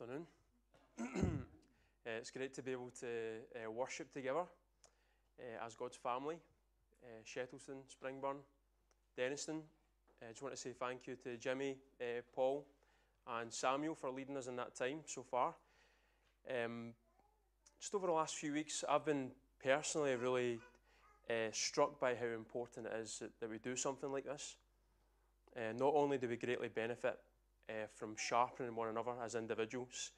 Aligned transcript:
afternoon. 0.00 0.26
uh, 1.00 2.10
it's 2.18 2.30
great 2.30 2.54
to 2.54 2.62
be 2.62 2.70
able 2.70 2.90
to 3.00 3.06
uh, 3.06 3.70
worship 3.70 4.12
together 4.12 4.44
uh, 5.40 5.66
as 5.66 5.74
God's 5.74 5.96
family. 5.96 6.36
Uh, 7.02 7.22
Shettleston, 7.24 7.78
Springburn, 7.88 8.36
Dennistoun. 9.18 9.62
I 10.22 10.30
just 10.30 10.42
want 10.42 10.54
to 10.54 10.60
say 10.60 10.72
thank 10.72 11.08
you 11.08 11.16
to 11.24 11.36
Jimmy, 11.36 11.78
uh, 12.00 12.20
Paul, 12.32 12.64
and 13.26 13.52
Samuel 13.52 13.96
for 13.96 14.10
leading 14.10 14.36
us 14.36 14.46
in 14.46 14.54
that 14.56 14.76
time 14.76 15.00
so 15.04 15.24
far. 15.24 15.54
Um, 16.48 16.92
just 17.80 17.94
over 17.94 18.06
the 18.06 18.12
last 18.12 18.36
few 18.36 18.52
weeks, 18.52 18.84
I've 18.88 19.04
been 19.04 19.32
personally 19.64 20.14
really 20.14 20.60
uh, 21.28 21.50
struck 21.50 21.98
by 21.98 22.14
how 22.14 22.26
important 22.26 22.86
it 22.86 22.92
is 23.00 23.18
that, 23.18 23.30
that 23.40 23.50
we 23.50 23.58
do 23.58 23.74
something 23.74 24.12
like 24.12 24.26
this. 24.26 24.56
not 25.76 25.94
only 25.94 26.18
do 26.18 26.28
we 26.28 26.36
greatly 26.36 26.68
benefit 26.68 27.18
uh, 27.68 27.86
from 27.94 28.16
sharpening 28.16 28.74
one 28.74 28.88
another 28.88 29.12
as 29.22 29.34
individuals 29.34 30.12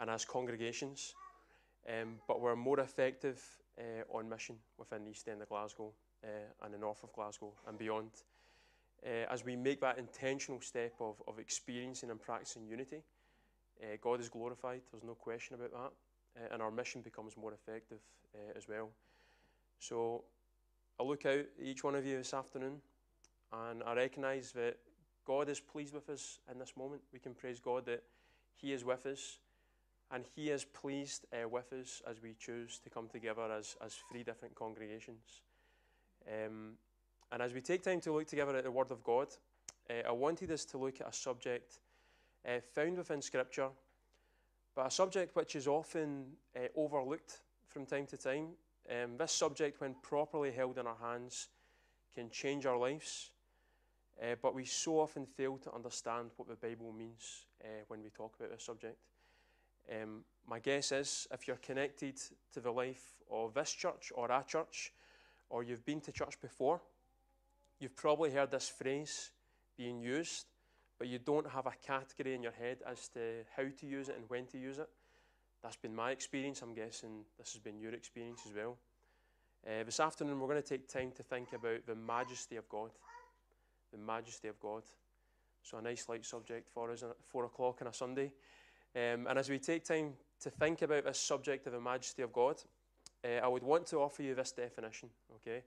and 0.00 0.10
as 0.10 0.24
congregations, 0.24 1.14
um, 1.88 2.16
but 2.26 2.40
we're 2.40 2.56
more 2.56 2.80
effective 2.80 3.42
uh, 3.78 4.16
on 4.16 4.28
mission 4.28 4.56
within 4.78 5.04
the 5.04 5.10
East 5.10 5.28
End 5.28 5.42
of 5.42 5.48
Glasgow 5.48 5.92
uh, 6.24 6.64
and 6.64 6.72
the 6.72 6.78
north 6.78 7.02
of 7.02 7.12
Glasgow 7.12 7.52
and 7.68 7.78
beyond. 7.78 8.10
Uh, 9.04 9.30
as 9.30 9.44
we 9.44 9.54
make 9.54 9.80
that 9.80 9.98
intentional 9.98 10.60
step 10.60 10.94
of, 11.00 11.22
of 11.28 11.38
experiencing 11.38 12.10
and 12.10 12.20
practicing 12.20 12.66
unity, 12.66 13.02
uh, 13.82 13.96
God 14.00 14.20
is 14.20 14.28
glorified, 14.28 14.80
there's 14.90 15.04
no 15.04 15.14
question 15.14 15.54
about 15.54 15.72
that, 15.72 16.52
and 16.52 16.62
our 16.62 16.70
mission 16.70 17.02
becomes 17.02 17.36
more 17.36 17.52
effective 17.52 17.98
as 18.56 18.66
well. 18.66 18.88
So 19.78 20.24
I 20.98 21.02
look 21.02 21.26
out 21.26 21.38
at 21.38 21.48
each 21.62 21.84
one 21.84 21.94
of 21.94 22.06
you 22.06 22.16
this 22.16 22.34
afternoon 22.34 22.80
and 23.52 23.82
I 23.82 23.94
recognise 23.94 24.52
that 24.52 24.76
God 25.26 25.48
is 25.48 25.60
pleased 25.60 25.94
with 25.94 26.08
us 26.10 26.38
in 26.50 26.58
this 26.58 26.74
moment. 26.76 27.02
We 27.12 27.18
can 27.18 27.34
praise 27.34 27.60
God 27.60 27.86
that 27.86 28.02
He 28.56 28.72
is 28.72 28.84
with 28.84 29.06
us 29.06 29.38
and 30.10 30.24
He 30.34 30.50
is 30.50 30.64
pleased 30.64 31.26
uh, 31.32 31.48
with 31.48 31.72
us 31.72 32.02
as 32.08 32.22
we 32.22 32.34
choose 32.38 32.78
to 32.80 32.90
come 32.90 33.08
together 33.08 33.50
as, 33.50 33.76
as 33.84 33.96
three 34.10 34.22
different 34.22 34.54
congregations. 34.54 35.42
Um, 36.28 36.72
and 37.32 37.42
as 37.42 37.52
we 37.52 37.60
take 37.60 37.82
time 37.82 38.00
to 38.02 38.12
look 38.12 38.26
together 38.26 38.56
at 38.56 38.64
the 38.64 38.70
Word 38.70 38.90
of 38.90 39.02
God, 39.02 39.28
uh, 39.90 40.08
I 40.08 40.12
wanted 40.12 40.50
us 40.50 40.64
to 40.66 40.78
look 40.78 41.00
at 41.00 41.08
a 41.08 41.12
subject 41.12 41.78
uh, 42.46 42.60
found 42.74 42.98
within 42.98 43.22
Scripture, 43.22 43.68
but 44.74 44.86
a 44.86 44.90
subject 44.90 45.34
which 45.36 45.56
is 45.56 45.66
often 45.66 46.26
uh, 46.56 46.68
overlooked 46.76 47.40
from 47.68 47.86
time 47.86 48.06
to 48.06 48.16
time. 48.16 48.48
Um, 48.90 49.16
this 49.16 49.32
subject, 49.32 49.80
when 49.80 49.94
properly 50.02 50.52
held 50.52 50.78
in 50.78 50.86
our 50.86 50.96
hands, 51.00 51.48
can 52.14 52.28
change 52.30 52.66
our 52.66 52.76
lives 52.76 53.30
uh, 54.22 54.34
but 54.40 54.54
we 54.54 54.64
so 54.64 55.00
often 55.00 55.26
fail 55.26 55.58
to 55.58 55.74
understand 55.74 56.30
what 56.36 56.48
the 56.48 56.54
Bible 56.54 56.92
means 56.92 57.46
uh, 57.62 57.82
when 57.88 58.02
we 58.02 58.10
talk 58.10 58.34
about 58.38 58.50
this 58.50 58.64
subject. 58.64 58.96
Um, 59.90 60.24
my 60.46 60.60
guess 60.60 60.92
is 60.92 61.26
if 61.32 61.46
you're 61.46 61.56
connected 61.56 62.20
to 62.52 62.60
the 62.60 62.70
life 62.70 63.16
of 63.30 63.54
this 63.54 63.72
church 63.72 64.12
or 64.14 64.30
our 64.30 64.44
church, 64.44 64.92
or 65.50 65.62
you've 65.62 65.84
been 65.84 66.00
to 66.02 66.12
church 66.12 66.40
before, 66.40 66.80
you've 67.80 67.96
probably 67.96 68.30
heard 68.30 68.50
this 68.50 68.68
phrase 68.68 69.30
being 69.76 70.00
used, 70.00 70.46
but 70.98 71.08
you 71.08 71.18
don't 71.18 71.48
have 71.50 71.66
a 71.66 71.72
category 71.84 72.34
in 72.34 72.42
your 72.42 72.52
head 72.52 72.78
as 72.90 73.08
to 73.08 73.44
how 73.56 73.64
to 73.64 73.86
use 73.86 74.08
it 74.08 74.16
and 74.16 74.28
when 74.28 74.46
to 74.46 74.58
use 74.58 74.78
it. 74.78 74.88
That's 75.62 75.76
been 75.76 75.94
my 75.94 76.12
experience. 76.12 76.62
I'm 76.62 76.74
guessing 76.74 77.24
this 77.38 77.52
has 77.52 77.60
been 77.60 77.80
your 77.80 77.92
experience 77.92 78.42
as 78.46 78.54
well. 78.54 78.76
Uh, 79.66 79.82
this 79.82 79.98
afternoon, 79.98 80.38
we're 80.38 80.48
going 80.48 80.62
to 80.62 80.68
take 80.68 80.88
time 80.88 81.10
to 81.16 81.22
think 81.22 81.52
about 81.52 81.86
the 81.86 81.94
majesty 81.94 82.56
of 82.56 82.68
God 82.68 82.90
the 83.94 84.04
majesty 84.04 84.48
of 84.48 84.58
God. 84.60 84.82
So, 85.62 85.78
a 85.78 85.82
nice 85.82 86.08
light 86.08 86.24
subject 86.24 86.68
for 86.68 86.90
us 86.90 87.02
at 87.02 87.16
four 87.28 87.44
o'clock 87.44 87.78
on 87.80 87.88
a 87.88 87.92
Sunday. 87.92 88.32
Um, 88.94 89.26
and 89.26 89.38
as 89.38 89.48
we 89.48 89.58
take 89.58 89.84
time 89.84 90.12
to 90.40 90.50
think 90.50 90.82
about 90.82 91.04
this 91.04 91.18
subject 91.18 91.66
of 91.66 91.72
the 91.72 91.80
majesty 91.80 92.22
of 92.22 92.32
God, 92.32 92.56
uh, 93.24 93.40
I 93.42 93.48
would 93.48 93.62
want 93.62 93.86
to 93.86 93.98
offer 93.98 94.22
you 94.22 94.34
this 94.34 94.52
definition, 94.52 95.08
okay? 95.36 95.62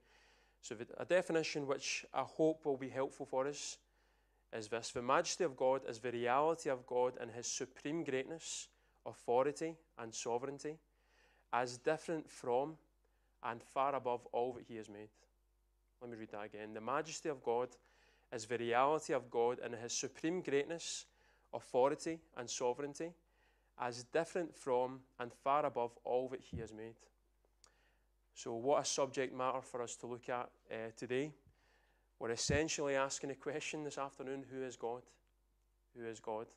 So, 0.62 0.76
a 0.98 1.06
definition 1.06 1.66
which 1.66 2.06
I 2.14 2.22
hope 2.22 2.66
will 2.66 2.78
be 2.78 2.90
helpful 2.90 3.26
for 3.26 3.48
us 3.48 3.78
is 4.54 4.68
this 4.68 4.92
The 4.92 5.02
majesty 5.02 5.44
of 5.44 5.58
God 5.58 5.82
is 5.88 6.00
the 6.00 6.12
reality 6.12 6.70
of 6.70 6.86
God 6.86 7.14
and 7.20 7.32
His 7.32 7.48
supreme 7.48 8.04
greatness, 8.04 8.68
authority, 9.06 9.76
and 9.98 10.14
sovereignty, 10.14 10.78
as 11.54 11.78
different 11.78 12.30
from 12.30 12.76
and 13.44 13.64
far 13.64 13.96
above 13.96 14.26
all 14.32 14.54
that 14.54 14.66
He 14.68 14.76
has 14.76 14.90
made. 14.90 15.10
Let 16.02 16.12
me 16.12 16.18
read 16.18 16.32
that 16.32 16.46
again. 16.46 16.74
The 16.74 16.82
majesty 16.82 17.30
of 17.30 17.42
God 17.42 17.70
is 18.34 18.46
the 18.46 18.58
reality 18.58 19.14
of 19.14 19.30
God 19.30 19.60
and 19.64 19.76
his 19.76 19.94
supreme 19.94 20.42
greatness, 20.42 21.06
authority, 21.54 22.20
and 22.38 22.50
sovereignty, 22.50 23.12
as 23.80 24.04
different 24.06 24.56
from 24.56 25.00
and 25.20 25.32
far 25.32 25.66
above 25.66 25.92
all 26.04 26.28
that 26.30 26.42
he 26.42 26.58
has 26.58 26.74
made. 26.74 26.96
So, 28.34 28.54
what 28.54 28.82
a 28.82 28.86
subject 28.86 29.36
matter 29.36 29.62
for 29.62 29.82
us 29.82 29.96
to 29.98 30.08
look 30.08 30.30
at 30.30 30.50
uh, 30.72 30.92
today. 30.96 31.32
We're 32.20 32.32
essentially 32.32 32.96
asking 32.96 33.32
a 33.32 33.36
question 33.36 33.84
this 33.84 33.98
afternoon 33.98 34.46
who 34.52 34.64
is 34.64 34.76
God? 34.76 35.04
Who 35.96 36.06
is 36.06 36.20
God? 36.20 36.48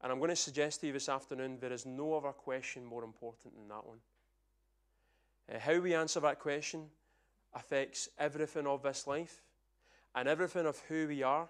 And 0.00 0.12
I'm 0.12 0.18
going 0.18 0.30
to 0.30 0.36
suggest 0.36 0.80
to 0.80 0.86
you 0.86 0.92
this 0.92 1.08
afternoon 1.08 1.58
there 1.60 1.72
is 1.72 1.84
no 1.84 2.14
other 2.14 2.32
question 2.32 2.84
more 2.84 3.02
important 3.02 3.56
than 3.56 3.68
that 3.68 3.86
one. 3.86 3.98
Uh, 5.52 5.58
how 5.58 5.78
we 5.80 5.94
answer 5.94 6.20
that 6.20 6.38
question 6.38 6.84
affects 7.54 8.08
everything 8.18 8.66
of 8.66 8.82
this 8.82 9.06
life 9.06 9.42
and 10.14 10.28
everything 10.28 10.66
of 10.66 10.78
who 10.88 11.08
we 11.08 11.22
are 11.22 11.48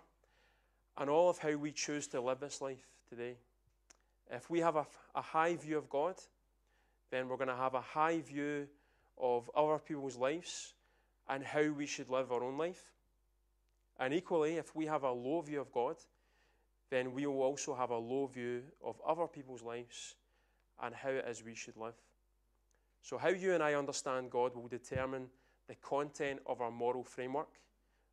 and 0.97 1.09
all 1.09 1.31
of 1.31 1.39
how 1.39 1.55
we 1.57 1.73
choose 1.73 2.07
to 2.09 2.21
live 2.21 2.41
this 2.41 2.61
life 2.61 2.87
today. 3.09 3.37
If 4.31 4.51
we 4.51 4.61
have 4.61 4.77
a, 4.77 4.87
a 5.15 5.23
high 5.23 5.57
view 5.57 5.79
of 5.79 5.89
God, 5.89 6.17
then 7.11 7.29
we're 7.29 7.37
going 7.37 7.49
to 7.49 7.57
have 7.57 7.75
a 7.75 7.81
high 7.81 8.21
view 8.21 8.67
of 9.17 9.51
other 9.57 9.79
people's 9.79 10.17
lives 10.17 10.75
and 11.29 11.43
how 11.45 11.71
we 11.71 11.87
should 11.87 12.09
live 12.09 12.33
our 12.33 12.43
own 12.43 12.59
life. 12.59 12.93
And 13.99 14.15
equally, 14.15 14.57
if 14.57 14.75
we 14.77 14.87
have 14.87 15.03
a 15.03 15.11
low 15.11 15.41
view 15.41 15.61
of 15.61 15.73
God, 15.73 15.97
then 16.91 17.13
we 17.13 17.27
will 17.27 17.43
also 17.43 17.75
have 17.75 17.91
a 17.91 17.99
low 17.99 18.27
view 18.27 18.63
of 18.85 18.97
other 19.07 19.27
people's 19.27 19.63
lives 19.63 20.15
and 20.83 20.95
how 20.95 21.11
it 21.11 21.27
is 21.29 21.45
we 21.45 21.55
should 21.55 21.77
live. 21.77 21.97
So, 23.03 23.19
how 23.19 23.29
you 23.29 23.55
and 23.55 23.63
I 23.63 23.75
understand 23.75 24.31
God 24.31 24.55
will 24.55 24.69
determine 24.69 25.27
the 25.69 25.75
content 25.77 26.41
of 26.47 26.61
our 26.61 26.71
moral 26.71 27.05
framework 27.05 27.49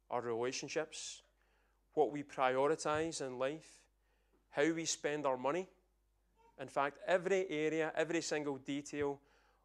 our 0.09 0.21
relationships, 0.21 1.21
what 1.93 2.11
we 2.11 2.23
prioritize 2.23 3.21
in 3.21 3.39
life, 3.39 3.69
how 4.51 4.71
we 4.71 4.85
spend 4.85 5.25
our 5.25 5.37
money. 5.37 5.67
In 6.59 6.67
fact, 6.67 6.99
every 7.07 7.45
area, 7.49 7.91
every 7.95 8.21
single 8.21 8.57
detail 8.57 9.19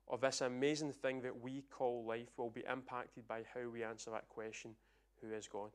of 0.09 0.21
this 0.21 0.41
amazing 0.41 0.93
thing 0.93 1.23
that 1.23 1.41
we 1.41 1.63
call 1.71 2.05
life 2.05 2.37
will 2.37 2.51
be 2.51 2.65
impacted 2.71 3.27
by 3.29 3.43
how 3.55 3.69
we 3.69 3.85
answer 3.85 4.11
that 4.11 4.29
question 4.29 4.73
who 5.21 5.33
is 5.33 5.47
God? 5.47 5.71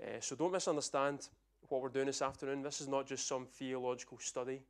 Uh, 0.00 0.20
so 0.20 0.36
don't 0.36 0.52
misunderstand 0.52 1.28
what 1.68 1.82
we're 1.82 1.88
doing 1.88 2.06
this 2.06 2.22
afternoon. 2.22 2.62
This 2.62 2.80
is 2.80 2.88
not 2.88 3.06
just 3.06 3.26
some 3.26 3.46
theological 3.46 4.18
study 4.18 4.62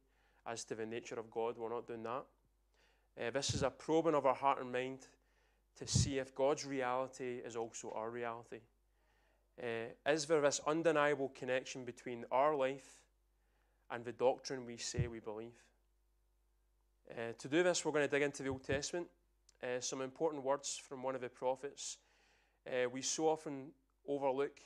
as 0.46 0.64
to 0.64 0.74
the 0.74 0.86
nature 0.86 1.18
of 1.18 1.30
God. 1.30 1.56
We're 1.56 1.70
not 1.70 1.86
doing 1.86 2.02
that. 2.02 2.24
Uh, 3.20 3.30
this 3.30 3.54
is 3.54 3.62
a 3.62 3.70
probing 3.70 4.14
of 4.14 4.26
our 4.26 4.34
heart 4.34 4.60
and 4.60 4.72
mind 4.72 5.06
to 5.78 5.86
see 5.86 6.18
if 6.18 6.34
God's 6.34 6.66
reality 6.66 7.40
is 7.44 7.56
also 7.56 7.92
our 7.94 8.10
reality. 8.10 8.60
Uh, 9.62 10.10
is 10.10 10.26
there 10.26 10.40
this 10.40 10.60
undeniable 10.66 11.30
connection 11.34 11.84
between 11.84 12.24
our 12.30 12.54
life 12.54 13.02
and 13.90 14.04
the 14.04 14.12
doctrine 14.12 14.64
we 14.66 14.76
say 14.76 15.06
we 15.06 15.20
believe? 15.20 15.56
Uh, 17.10 17.32
to 17.38 17.48
do 17.48 17.62
this, 17.62 17.84
we're 17.84 17.92
going 17.92 18.04
to 18.04 18.10
dig 18.10 18.22
into 18.22 18.42
the 18.42 18.48
Old 18.48 18.64
Testament. 18.64 19.06
Uh, 19.62 19.80
some 19.80 20.00
important 20.00 20.42
words 20.42 20.80
from 20.88 21.02
one 21.02 21.14
of 21.14 21.20
the 21.20 21.28
prophets. 21.28 21.98
Uh, 22.66 22.88
we 22.88 23.02
so 23.02 23.28
often 23.28 23.72
overlook 24.06 24.58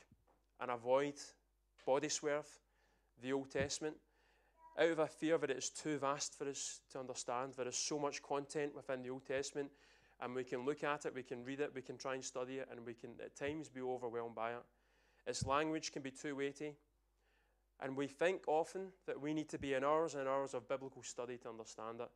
and 0.60 0.70
avoid 0.70 1.14
body 1.84 2.08
swerve, 2.08 2.48
the 3.22 3.32
Old 3.32 3.50
Testament, 3.50 3.96
out 4.78 4.90
of 4.90 4.98
a 4.98 5.06
fear 5.06 5.38
that 5.38 5.50
it 5.50 5.58
is 5.58 5.70
too 5.70 5.98
vast 5.98 6.36
for 6.36 6.48
us 6.48 6.80
to 6.92 6.98
understand. 6.98 7.54
There 7.54 7.68
is 7.68 7.76
so 7.76 7.98
much 7.98 8.22
content 8.22 8.74
within 8.74 9.02
the 9.02 9.10
Old 9.10 9.26
Testament 9.26 9.70
and 10.24 10.34
we 10.34 10.42
can 10.42 10.64
look 10.64 10.82
at 10.82 11.04
it, 11.04 11.14
we 11.14 11.22
can 11.22 11.44
read 11.44 11.60
it, 11.60 11.72
we 11.74 11.82
can 11.82 11.98
try 11.98 12.14
and 12.14 12.24
study 12.24 12.54
it, 12.54 12.68
and 12.70 12.80
we 12.86 12.94
can 12.94 13.10
at 13.22 13.36
times 13.36 13.68
be 13.68 13.82
overwhelmed 13.82 14.34
by 14.34 14.52
it. 14.52 14.62
Its 15.26 15.44
language 15.44 15.92
can 15.92 16.00
be 16.00 16.10
too 16.10 16.34
weighty. 16.34 16.72
And 17.80 17.94
we 17.94 18.06
think 18.06 18.42
often 18.46 18.86
that 19.06 19.20
we 19.20 19.34
need 19.34 19.50
to 19.50 19.58
be 19.58 19.74
in 19.74 19.84
hours 19.84 20.14
and 20.14 20.26
hours 20.26 20.54
of 20.54 20.66
biblical 20.66 21.02
study 21.02 21.36
to 21.38 21.50
understand 21.50 22.00
it. 22.00 22.08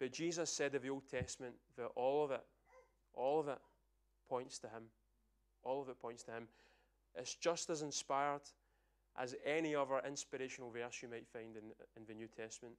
But 0.00 0.12
Jesus 0.12 0.50
said 0.50 0.74
of 0.74 0.82
the 0.82 0.88
Old 0.88 1.08
Testament 1.10 1.54
that 1.76 1.88
all 1.94 2.24
of 2.24 2.30
it, 2.30 2.44
all 3.12 3.38
of 3.38 3.48
it 3.48 3.58
points 4.30 4.58
to 4.60 4.68
Him. 4.68 4.84
All 5.62 5.82
of 5.82 5.90
it 5.90 6.00
points 6.00 6.22
to 6.24 6.30
Him. 6.30 6.48
It's 7.14 7.34
just 7.34 7.68
as 7.68 7.82
inspired 7.82 8.42
as 9.18 9.34
any 9.44 9.74
other 9.74 10.00
inspirational 10.06 10.70
verse 10.70 11.02
you 11.02 11.08
might 11.08 11.28
find 11.28 11.54
in, 11.56 11.64
in 11.96 12.06
the 12.06 12.14
New 12.14 12.28
Testament. 12.28 12.76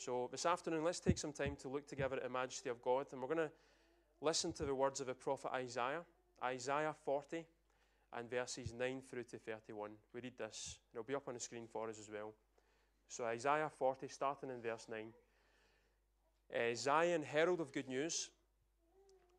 So 0.00 0.30
this 0.32 0.46
afternoon, 0.46 0.82
let's 0.82 0.98
take 0.98 1.18
some 1.18 1.34
time 1.34 1.56
to 1.56 1.68
look 1.68 1.86
together 1.86 2.16
at 2.16 2.22
the 2.22 2.30
majesty 2.30 2.70
of 2.70 2.80
God, 2.80 3.08
and 3.12 3.20
we're 3.20 3.34
going 3.34 3.48
to 3.48 3.50
listen 4.22 4.50
to 4.54 4.64
the 4.64 4.74
words 4.74 5.00
of 5.00 5.08
the 5.08 5.12
prophet 5.12 5.50
Isaiah, 5.52 6.00
Isaiah 6.42 6.94
40 7.04 7.44
and 8.16 8.30
verses 8.30 8.72
9 8.72 9.02
through 9.10 9.24
to 9.24 9.36
31. 9.36 9.90
We 10.14 10.22
read 10.22 10.38
this, 10.38 10.78
and 10.90 10.98
it'll 10.98 11.06
be 11.06 11.14
up 11.14 11.28
on 11.28 11.34
the 11.34 11.40
screen 11.40 11.66
for 11.70 11.90
us 11.90 11.98
as 12.00 12.08
well. 12.10 12.32
So, 13.08 13.26
Isaiah 13.26 13.68
40, 13.68 14.08
starting 14.08 14.48
in 14.48 14.62
verse 14.62 14.86
9. 14.88 15.12
Uh, 16.54 16.74
Zion, 16.74 17.22
herald 17.22 17.60
of 17.60 17.70
good 17.70 17.86
news, 17.86 18.30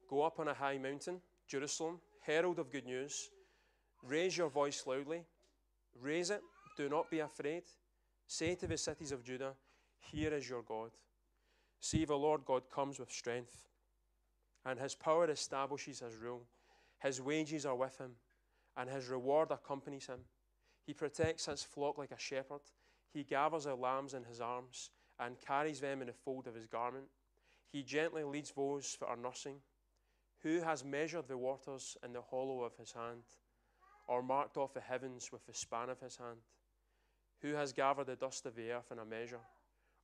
go 0.08 0.22
up 0.22 0.40
on 0.40 0.48
a 0.48 0.54
high 0.54 0.78
mountain. 0.78 1.22
Jerusalem, 1.48 2.00
herald 2.20 2.60
of 2.60 2.70
good 2.70 2.86
news, 2.86 3.32
raise 4.04 4.38
your 4.38 4.50
voice 4.50 4.84
loudly. 4.86 5.24
Raise 6.00 6.30
it, 6.30 6.42
do 6.78 6.88
not 6.88 7.10
be 7.10 7.18
afraid. 7.18 7.64
Say 8.28 8.54
to 8.54 8.68
the 8.68 8.78
cities 8.78 9.12
of 9.12 9.24
Judah, 9.24 9.56
Here 10.12 10.34
is 10.34 10.50
your 10.50 10.64
God. 10.64 10.92
See, 11.80 12.06
the 12.06 12.16
Lord 12.16 12.46
God 12.46 12.64
comes 12.70 13.00
with 13.00 13.12
strength, 13.12 13.70
and 14.66 14.80
his 14.80 14.96
power 14.96 15.30
establishes 15.30 16.00
his 16.00 16.16
rule. 16.16 16.44
His 17.00 17.22
wages 17.22 17.66
are 17.66 17.76
with 17.76 17.98
him, 17.98 18.12
and 18.78 18.90
his 18.90 19.08
reward 19.08 19.52
accompanies 19.52 20.08
him. 20.08 20.20
He 20.86 20.94
protects 20.94 21.46
his 21.46 21.64
flock 21.64 21.98
like 21.98 22.12
a 22.12 22.20
shepherd. 22.20 22.62
He 23.14 23.24
gathers 23.24 23.64
the 23.66 23.76
lambs 23.76 24.14
in 24.14 24.24
his 24.24 24.42
arms 24.42 24.90
and 25.20 25.40
carries 25.40 25.80
them 25.80 26.02
in 26.02 26.08
the 26.08 26.14
fold 26.14 26.48
of 26.48 26.56
his 26.56 26.68
garment. 26.68 27.06
He 27.72 27.84
gently 27.84 28.24
leads 28.24 28.52
those 28.52 28.98
that 29.00 29.08
are 29.08 29.16
nursing. 29.16 29.58
Who 30.44 30.62
has 30.62 30.84
measured 30.84 31.28
the 31.28 31.38
waters 31.38 31.98
in 32.04 32.14
the 32.14 32.22
hollow 32.22 32.64
of 32.64 32.76
his 32.76 32.92
hand, 32.92 33.24
or 34.08 34.24
marked 34.24 34.58
off 34.58 34.74
the 34.74 34.82
heavens 34.82 35.32
with 35.32 35.46
the 35.46 35.54
span 35.54 35.90
of 35.90 36.00
his 36.00 36.18
hand? 36.18 36.40
Who 37.42 37.54
has 37.54 37.72
gathered 37.72 38.08
the 38.08 38.16
dust 38.16 38.46
of 38.46 38.56
the 38.56 38.72
earth 38.72 38.92
in 38.92 39.00
a 39.00 39.06
measure, 39.06 39.40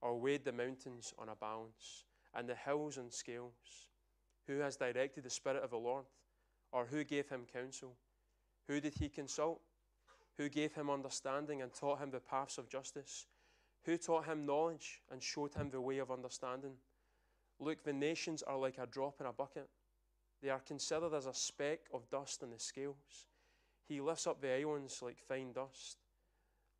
or 0.01 0.17
weighed 0.19 0.45
the 0.45 0.51
mountains 0.51 1.13
on 1.17 1.29
a 1.29 1.35
balance, 1.35 2.05
and 2.33 2.47
the 2.47 2.55
hills 2.55 2.97
on 2.97 3.11
scales? 3.11 3.89
Who 4.47 4.59
has 4.59 4.77
directed 4.77 5.23
the 5.23 5.29
Spirit 5.29 5.63
of 5.63 5.71
the 5.71 5.77
Lord, 5.77 6.05
or 6.71 6.85
who 6.85 7.03
gave 7.03 7.29
him 7.29 7.45
counsel? 7.51 7.95
Who 8.67 8.79
did 8.79 8.93
he 8.95 9.09
consult? 9.09 9.61
Who 10.37 10.49
gave 10.49 10.73
him 10.73 10.89
understanding 10.89 11.61
and 11.61 11.73
taught 11.73 11.99
him 11.99 12.11
the 12.11 12.19
paths 12.19 12.57
of 12.57 12.69
justice? 12.69 13.25
Who 13.85 13.97
taught 13.97 14.25
him 14.25 14.45
knowledge 14.45 15.01
and 15.11 15.23
showed 15.23 15.53
him 15.53 15.69
the 15.69 15.81
way 15.81 15.97
of 15.97 16.11
understanding? 16.11 16.73
Look, 17.59 17.83
the 17.83 17.93
nations 17.93 18.43
are 18.43 18.57
like 18.57 18.77
a 18.77 18.85
drop 18.85 19.19
in 19.19 19.25
a 19.25 19.33
bucket. 19.33 19.69
They 20.41 20.49
are 20.49 20.59
considered 20.59 21.13
as 21.13 21.25
a 21.25 21.33
speck 21.33 21.79
of 21.93 22.09
dust 22.09 22.43
in 22.43 22.51
the 22.51 22.59
scales. 22.59 23.27
He 23.87 24.01
lifts 24.01 24.27
up 24.27 24.41
the 24.41 24.51
islands 24.51 25.01
like 25.01 25.17
fine 25.17 25.53
dust. 25.53 25.97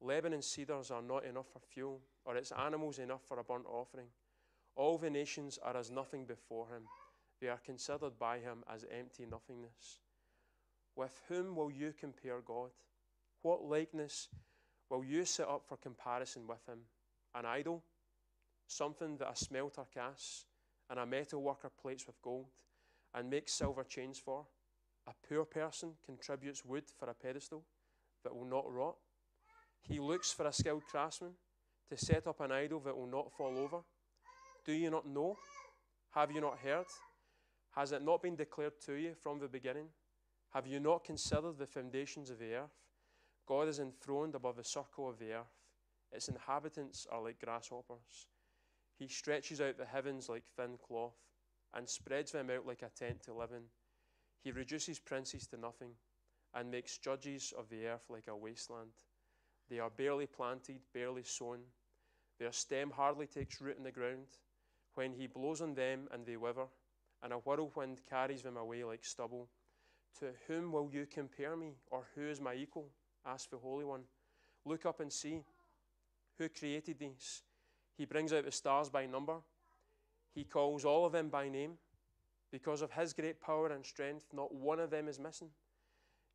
Lebanon 0.01 0.41
cedars 0.41 0.91
are 0.91 1.01
not 1.01 1.25
enough 1.25 1.47
for 1.51 1.59
fuel, 1.59 2.01
or 2.25 2.35
its 2.35 2.51
animals 2.51 2.99
enough 2.99 3.21
for 3.27 3.39
a 3.39 3.43
burnt 3.43 3.65
offering. 3.65 4.07
All 4.75 4.97
the 4.97 5.09
nations 5.09 5.57
are 5.63 5.75
as 5.75 5.89
nothing 5.89 6.25
before 6.25 6.67
him. 6.67 6.83
They 7.41 7.47
are 7.47 7.59
considered 7.63 8.19
by 8.19 8.39
him 8.39 8.63
as 8.71 8.85
empty 8.91 9.25
nothingness. 9.25 9.99
With 10.95 11.21
whom 11.27 11.55
will 11.55 11.71
you 11.71 11.93
compare 11.99 12.41
God? 12.41 12.71
What 13.41 13.63
likeness 13.63 14.29
will 14.89 15.03
you 15.03 15.25
set 15.25 15.47
up 15.47 15.63
for 15.67 15.77
comparison 15.77 16.47
with 16.47 16.65
him? 16.67 16.79
An 17.35 17.45
idol? 17.45 17.83
Something 18.67 19.17
that 19.17 19.31
a 19.31 19.35
smelter 19.35 19.85
casts 19.93 20.45
and 20.89 20.99
a 20.99 21.05
metal 21.05 21.41
worker 21.41 21.69
plates 21.81 22.05
with 22.05 22.21
gold 22.21 22.47
and 23.13 23.29
makes 23.29 23.53
silver 23.53 23.83
chains 23.83 24.19
for? 24.19 24.45
A 25.07 25.13
poor 25.27 25.45
person 25.45 25.93
contributes 26.05 26.65
wood 26.65 26.83
for 26.97 27.09
a 27.09 27.13
pedestal 27.13 27.63
that 28.23 28.35
will 28.35 28.45
not 28.45 28.71
rot. 28.71 28.97
He 29.83 29.99
looks 29.99 30.31
for 30.31 30.45
a 30.45 30.53
skilled 30.53 30.85
craftsman 30.85 31.33
to 31.89 31.97
set 31.97 32.27
up 32.27 32.39
an 32.41 32.51
idol 32.51 32.79
that 32.81 32.97
will 32.97 33.07
not 33.07 33.31
fall 33.31 33.57
over. 33.57 33.79
Do 34.65 34.73
you 34.73 34.89
not 34.89 35.07
know? 35.07 35.37
Have 36.11 36.31
you 36.31 36.41
not 36.41 36.59
heard? 36.59 36.87
Has 37.71 37.91
it 37.91 38.03
not 38.03 38.21
been 38.21 38.35
declared 38.35 38.81
to 38.85 38.93
you 38.93 39.13
from 39.13 39.39
the 39.39 39.47
beginning? 39.47 39.87
Have 40.53 40.67
you 40.67 40.79
not 40.79 41.03
considered 41.03 41.57
the 41.57 41.67
foundations 41.67 42.29
of 42.29 42.39
the 42.39 42.55
earth? 42.55 42.75
God 43.47 43.67
is 43.67 43.79
enthroned 43.79 44.35
above 44.35 44.57
the 44.57 44.63
circle 44.63 45.07
of 45.07 45.19
the 45.19 45.33
earth. 45.33 45.55
Its 46.11 46.27
inhabitants 46.27 47.05
are 47.11 47.21
like 47.21 47.39
grasshoppers. 47.39 48.27
He 48.97 49.07
stretches 49.07 49.61
out 49.61 49.77
the 49.77 49.85
heavens 49.85 50.27
like 50.27 50.43
thin 50.55 50.77
cloth 50.85 51.15
and 51.73 51.87
spreads 51.87 52.31
them 52.31 52.49
out 52.49 52.65
like 52.65 52.81
a 52.81 52.89
tent 52.89 53.21
to 53.23 53.33
live 53.33 53.51
in. 53.51 53.63
He 54.43 54.51
reduces 54.51 54.99
princes 54.99 55.47
to 55.47 55.57
nothing 55.57 55.91
and 56.53 56.71
makes 56.71 56.97
judges 56.97 57.53
of 57.57 57.69
the 57.69 57.85
earth 57.85 58.05
like 58.09 58.27
a 58.27 58.35
wasteland. 58.35 58.93
They 59.69 59.79
are 59.79 59.89
barely 59.89 60.27
planted, 60.27 60.79
barely 60.93 61.23
sown. 61.23 61.59
Their 62.39 62.51
stem 62.51 62.91
hardly 62.91 63.27
takes 63.27 63.61
root 63.61 63.77
in 63.77 63.83
the 63.83 63.91
ground. 63.91 64.27
When 64.95 65.13
he 65.13 65.27
blows 65.27 65.61
on 65.61 65.73
them 65.73 66.07
and 66.11 66.25
they 66.25 66.37
wither, 66.37 66.67
and 67.21 67.33
a 67.33 67.37
whirlwind 67.37 68.01
carries 68.09 68.43
them 68.43 68.57
away 68.57 68.83
like 68.83 69.03
stubble. 69.03 69.49
To 70.19 70.27
whom 70.47 70.71
will 70.71 70.89
you 70.91 71.05
compare 71.05 71.55
me, 71.55 71.73
or 71.91 72.07
who 72.15 72.27
is 72.27 72.41
my 72.41 72.55
equal? 72.55 72.89
asked 73.25 73.51
the 73.51 73.57
Holy 73.57 73.85
One. 73.85 74.03
Look 74.65 74.85
up 74.85 74.99
and 74.99 75.11
see. 75.11 75.43
Who 76.37 76.49
created 76.49 76.99
these? 76.99 77.43
He 77.97 78.05
brings 78.05 78.31
out 78.31 78.45
the 78.45 78.51
stars 78.51 78.89
by 78.89 79.05
number. 79.05 79.37
He 80.33 80.43
calls 80.43 80.85
all 80.85 81.05
of 81.05 81.11
them 81.11 81.29
by 81.29 81.49
name. 81.49 81.73
Because 82.51 82.81
of 82.81 82.91
his 82.91 83.13
great 83.13 83.41
power 83.41 83.67
and 83.67 83.85
strength, 83.85 84.25
not 84.33 84.53
one 84.53 84.79
of 84.79 84.89
them 84.89 85.07
is 85.07 85.19
missing. 85.19 85.49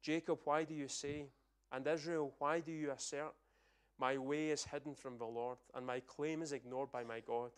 Jacob, 0.03 0.41
why 0.45 0.65
do 0.65 0.75
you 0.75 0.89
say? 0.89 1.27
And 1.73 1.87
Israel, 1.87 2.35
why 2.39 2.61
do 2.61 2.71
you 2.71 2.91
assert? 2.91 3.35
My 3.99 4.19
way 4.19 4.51
is 4.51 4.65
hidden 4.65 4.95
from 4.95 5.17
the 5.17 5.25
Lord, 5.25 5.59
and 5.75 5.87
my 5.87 6.01
claim 6.01 6.43
is 6.43 6.53
ignored 6.53 6.93
by 6.93 7.05
my 7.05 7.21
God. 7.21 7.51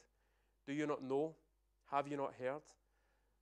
Do 0.67 0.73
you 0.73 0.87
not 0.87 1.03
know? 1.03 1.35
Have 1.91 2.09
you 2.09 2.17
not 2.17 2.35
heard? 2.39 2.63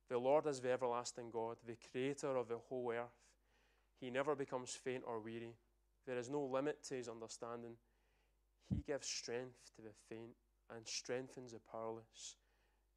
The 0.09 0.17
Lord 0.17 0.47
is 0.47 0.59
the 0.59 0.71
everlasting 0.71 1.29
God, 1.31 1.57
the 1.65 1.77
creator 1.91 2.35
of 2.35 2.47
the 2.47 2.57
whole 2.57 2.91
earth. 2.91 3.09
He 3.99 4.09
never 4.09 4.35
becomes 4.35 4.71
faint 4.71 5.03
or 5.05 5.19
weary. 5.19 5.55
There 6.05 6.17
is 6.17 6.29
no 6.29 6.41
limit 6.41 6.83
to 6.89 6.95
his 6.95 7.07
understanding. 7.07 7.75
He 8.69 8.81
gives 8.85 9.07
strength 9.07 9.71
to 9.75 9.81
the 9.81 9.93
faint 10.09 10.35
and 10.75 10.87
strengthens 10.87 11.51
the 11.51 11.59
powerless. 11.71 12.35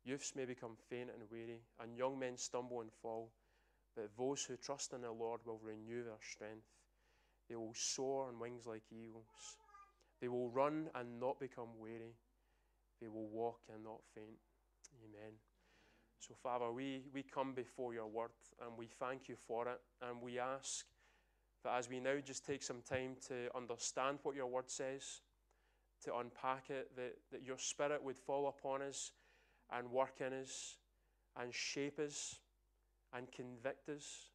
Youths 0.04 0.34
may 0.34 0.44
become 0.44 0.76
faint 0.88 1.10
and 1.10 1.30
weary, 1.30 1.60
and 1.80 1.96
young 1.96 2.18
men 2.18 2.36
stumble 2.36 2.80
and 2.80 2.92
fall, 3.02 3.32
but 3.94 4.16
those 4.16 4.44
who 4.44 4.56
trust 4.56 4.92
in 4.92 5.02
the 5.02 5.10
Lord 5.10 5.40
will 5.44 5.60
renew 5.62 6.04
their 6.04 6.20
strength. 6.20 6.66
They 7.48 7.56
will 7.56 7.74
soar 7.74 8.28
on 8.28 8.38
wings 8.38 8.66
like 8.66 8.82
eagles. 8.90 9.56
They 10.20 10.28
will 10.28 10.50
run 10.50 10.88
and 10.94 11.20
not 11.20 11.38
become 11.38 11.68
weary. 11.78 12.16
They 13.00 13.08
will 13.08 13.28
walk 13.28 13.60
and 13.72 13.84
not 13.84 14.00
faint. 14.14 14.38
Amen. 15.04 15.32
So, 16.18 16.34
Father, 16.42 16.72
we, 16.72 17.02
we 17.12 17.22
come 17.22 17.52
before 17.52 17.94
your 17.94 18.06
word 18.06 18.30
and 18.64 18.76
we 18.76 18.86
thank 18.86 19.28
you 19.28 19.36
for 19.46 19.68
it. 19.68 19.80
And 20.02 20.20
we 20.22 20.38
ask 20.38 20.86
that 21.62 21.74
as 21.76 21.88
we 21.88 22.00
now 22.00 22.16
just 22.24 22.44
take 22.44 22.62
some 22.62 22.82
time 22.82 23.16
to 23.28 23.54
understand 23.54 24.18
what 24.22 24.34
your 24.34 24.46
word 24.46 24.70
says, 24.70 25.20
to 26.04 26.16
unpack 26.16 26.70
it, 26.70 26.90
that, 26.96 27.16
that 27.30 27.42
your 27.44 27.58
spirit 27.58 28.02
would 28.02 28.16
fall 28.16 28.48
upon 28.48 28.82
us 28.82 29.12
and 29.72 29.90
work 29.90 30.20
in 30.20 30.32
us 30.32 30.76
and 31.40 31.52
shape 31.52 31.98
us 31.98 32.36
and 33.14 33.30
convict 33.30 33.88
us. 33.88 34.30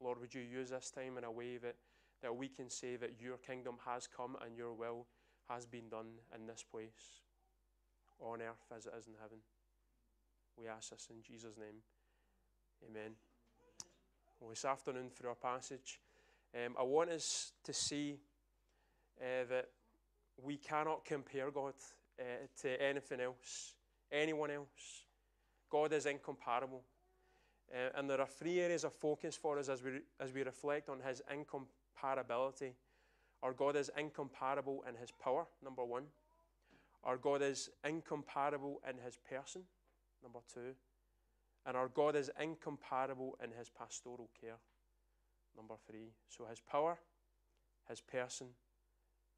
Lord, 0.00 0.20
would 0.20 0.34
you 0.34 0.42
use 0.42 0.70
this 0.70 0.90
time 0.90 1.18
in 1.18 1.24
a 1.24 1.30
way 1.30 1.58
that, 1.58 1.76
that 2.24 2.34
we 2.34 2.48
can 2.48 2.70
say 2.70 2.96
that 2.96 3.20
your 3.20 3.36
kingdom 3.36 3.74
has 3.84 4.06
come 4.06 4.34
and 4.42 4.56
your 4.56 4.72
will 4.72 5.06
has 5.50 5.66
been 5.66 5.90
done 5.90 6.06
in 6.34 6.46
this 6.46 6.64
place, 6.68 7.20
on 8.18 8.40
earth 8.40 8.64
as 8.74 8.86
it 8.86 8.94
is 8.98 9.08
in 9.08 9.12
heaven. 9.20 9.36
We 10.56 10.66
ask 10.66 10.88
this 10.88 11.08
in 11.10 11.20
Jesus' 11.22 11.58
name. 11.58 11.82
Amen. 12.88 13.10
Well, 14.40 14.48
this 14.48 14.64
afternoon, 14.64 15.10
through 15.10 15.28
our 15.28 15.34
passage, 15.34 16.00
um, 16.54 16.74
I 16.80 16.82
want 16.82 17.10
us 17.10 17.52
to 17.62 17.74
see 17.74 18.16
uh, 19.20 19.44
that 19.50 19.68
we 20.42 20.56
cannot 20.56 21.04
compare 21.04 21.50
God 21.50 21.74
uh, 22.18 22.22
to 22.62 22.82
anything 22.82 23.20
else, 23.20 23.74
anyone 24.10 24.50
else. 24.50 25.04
God 25.68 25.92
is 25.92 26.06
incomparable. 26.06 26.84
Uh, 27.70 27.98
and 27.98 28.08
there 28.08 28.20
are 28.20 28.26
three 28.26 28.60
areas 28.60 28.84
of 28.84 28.94
focus 28.94 29.36
for 29.36 29.58
us 29.58 29.68
as 29.68 29.82
we, 29.82 30.00
as 30.18 30.32
we 30.32 30.42
reflect 30.42 30.88
on 30.88 31.00
his 31.00 31.20
incomparability. 32.02 32.72
Our 33.42 33.52
God 33.52 33.76
is 33.76 33.90
incomparable 33.98 34.84
in 34.88 34.94
his 34.96 35.10
power, 35.10 35.46
number 35.62 35.84
one. 35.84 36.04
Our 37.02 37.16
God 37.16 37.42
is 37.42 37.68
incomparable 37.86 38.80
in 38.88 38.96
his 39.04 39.18
person, 39.28 39.62
number 40.22 40.40
two. 40.52 40.74
And 41.66 41.76
our 41.76 41.88
God 41.88 42.16
is 42.16 42.30
incomparable 42.40 43.36
in 43.42 43.50
his 43.50 43.68
pastoral 43.70 44.30
care, 44.40 44.56
number 45.56 45.74
three. 45.86 46.12
So 46.28 46.46
his 46.46 46.60
power, 46.60 46.98
his 47.88 48.00
person, 48.00 48.48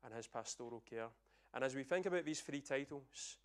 and 0.04 0.14
his 0.14 0.26
pastoral 0.26 0.82
care. 0.88 1.08
And 1.54 1.64
as 1.64 1.74
we 1.74 1.82
think 1.82 2.06
about 2.06 2.24
these 2.24 2.40
three 2.40 2.60
titles, 2.60 3.38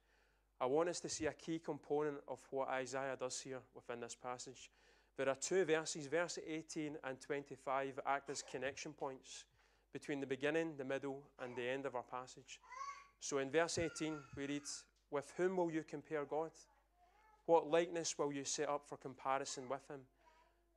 I 0.60 0.66
want 0.68 0.90
us 0.90 1.00
to 1.00 1.10
see 1.10 1.26
a 1.26 1.34
key 1.34 1.60
component 1.60 2.18
of 2.28 2.40
what 2.52 2.70
Isaiah 2.70 3.16
does 3.20 3.40
here 3.40 3.62
within 3.74 4.00
this 4.00 4.16
passage. 4.16 4.70
There 5.18 5.30
are 5.30 5.36
two 5.36 5.66
verses, 5.66 6.08
verse 6.08 6.40
18 6.46 6.98
and 7.04 7.20
25, 7.20 7.96
that 7.98 8.08
act 8.08 8.30
as 8.30 8.42
connection 8.42 8.94
points 8.94 9.46
between 9.94 10.20
the 10.20 10.28
beginning, 10.28 10.74
the 10.78 10.86
middle, 10.86 11.22
and 11.42 11.56
the 11.56 11.68
end 11.68 11.86
of 11.86 11.96
our 11.96 12.04
passage. 12.04 12.60
So 13.20 13.38
in 13.38 13.52
verse 13.52 13.78
18, 13.78 14.18
we 14.36 14.48
read, 14.48 14.64
With 15.12 15.32
whom 15.38 15.58
will 15.58 15.72
you 15.72 15.84
compare 15.88 16.26
God? 16.26 16.52
What 17.46 17.70
likeness 17.70 18.18
will 18.18 18.32
you 18.32 18.46
set 18.46 18.70
up 18.70 18.84
for 18.88 18.98
comparison 18.98 19.68
with 19.70 19.88
him? 19.90 20.02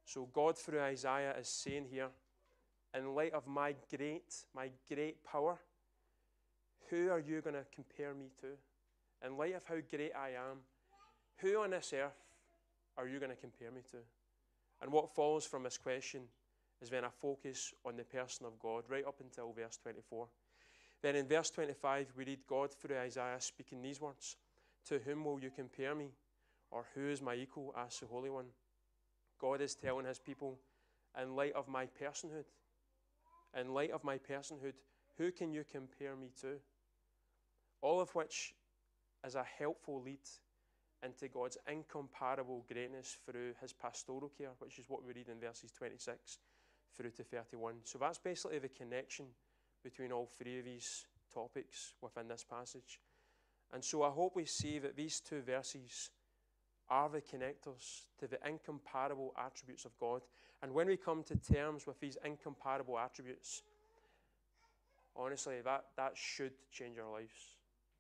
So 0.05 0.29
God, 0.33 0.59
through 0.59 0.81
Isaiah, 0.81 1.35
is 1.39 1.49
saying 1.49 1.87
here, 1.91 2.09
in 2.95 3.15
light 3.15 3.33
of 3.33 3.47
my 3.47 3.75
great, 3.95 4.35
my 4.55 4.71
great 4.93 5.25
power, 5.25 5.59
who 6.91 7.11
are 7.11 7.19
you 7.19 7.41
going 7.41 7.55
to 7.55 7.65
compare 7.75 8.15
me 8.15 8.27
to? 8.41 9.27
In 9.27 9.37
light 9.37 9.55
of 9.55 9.65
how 9.65 9.77
great 9.91 10.13
I 10.15 10.31
am, 10.31 10.59
who 11.39 11.63
on 11.63 11.71
this 11.71 11.93
earth 11.95 12.13
are 12.97 13.09
you 13.09 13.19
going 13.19 13.31
to 13.31 13.37
compare 13.37 13.71
me 13.71 13.81
to? 13.91 13.99
And 14.85 14.93
what 14.93 15.15
follows 15.15 15.47
from 15.47 15.63
this 15.63 15.79
question 15.79 16.25
is 16.83 16.91
when 16.91 17.07
I 17.07 17.09
focus 17.09 17.73
on 17.87 17.97
the 17.97 18.05
person 18.05 18.45
of 18.45 18.59
God, 18.59 18.85
right 18.87 19.07
up 19.07 19.19
until 19.19 19.51
verse 19.51 19.79
24. 19.83 20.29
Then 21.01 21.17
in 21.17 21.27
verse 21.27 21.49
25, 21.49 22.13
we 22.15 22.27
read 22.27 22.41
God 22.47 22.71
through 22.71 22.99
Isaiah 22.99 23.41
speaking 23.41 23.81
these 23.81 23.99
words 23.99 24.37
To 24.89 24.99
whom 24.99 25.25
will 25.25 25.41
you 25.41 25.51
compare 25.51 25.95
me? 25.95 26.11
Or 26.71 26.85
who 26.95 27.09
is 27.09 27.23
my 27.23 27.35
equal? 27.35 27.73
asks 27.75 28.01
the 28.01 28.07
Holy 28.07 28.29
One. 28.29 28.49
God 29.41 29.63
is 29.63 29.75
telling 29.75 30.05
his 30.05 30.19
people, 30.19 30.59
in 31.19 31.35
light 31.35 31.55
of 31.55 31.67
my 31.67 31.87
personhood, 31.87 32.45
in 33.59 33.73
light 33.73 33.91
of 33.91 34.05
my 34.05 34.19
personhood, 34.19 34.75
who 35.17 35.33
can 35.33 35.51
you 35.51 35.65
compare 35.65 36.15
me 36.15 36.29
to? 36.43 36.57
All 37.81 38.03
of 38.03 38.15
which 38.15 38.55
is 39.27 39.35
a 39.35 39.47
helpful 39.59 40.03
lead 40.03 40.19
into 41.05 41.29
God's 41.29 41.59
incomparable 41.71 42.65
greatness 42.73 43.19
through 43.27 43.53
his 43.61 43.73
pastoral 43.73 44.33
care, 44.37 44.51
which 44.59 44.79
is 44.79 44.89
what 44.89 45.05
we 45.05 45.13
read 45.13 45.29
in 45.29 45.41
verses 45.41 45.71
26 45.73 46.39
through 46.97 47.11
to 47.11 47.25
31. 47.25 47.75
So 47.85 47.99
that's 47.99 48.19
basically 48.19 48.59
the 48.59 48.69
connection 48.69 49.27
between 49.83 50.13
all 50.13 50.27
three 50.39 50.59
of 50.61 50.65
these 50.65 51.07
topics 51.33 51.95
within 52.01 52.29
this 52.29 52.45
passage. 52.49 53.01
And 53.73 53.85
so 53.85 54.03
I 54.03 54.11
hope 54.11 54.37
we 54.37 54.45
see 54.45 54.79
that 54.79 54.97
these 54.97 55.21
two 55.21 55.43
verses 55.43 56.11
are 56.89 57.09
the 57.09 57.21
connectors 57.21 58.05
to 58.21 58.27
the 58.27 58.39
incomparable 58.47 59.35
attributes 59.39 59.85
of 59.85 59.99
God. 59.99 60.23
And 60.63 60.73
when 60.73 60.87
we 60.87 60.97
come 60.97 61.23
to 61.25 61.37
terms 61.37 61.87
with 61.87 61.99
these 62.01 62.17
incomparable 62.25 62.99
attributes, 62.99 63.63
honestly, 65.17 65.57
that, 65.65 65.87
that 65.97 66.13
should 66.15 66.53
change 66.71 66.99
our 66.99 67.11
lives. 67.11 67.54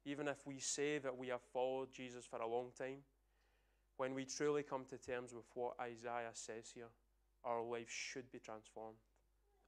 Even 0.04 0.28
if 0.28 0.46
we 0.46 0.58
say 0.58 0.98
that 0.98 1.16
we 1.16 1.28
have 1.28 1.40
followed 1.52 1.92
Jesus 1.92 2.24
for 2.24 2.40
a 2.40 2.46
long 2.46 2.70
time, 2.76 2.98
when 3.96 4.14
we 4.14 4.24
truly 4.24 4.62
come 4.62 4.84
to 4.90 4.98
terms 4.98 5.32
with 5.32 5.44
what 5.54 5.74
Isaiah 5.80 6.32
says 6.32 6.70
here, 6.74 6.88
our 7.44 7.62
life 7.62 7.88
should 7.88 8.30
be 8.30 8.38
transformed 8.38 8.96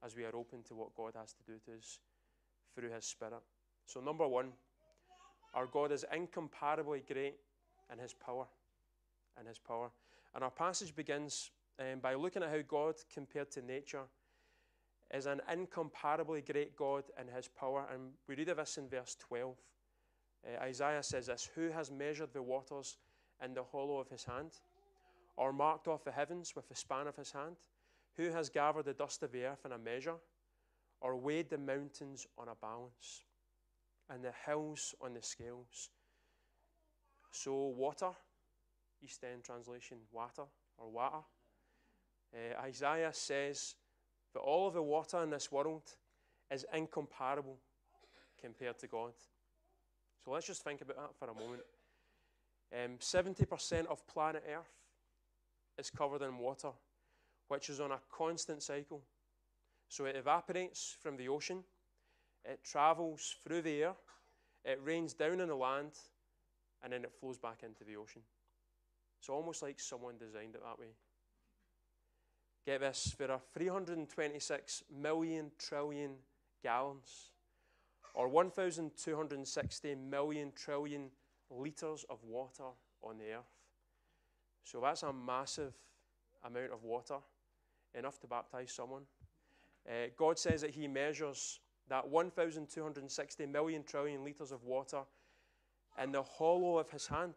as 0.05 0.17
we 0.17 0.25
are 0.25 0.35
open 0.35 0.63
to 0.65 0.75
what 0.75 0.95
God 0.95 1.13
has 1.17 1.33
to 1.33 1.43
do 1.45 1.59
to 1.67 1.79
us 1.79 2.01
through 2.75 2.91
His 2.91 3.05
Spirit. 3.05 3.43
So, 3.87 4.01
number 4.01 4.27
one, 4.27 4.53
our 5.55 5.67
God 5.67 5.93
is 5.93 6.05
incomparably 6.13 7.03
great 7.11 7.37
in 7.93 7.99
His 7.99 8.13
power. 8.13 8.47
In 9.41 9.47
His 9.47 9.59
power. 9.59 9.91
And 10.35 10.45
our 10.45 10.51
passage 10.51 10.95
begins 10.95 11.51
um, 11.79 12.01
by 12.01 12.15
looking 12.15 12.43
at 12.43 12.51
how 12.51 12.61
God, 12.67 12.97
compared 13.13 13.51
to 13.53 13.63
nature, 13.63 14.05
is 15.15 15.27
an 15.27 15.41
incomparably 15.51 16.43
great 16.43 16.77
God 16.77 17.05
in 17.21 17.29
His 17.29 17.49
power. 17.49 17.87
And 17.93 18.13
we 18.29 18.35
read 18.35 18.49
of 18.49 18.59
this 18.59 18.77
in 18.77 18.89
verse 18.89 19.17
12. 19.29 19.55
Uh, 20.45 20.61
Isaiah 20.63 21.03
says 21.03 21.27
this 21.27 21.51
Who 21.55 21.71
has 21.71 21.91
measured 21.91 22.33
the 22.33 22.43
waters 22.43 22.97
in 23.45 23.55
the 23.55 23.65
hollow 23.65 23.99
of 23.99 24.09
his 24.09 24.25
hand, 24.25 24.53
or 25.37 25.53
marked 25.53 25.89
off 25.89 26.05
the 26.05 26.13
heavens 26.13 26.55
with 26.57 26.69
the 26.69 26.75
span 26.75 27.07
of 27.07 27.17
his 27.17 27.33
hand? 27.33 27.57
Who 28.17 28.31
has 28.31 28.49
gathered 28.49 28.87
the 28.87 28.95
dust 28.95 29.23
of 29.23 29.33
the 29.33 29.45
earth 29.45 29.65
in 29.65 29.73
a 29.73 29.79
measure, 29.79 30.17
or 31.01 31.17
weighed 31.17 31.51
the 31.51 31.59
mountains 31.59 32.27
on 32.39 32.49
a 32.49 32.55
balance, 32.55 33.25
and 34.09 34.25
the 34.25 34.33
hills 34.47 34.95
on 35.01 35.15
the 35.15 35.23
scales? 35.23 35.91
So, 37.31 37.67
water, 37.77 38.13
East 39.03 39.23
End 39.25 39.45
translation, 39.45 39.99
water 40.11 40.45
or 40.79 40.91
water. 40.91 41.25
Uh, 42.35 42.61
Isaiah 42.63 43.13
says 43.13 43.75
that 44.33 44.41
all 44.41 44.69
of 44.69 44.75
the 44.75 44.83
water 44.83 45.23
in 45.23 45.31
this 45.31 45.53
world 45.53 45.83
is 46.51 46.65
incomparable 46.73 47.59
compared 48.41 48.79
to 48.79 48.87
God. 48.87 49.13
So 50.27 50.33
let's 50.33 50.49
just 50.49 50.65
think 50.65 50.81
about 50.81 50.97
that 50.97 51.17
for 51.17 51.31
a 51.31 51.35
moment. 51.35 51.63
Um, 52.75 52.99
70% 52.99 53.87
of 53.87 54.05
planet 54.09 54.43
Earth 54.53 54.73
is 55.79 55.89
covered 55.89 56.23
in 56.23 56.37
water, 56.39 56.71
which 57.47 57.71
is 57.71 57.79
on 57.79 57.93
a 57.93 58.01
constant 58.11 58.61
cycle. 58.61 59.03
So 59.89 60.07
it 60.07 60.17
evaporates 60.17 60.97
from 61.01 61.17
the 61.17 61.29
ocean, 61.29 61.63
it 62.45 62.59
travels 62.65 63.37
through 63.45 63.63
the 63.63 63.85
air, 63.85 63.95
it 64.65 64.81
rains 64.83 65.15
down 65.15 65.41
on 65.41 65.47
the 65.47 65.55
land, 65.55 65.93
and 66.83 66.93
then 66.93 67.05
it 67.05 67.13
flows 67.21 67.39
back 67.39 67.63
into 67.63 67.85
the 67.85 67.97
ocean. 67.97 68.23
It's 69.21 69.29
almost 69.29 69.63
like 69.63 69.79
someone 69.79 70.19
designed 70.19 70.57
it 70.57 70.63
that 70.65 70.81
way. 70.81 70.97
Get 72.67 72.81
this 72.81 73.15
there 73.17 73.31
are 73.31 73.41
326 73.55 74.83
million 74.91 75.53
trillion 75.57 76.17
gallons 76.65 77.31
or 78.17 78.29
1,260 78.29 79.95
million 79.95 80.51
trillion 80.57 81.11
litres 81.51 82.05
of 82.09 82.19
water 82.25 82.65
on 83.03 83.19
the 83.19 83.35
earth. 83.35 83.53
So 84.65 84.81
that's 84.81 85.03
a 85.03 85.13
massive 85.13 85.75
amount 86.43 86.73
of 86.73 86.83
water, 86.83 87.17
enough 87.95 88.19
to 88.21 88.27
baptize 88.27 88.73
someone. 88.73 89.03
Uh, 89.87 90.09
God 90.17 90.39
says 90.39 90.63
that 90.63 90.71
He 90.71 90.89
measures 90.89 91.61
that 91.89 92.09
1,260 92.09 93.47
million 93.47 93.85
trillion 93.85 94.25
litres 94.25 94.51
of 94.51 94.65
water 94.65 95.03
in 96.03 96.11
the 96.11 96.23
hollow 96.23 96.79
of 96.79 96.91
His 96.91 97.07
hand. 97.07 97.35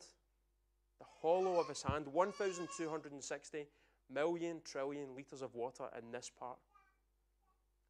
The 1.00 1.06
hollow 1.22 1.60
of 1.60 1.68
His 1.68 1.84
hand, 1.84 2.08
1,260 2.08 3.68
million 4.12 4.62
trillion 4.64 5.14
litres 5.14 5.42
of 5.42 5.54
water 5.54 5.90
in 6.02 6.10
this 6.12 6.32
part. 6.40 6.58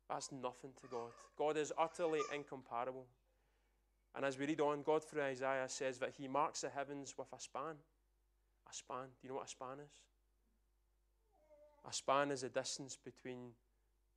That's 0.10 0.32
nothing 0.32 0.72
to 0.82 0.88
God. 0.90 1.12
God 1.38 1.56
is 1.56 1.72
utterly 1.78 2.22
incomparable. 2.34 3.06
And 4.16 4.26
as 4.26 4.40
we 4.40 4.48
read 4.48 4.60
on, 4.60 4.82
God 4.82 5.04
through 5.04 5.22
Isaiah 5.22 5.68
says 5.68 6.00
that 6.00 6.14
He 6.18 6.28
marks 6.28 6.62
the 6.62 6.70
heavens 6.70 7.14
with 7.16 7.28
a 7.32 7.40
span. 7.40 7.76
A 8.70 8.74
span. 8.74 9.06
Do 9.06 9.24
you 9.24 9.30
know 9.30 9.36
what 9.36 9.46
a 9.46 9.50
span 9.50 9.78
is? 9.86 9.92
A 11.88 11.94
span 11.94 12.32
is 12.32 12.42
the 12.42 12.50
distance 12.50 12.98
between 12.98 13.52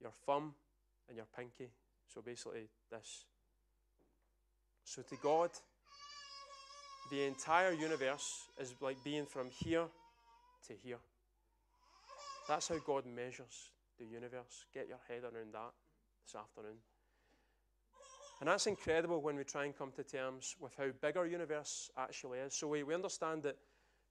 your 0.00 0.12
thumb 0.26 0.54
and 1.08 1.16
your 1.16 1.26
pinky. 1.36 1.70
So 2.12 2.22
basically, 2.22 2.68
this. 2.90 3.26
So 4.84 5.02
to 5.02 5.16
God, 5.22 5.50
the 7.10 7.24
entire 7.24 7.72
universe 7.72 8.48
is 8.58 8.74
like 8.80 8.96
being 9.04 9.26
from 9.26 9.50
here 9.50 9.84
to 10.66 10.74
here. 10.82 10.98
That's 12.48 12.68
how 12.68 12.78
God 12.78 13.04
measures 13.06 13.71
the 14.02 14.12
universe. 14.12 14.66
Get 14.74 14.88
your 14.88 15.00
head 15.08 15.22
around 15.22 15.52
that 15.52 15.72
this 16.26 16.34
afternoon. 16.34 16.78
And 18.40 18.48
that's 18.48 18.66
incredible 18.66 19.20
when 19.20 19.36
we 19.36 19.44
try 19.44 19.64
and 19.64 19.76
come 19.76 19.92
to 19.92 20.02
terms 20.02 20.56
with 20.60 20.74
how 20.76 20.88
big 21.00 21.16
our 21.16 21.26
universe 21.26 21.90
actually 21.96 22.40
is. 22.40 22.54
So 22.54 22.66
we, 22.66 22.82
we 22.82 22.94
understand 22.94 23.44
that, 23.44 23.56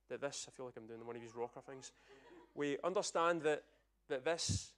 that 0.10 0.22
this, 0.22 0.48
I 0.48 0.52
feel 0.52 0.66
like 0.66 0.76
I'm 0.78 0.88
doing 0.88 1.06
one 1.06 1.18
of 1.18 1.22
these 1.22 1.36
rocker 1.36 1.60
things. 1.60 1.92
We 2.56 2.78
understand 2.84 3.42
that, 3.42 3.64
that 4.08 4.24
this 4.24 4.72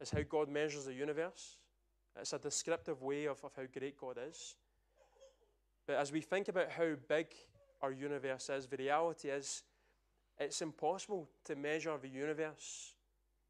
is 0.00 0.10
how 0.10 0.20
God 0.28 0.50
measures 0.50 0.84
the 0.84 0.92
universe. 0.92 1.56
It's 2.20 2.34
a 2.34 2.38
descriptive 2.38 3.02
way 3.02 3.24
of, 3.26 3.42
of 3.44 3.52
how 3.56 3.62
great 3.72 3.98
God 3.98 4.18
is. 4.28 4.56
But 5.86 5.96
as 5.96 6.12
we 6.12 6.20
think 6.20 6.48
about 6.48 6.70
how 6.70 6.96
big 7.08 7.28
our 7.80 7.92
universe 7.92 8.50
is, 8.50 8.66
the 8.66 8.76
reality 8.76 9.28
is 9.28 9.62
it's 10.38 10.60
impossible 10.60 11.30
to 11.44 11.56
measure 11.56 11.96
the 11.96 12.08
universe 12.08 12.95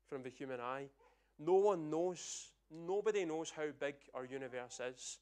from 0.08 0.22
the 0.22 0.30
human 0.30 0.60
eye. 0.60 0.88
No 1.38 1.54
one 1.54 1.90
knows 1.90 2.50
Nobody 2.70 3.25
knows 3.25 3.50
how 3.50 3.66
big 3.78 3.94
our 4.14 4.25
universe 4.25 4.80
is. 4.80 5.18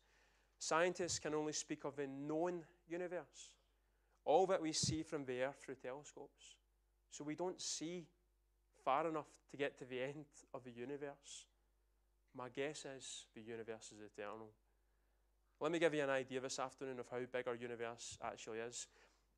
Scientists 0.59 1.19
can 1.19 1.35
only 1.35 1.53
speak 1.53 1.85
of 1.85 1.97
the 1.97 2.07
known 2.07 2.62
universe, 2.88 3.55
all 4.25 4.47
that 4.47 4.62
we 4.62 4.73
see 4.73 5.03
from 5.03 5.25
the 5.25 5.43
Earth 5.43 5.61
through 5.62 5.75
telescopes. 5.75 6.57
So 7.11 7.25
we 7.25 7.35
don't 7.35 7.61
see 7.61 8.07
far 8.85 9.07
enough 9.07 9.29
to 9.50 9.57
get 9.57 9.79
to 9.79 9.85
the 9.85 10.00
end 10.00 10.25
of 10.55 10.64
the 10.64 10.71
universe. 10.71 11.47
My 12.37 12.49
guess 12.49 12.87
is 12.97 13.26
the 13.35 13.43
universe 13.43 13.93
is 13.93 14.00
eternal. 14.00 14.49
Let 15.61 15.71
me 15.71 15.79
give 15.79 15.95
you 15.95 16.03
an 16.03 16.11
idea 16.11 16.41
this 16.41 16.59
afternoon 16.59 16.99
of 16.99 17.09
how 17.11 17.21
big 17.31 17.47
our 17.47 17.55
universe 17.55 18.19
actually 18.23 18.59
is. 18.59 18.87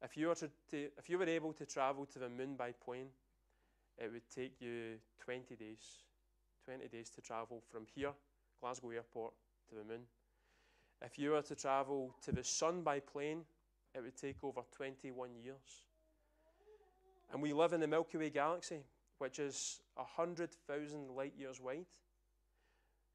If 0.03 0.17
you 0.17 0.29
were, 0.29 0.35
to, 0.37 0.51
to, 0.71 0.89
if 0.97 1.11
you 1.11 1.19
were 1.19 1.29
able 1.29 1.53
to 1.55 1.67
travel 1.67 2.07
to 2.07 2.19
the 2.19 2.29
moon 2.29 2.55
by 2.57 2.73
plane, 2.73 3.09
it 3.99 4.13
would 4.13 4.29
take 4.35 4.61
you 4.61 4.99
20 5.25 5.57
days 5.57 6.07
20 6.67 6.89
days 6.89 7.09
to 7.11 7.21
travel 7.21 7.63
from 7.71 7.87
here, 7.95 8.11
Glasgow 8.61 8.91
Airport, 8.91 9.33
to 9.69 9.77
the 9.77 9.85
moon. 9.85 10.03
If 11.01 11.17
you 11.17 11.31
were 11.31 11.43
to 11.43 11.55
travel 11.55 12.15
to 12.25 12.33
the 12.33 12.43
sun 12.43 12.83
by 12.83 12.99
plane, 12.99 13.43
it 13.95 14.03
would 14.03 14.17
take 14.17 14.43
over 14.43 14.63
21 14.73 15.31
years. 15.41 15.85
And 17.33 17.41
we 17.41 17.53
live 17.53 17.73
in 17.73 17.81
the 17.81 17.87
Milky 17.87 18.19
Way 18.19 18.31
galaxy, 18.31 18.81
which 19.19 19.39
is 19.39 19.81
100,000 19.95 21.11
light 21.11 21.35
years 21.39 21.61
wide. 21.61 21.87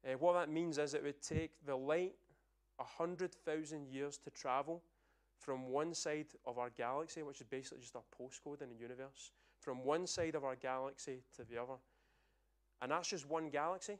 Uh, 0.06 0.16
what 0.18 0.32
that 0.34 0.50
means 0.50 0.78
is 0.78 0.94
it 0.94 1.04
would 1.04 1.20
take 1.20 1.52
the 1.66 1.76
light 1.76 2.14
100,000 2.76 3.86
years 3.86 4.16
to 4.18 4.30
travel 4.30 4.82
from 5.38 5.68
one 5.68 5.92
side 5.92 6.28
of 6.46 6.58
our 6.58 6.70
galaxy, 6.70 7.22
which 7.22 7.40
is 7.40 7.46
basically 7.46 7.80
just 7.80 7.96
a 7.96 8.22
postcode 8.22 8.62
in 8.62 8.70
the 8.70 8.76
universe, 8.76 9.32
from 9.62 9.84
one 9.84 10.06
side 10.06 10.34
of 10.34 10.44
our 10.44 10.56
galaxy 10.56 11.22
to 11.36 11.44
the 11.44 11.56
other. 11.56 11.78
And 12.80 12.90
that's 12.90 13.08
just 13.08 13.28
one 13.28 13.48
galaxy. 13.48 13.98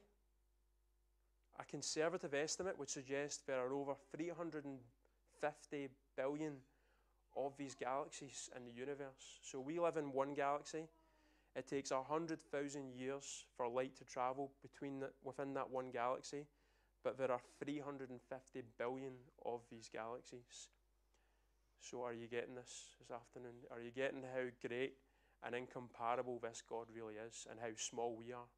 a 1.61 1.65
conservative 1.65 2.35
estimate 2.35 2.79
would 2.79 2.89
suggest 2.89 3.47
there 3.47 3.61
are 3.61 3.73
over 3.73 3.95
350 4.17 5.89
billion 6.17 6.55
of 7.37 7.57
these 7.57 7.75
galaxies 7.75 8.51
in 8.57 8.65
the 8.65 8.73
universe. 8.73 9.39
So 9.43 9.61
we 9.61 9.79
live 9.79 9.97
in 9.97 10.13
one 10.13 10.35
galaxy. 10.35 10.89
It 11.55 11.69
takes 11.69 11.91
100,000 11.91 12.95
years 12.95 13.45
for 13.57 13.69
light 13.69 13.95
to 13.97 14.05
travel 14.05 14.53
between 14.63 15.01
the, 15.01 15.11
within 15.23 15.53
that 15.55 15.71
one 15.71 15.91
galaxy, 15.91 16.47
but 17.05 17.19
there 17.19 17.31
are 17.31 17.41
350 17.63 18.63
billion 18.79 19.13
of 19.45 19.61
these 19.71 19.91
galaxies. 19.93 20.71
So, 21.81 22.03
are 22.03 22.15
you 22.15 22.27
getting 22.29 22.55
this 22.55 22.95
this 23.01 23.11
afternoon? 23.11 23.67
Are 23.71 23.83
you 23.83 23.91
getting 23.91 24.23
how 24.23 24.49
great 24.67 24.95
and 25.45 25.55
incomparable 25.55 26.39
this 26.43 26.63
God 26.69 26.87
really 26.95 27.15
is 27.15 27.47
and 27.51 27.59
how 27.61 27.75
small 27.77 28.15
we 28.17 28.33
are? 28.33 28.49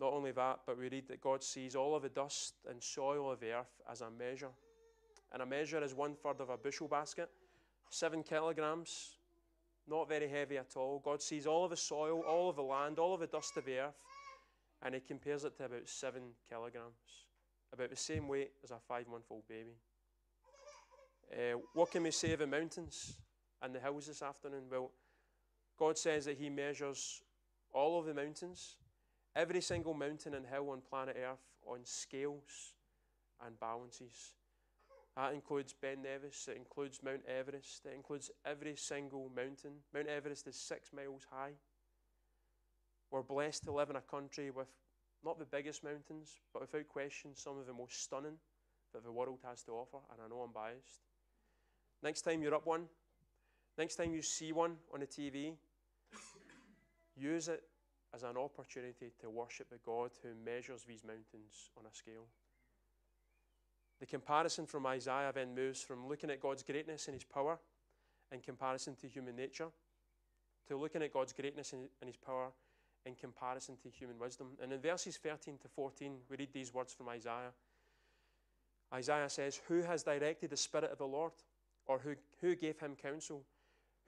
Not 0.00 0.12
only 0.12 0.30
that, 0.32 0.60
but 0.66 0.78
we 0.78 0.88
read 0.88 1.08
that 1.08 1.20
God 1.20 1.42
sees 1.42 1.74
all 1.74 1.96
of 1.96 2.02
the 2.02 2.08
dust 2.08 2.54
and 2.70 2.82
soil 2.82 3.30
of 3.30 3.40
the 3.40 3.52
earth 3.52 3.80
as 3.90 4.00
a 4.00 4.10
measure. 4.10 4.50
And 5.32 5.42
a 5.42 5.46
measure 5.46 5.82
is 5.82 5.94
one 5.94 6.14
third 6.14 6.40
of 6.40 6.50
a 6.50 6.56
bushel 6.56 6.88
basket, 6.88 7.30
seven 7.90 8.22
kilograms, 8.22 9.18
not 9.88 10.08
very 10.08 10.28
heavy 10.28 10.58
at 10.58 10.76
all. 10.76 11.00
God 11.04 11.20
sees 11.20 11.46
all 11.46 11.64
of 11.64 11.70
the 11.70 11.76
soil, 11.76 12.20
all 12.20 12.50
of 12.50 12.56
the 12.56 12.62
land, 12.62 12.98
all 12.98 13.14
of 13.14 13.20
the 13.20 13.26
dust 13.26 13.56
of 13.56 13.64
the 13.64 13.78
earth, 13.78 14.00
and 14.82 14.94
He 14.94 15.00
compares 15.00 15.44
it 15.44 15.56
to 15.56 15.64
about 15.64 15.88
seven 15.88 16.22
kilograms, 16.48 17.26
about 17.72 17.90
the 17.90 17.96
same 17.96 18.28
weight 18.28 18.52
as 18.62 18.70
a 18.70 18.78
five 18.78 19.08
month 19.08 19.24
old 19.30 19.48
baby. 19.48 19.76
Uh, 21.32 21.58
what 21.74 21.90
can 21.90 22.02
we 22.02 22.10
say 22.10 22.32
of 22.32 22.38
the 22.38 22.46
mountains 22.46 23.14
and 23.60 23.74
the 23.74 23.80
hills 23.80 24.06
this 24.06 24.22
afternoon? 24.22 24.62
Well, 24.70 24.92
God 25.78 25.96
says 25.96 26.24
that 26.24 26.38
He 26.38 26.50
measures 26.50 27.22
all 27.72 27.98
of 27.98 28.06
the 28.06 28.14
mountains, 28.14 28.76
every 29.36 29.60
single 29.60 29.94
mountain 29.94 30.34
and 30.34 30.46
hill 30.46 30.70
on 30.70 30.80
planet 30.80 31.16
Earth, 31.18 31.38
on 31.66 31.80
scales 31.84 32.74
and 33.44 33.58
balances. 33.60 34.34
That 35.16 35.34
includes 35.34 35.74
Ben 35.80 36.02
Nevis, 36.02 36.48
it 36.48 36.56
includes 36.56 37.00
Mount 37.02 37.22
Everest, 37.26 37.86
it 37.86 37.94
includes 37.94 38.30
every 38.44 38.76
single 38.76 39.30
mountain. 39.34 39.72
Mount 39.92 40.08
Everest 40.08 40.46
is 40.46 40.56
six 40.56 40.90
miles 40.92 41.26
high. 41.30 41.52
We're 43.10 43.22
blessed 43.22 43.64
to 43.64 43.72
live 43.72 43.90
in 43.90 43.96
a 43.96 44.00
country 44.00 44.50
with 44.50 44.68
not 45.24 45.38
the 45.38 45.44
biggest 45.44 45.82
mountains, 45.82 46.40
but 46.52 46.62
without 46.62 46.88
question, 46.88 47.30
some 47.34 47.58
of 47.58 47.66
the 47.66 47.72
most 47.72 48.02
stunning 48.02 48.38
that 48.92 49.04
the 49.04 49.12
world 49.12 49.38
has 49.44 49.62
to 49.64 49.72
offer, 49.72 49.98
and 50.12 50.20
I 50.24 50.28
know 50.28 50.40
I'm 50.42 50.52
biased. 50.52 51.02
Next 52.02 52.22
time 52.22 52.42
you're 52.42 52.54
up 52.54 52.66
one, 52.66 52.84
next 53.76 53.96
time 53.96 54.14
you 54.14 54.22
see 54.22 54.52
one 54.52 54.76
on 54.94 55.00
the 55.00 55.06
TV, 55.06 55.54
use 57.18 57.48
it 57.48 57.62
as 58.14 58.22
an 58.22 58.36
opportunity 58.36 59.12
to 59.20 59.30
worship 59.30 59.68
the 59.70 59.78
God 59.84 60.10
who 60.22 60.30
measures 60.44 60.84
these 60.84 61.04
mountains 61.04 61.70
on 61.76 61.84
a 61.84 61.94
scale. 61.94 62.26
The 64.00 64.06
comparison 64.06 64.66
from 64.66 64.86
Isaiah 64.86 65.32
then 65.34 65.54
moves 65.54 65.82
from 65.82 66.08
looking 66.08 66.30
at 66.30 66.40
God's 66.40 66.62
greatness 66.62 67.08
and 67.08 67.14
his 67.14 67.24
power 67.24 67.58
in 68.32 68.40
comparison 68.40 68.94
to 68.96 69.08
human 69.08 69.36
nature 69.36 69.68
to 70.68 70.76
looking 70.76 71.02
at 71.02 71.12
God's 71.12 71.32
greatness 71.32 71.72
and 71.72 71.88
his 72.06 72.16
power 72.16 72.50
in 73.06 73.14
comparison 73.14 73.76
to 73.82 73.88
human 73.88 74.18
wisdom. 74.18 74.48
And 74.62 74.72
in 74.72 74.80
verses 74.80 75.16
13 75.16 75.58
to 75.62 75.68
14, 75.68 76.16
we 76.30 76.36
read 76.36 76.52
these 76.52 76.72
words 76.72 76.92
from 76.92 77.08
Isaiah. 77.08 77.52
Isaiah 78.92 79.28
says, 79.28 79.60
Who 79.68 79.82
has 79.82 80.02
directed 80.02 80.50
the 80.50 80.56
Spirit 80.56 80.92
of 80.92 80.98
the 80.98 81.06
Lord? 81.06 81.32
Or 81.86 81.98
who, 81.98 82.14
who 82.40 82.54
gave 82.54 82.78
him 82.78 82.96
counsel? 82.96 83.44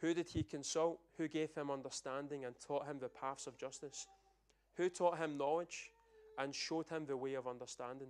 Who 0.01 0.15
did 0.15 0.29
he 0.29 0.43
consult? 0.43 1.01
Who 1.19 1.29
gave 1.29 1.55
him 1.55 1.71
understanding 1.71 2.45
and 2.45 2.55
taught 2.59 2.87
him 2.87 2.99
the 2.99 3.09
paths 3.09 3.47
of 3.47 3.59
justice? 3.59 4.07
Who 4.77 4.89
taught 4.89 5.19
him 5.19 5.37
knowledge 5.37 5.91
and 6.39 6.55
showed 6.55 6.89
him 6.89 7.05
the 7.05 7.17
way 7.17 7.35
of 7.35 7.47
understanding? 7.47 8.09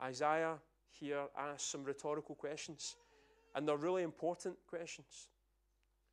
Isaiah 0.00 0.58
here 0.90 1.24
asks 1.36 1.64
some 1.64 1.84
rhetorical 1.84 2.34
questions, 2.34 2.96
and 3.54 3.66
they're 3.66 3.76
really 3.76 4.02
important 4.02 4.56
questions. 4.68 5.28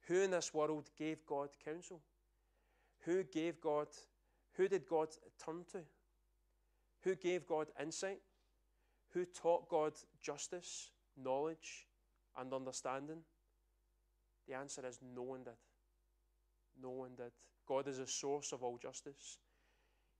Who 0.07 0.21
in 0.21 0.31
this 0.31 0.53
world 0.53 0.89
gave 0.97 1.25
God 1.27 1.49
counsel? 1.63 2.01
Who 3.05 3.23
gave 3.23 3.61
God, 3.61 3.87
who 4.53 4.67
did 4.67 4.87
God 4.87 5.09
turn 5.43 5.65
to? 5.71 5.81
Who 7.03 7.15
gave 7.15 7.45
God 7.45 7.67
insight? 7.79 8.19
Who 9.13 9.25
taught 9.25 9.69
God 9.69 9.93
justice, 10.21 10.91
knowledge, 11.15 11.87
and 12.37 12.53
understanding? 12.53 13.19
The 14.49 14.55
answer 14.55 14.83
is 14.87 14.99
no 15.15 15.21
one 15.21 15.43
did. 15.43 15.53
No 16.81 16.89
one 16.89 17.11
did. 17.15 17.31
God 17.67 17.87
is 17.87 17.99
a 17.99 18.07
source 18.07 18.51
of 18.51 18.63
all 18.63 18.77
justice. 18.77 19.37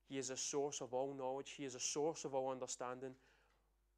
He 0.08 0.18
is 0.18 0.30
a 0.30 0.36
source 0.36 0.80
of 0.80 0.94
all 0.94 1.12
knowledge. 1.14 1.54
He 1.56 1.64
is 1.64 1.74
a 1.74 1.80
source 1.80 2.24
of 2.24 2.34
all 2.34 2.50
understanding. 2.52 3.14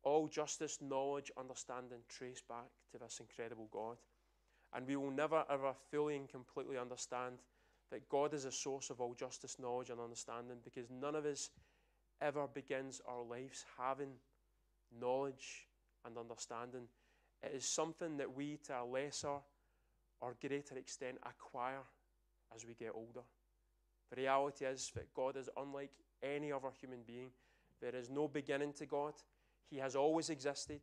All 0.04 0.28
justice, 0.28 0.78
knowledge, 0.80 1.30
understanding 1.38 1.98
trace 2.08 2.42
back 2.48 2.70
to 2.92 2.98
this 2.98 3.20
incredible 3.20 3.68
God. 3.70 3.98
And 4.74 4.86
we 4.86 4.96
will 4.96 5.10
never, 5.10 5.44
ever 5.50 5.74
fully 5.90 6.16
and 6.16 6.28
completely 6.28 6.78
understand 6.78 7.34
that 7.90 8.08
God 8.08 8.32
is 8.32 8.46
a 8.46 8.52
source 8.52 8.88
of 8.88 9.02
all 9.02 9.12
justice, 9.12 9.58
knowledge, 9.58 9.90
and 9.90 10.00
understanding 10.00 10.56
because 10.64 10.88
none 10.90 11.14
of 11.14 11.26
us 11.26 11.50
ever 12.22 12.46
begins 12.46 13.02
our 13.06 13.22
lives 13.22 13.66
having 13.78 14.14
knowledge 14.98 15.68
and 16.06 16.16
understanding. 16.16 16.88
It 17.42 17.52
is 17.54 17.66
something 17.66 18.16
that 18.16 18.34
we, 18.34 18.56
to 18.66 18.80
a 18.80 18.84
lesser 18.84 19.40
or 20.22 20.37
greater 20.40 20.78
extent, 20.78 21.18
acquire 21.24 21.82
as 22.54 22.64
we 22.64 22.74
get 22.74 22.92
older. 22.94 23.26
The 24.11 24.22
reality 24.22 24.64
is 24.64 24.90
that 24.94 25.12
God 25.12 25.37
is 25.37 25.50
unlike 25.56 25.90
any 26.22 26.52
other 26.52 26.70
human 26.80 27.00
being. 27.06 27.30
There 27.80 27.94
is 27.94 28.08
no 28.08 28.28
beginning 28.28 28.72
to 28.74 28.87
God. 28.87 29.14
He 29.68 29.78
has 29.78 29.96
always 29.96 30.30
existed. 30.30 30.80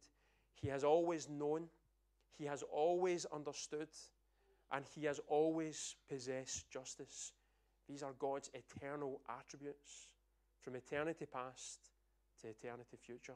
He 0.54 0.68
has 0.68 0.84
always 0.84 1.30
known. 1.30 1.70
He 2.38 2.46
has 2.46 2.64
always 2.64 3.26
understood 3.34 3.90
and 4.72 4.86
he 4.96 5.06
has 5.06 5.20
always 5.28 5.96
possessed 6.10 6.70
justice. 6.70 7.32
These 7.88 8.04
are 8.04 8.14
God's 8.20 8.52
eternal 8.54 9.22
attributes 9.30 10.10
from 10.62 10.76
eternity 10.76 11.26
past 11.26 11.80
to 12.42 12.48
eternity 12.50 12.98
future. 13.02 13.36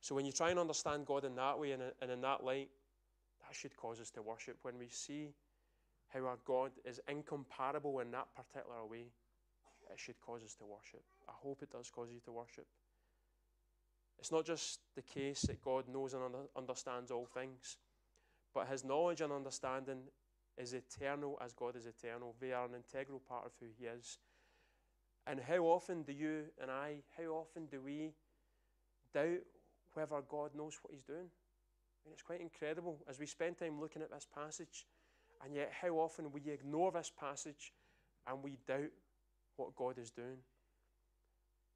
So 0.00 0.14
when 0.14 0.26
you 0.26 0.32
try 0.32 0.50
and 0.50 0.58
understand 0.58 1.06
God 1.06 1.24
in 1.24 1.34
that 1.36 1.58
way 1.58 1.72
and 1.72 2.10
in 2.10 2.20
that 2.20 2.44
light, 2.44 2.68
that 3.52 3.58
should 3.58 3.76
cause 3.76 4.00
us 4.00 4.10
to 4.10 4.22
worship. 4.22 4.56
When 4.62 4.78
we 4.78 4.88
see 4.88 5.34
how 6.08 6.24
our 6.24 6.38
God 6.46 6.70
is 6.86 7.00
incomparable 7.06 8.00
in 8.00 8.10
that 8.12 8.28
particular 8.34 8.86
way, 8.88 9.12
it 9.92 9.98
should 9.98 10.18
cause 10.22 10.42
us 10.42 10.54
to 10.54 10.64
worship. 10.64 11.02
I 11.28 11.32
hope 11.34 11.62
it 11.62 11.70
does 11.70 11.90
cause 11.90 12.08
you 12.10 12.20
to 12.24 12.32
worship. 12.32 12.66
It's 14.18 14.32
not 14.32 14.46
just 14.46 14.80
the 14.96 15.02
case 15.02 15.42
that 15.42 15.60
God 15.60 15.84
knows 15.86 16.14
and 16.14 16.22
understands 16.56 17.10
all 17.10 17.26
things. 17.26 17.76
But 18.54 18.68
his 18.68 18.84
knowledge 18.84 19.20
and 19.20 19.32
understanding 19.32 20.04
is 20.56 20.72
eternal 20.72 21.38
as 21.44 21.52
God 21.52 21.76
is 21.76 21.84
eternal. 21.84 22.34
They 22.40 22.52
are 22.52 22.64
an 22.64 22.74
integral 22.74 23.20
part 23.20 23.44
of 23.44 23.52
who 23.60 23.66
he 23.78 23.84
is. 23.84 24.16
And 25.26 25.40
how 25.40 25.58
often 25.64 26.04
do 26.04 26.12
you 26.12 26.44
and 26.60 26.70
I, 26.70 27.02
how 27.18 27.32
often 27.32 27.66
do 27.66 27.82
we 27.84 28.14
doubt 29.12 29.44
whether 29.92 30.22
God 30.26 30.54
knows 30.54 30.78
what 30.80 30.94
he's 30.94 31.02
doing? 31.02 31.28
Mean, 32.04 32.12
it's 32.12 32.22
quite 32.22 32.40
incredible 32.40 32.98
as 33.08 33.18
we 33.18 33.26
spend 33.26 33.58
time 33.58 33.80
looking 33.80 34.02
at 34.02 34.10
this 34.10 34.26
passage, 34.34 34.86
and 35.44 35.54
yet 35.54 35.72
how 35.80 35.94
often 35.94 36.32
we 36.32 36.40
ignore 36.50 36.90
this 36.92 37.12
passage 37.18 37.72
and 38.26 38.42
we 38.42 38.58
doubt 38.66 38.90
what 39.56 39.76
God 39.76 39.98
is 39.98 40.10
doing. 40.10 40.38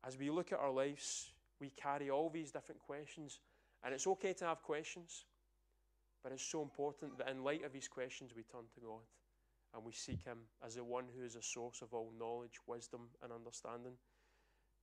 As 0.05 0.19
we 0.19 0.31
look 0.31 0.53
at 0.53 0.59
our 0.59 0.71
lives, 0.71 1.33
we 1.61 1.71
carry 1.71 2.11
all 2.11 2.31
these 2.31 2.51
different 2.51 2.81
questions, 2.81 3.41
and 3.85 3.95
it's 3.95 4.07
okay 4.07 4.33
to 4.35 4.45
have 4.47 4.62
questions. 4.62 5.25
But 6.23 6.33
it's 6.33 6.43
so 6.43 6.62
important 6.62 7.19
that 7.19 7.29
in 7.29 7.45
light 7.45 7.65
of 7.65 7.73
these 7.73 7.89
questions, 7.89 8.33
we 8.35 8.43
turn 8.43 8.65
to 8.75 8.81
God 8.81 9.03
and 9.75 9.85
we 9.85 9.93
seek 9.93 10.25
Him 10.25 10.39
as 10.65 10.75
the 10.75 10.83
one 10.83 11.05
who 11.17 11.25
is 11.25 11.37
a 11.37 11.43
source 11.43 11.83
of 11.83 11.95
all 11.95 12.12
knowledge, 12.19 12.59
wisdom, 12.67 13.03
and 13.23 13.33
understanding. 13.33 13.93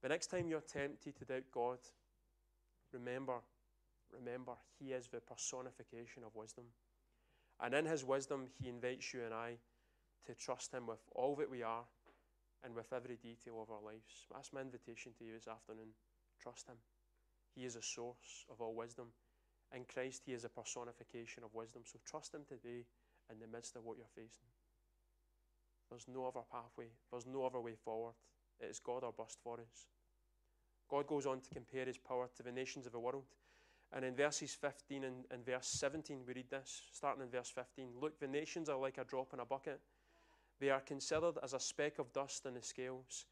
The 0.02 0.10
next 0.10 0.28
time 0.28 0.48
you're 0.48 0.62
tempted 0.62 1.18
to 1.18 1.26
doubt 1.26 1.44
God, 1.54 1.80
remember, 2.94 3.42
remember, 4.14 4.54
He 4.80 4.92
is 4.92 5.08
the 5.08 5.20
personification 5.20 6.24
of 6.24 6.36
wisdom. 6.36 6.66
And 7.60 7.74
in 7.74 7.86
His 7.86 8.04
wisdom, 8.04 8.48
He 8.62 8.70
invites 8.70 9.14
you 9.14 9.24
and 9.24 9.34
I 9.34 9.58
to 10.26 10.34
trust 10.34 10.74
Him 10.74 10.88
with 10.88 11.02
all 11.16 11.36
that 11.38 11.50
we 11.50 11.64
are 11.64 11.84
and 12.64 12.74
with 12.76 12.94
every 12.94 13.18
detail 13.18 13.62
of 13.62 13.70
our 13.70 13.84
lives. 13.84 14.28
That's 14.34 14.54
my 14.54 14.62
invitation 14.62 15.12
to 15.18 15.26
you 15.26 15.34
this 15.34 15.48
afternoon. 15.48 15.90
Trust 16.42 16.68
Him. 16.68 16.78
He 17.56 17.66
is 17.66 17.76
a 17.76 17.82
source 17.82 18.46
of 18.50 18.62
all 18.62 18.74
wisdom. 18.74 19.08
In 19.76 19.86
Christ, 19.86 20.24
He 20.26 20.34
is 20.34 20.46
a 20.46 20.50
personification 20.50 21.44
of 21.44 21.54
wisdom. 21.54 21.84
So 21.86 22.00
trust 22.06 22.34
Him 22.34 22.42
today 22.48 22.86
in 23.32 23.40
the 23.40 23.48
midst 23.48 23.76
of 23.76 23.84
what 23.84 23.98
you're 23.98 24.08
facing. 24.16 24.48
There's 25.90 26.08
no 26.08 26.26
other 26.26 26.46
pathway, 26.52 26.88
there's 27.12 27.28
no 27.28 27.46
other 27.46 27.60
way 27.60 27.76
forward. 27.76 28.14
It 28.60 28.66
is 28.66 28.80
God 28.80 29.04
or 29.04 29.12
bust 29.12 29.40
for 29.44 29.60
us. 29.60 29.88
God 30.90 31.08
goes 31.08 31.26
on 31.26 31.42
to 31.42 31.50
compare 31.50 31.86
His 31.86 31.98
power 31.98 32.30
to 32.36 32.44
the 32.44 32.52
nations 32.52 32.86
of 32.86 32.92
the 32.92 33.00
world. 33.00 33.26
And 33.96 34.04
in 34.04 34.16
verses 34.16 34.56
15 34.56 35.04
and, 35.04 35.26
and 35.30 35.46
verse 35.46 35.68
17, 35.68 36.22
we 36.28 36.34
read 36.34 36.50
this, 36.50 36.82
starting 36.92 37.22
in 37.22 37.30
verse 37.30 37.50
15 37.50 37.90
Look, 38.02 38.20
the 38.20 38.28
nations 38.28 38.68
are 38.68 38.78
like 38.78 38.98
a 38.98 39.04
drop 39.04 39.34
in 39.34 39.40
a 39.40 39.46
bucket. 39.46 39.80
They 40.60 40.70
are 40.70 40.82
considered 40.82 41.38
as 41.44 41.54
a 41.54 41.60
speck 41.60 42.00
of 42.00 42.12
dust 42.14 42.46
in 42.46 42.56
the 42.56 42.62
scales. 42.62 43.26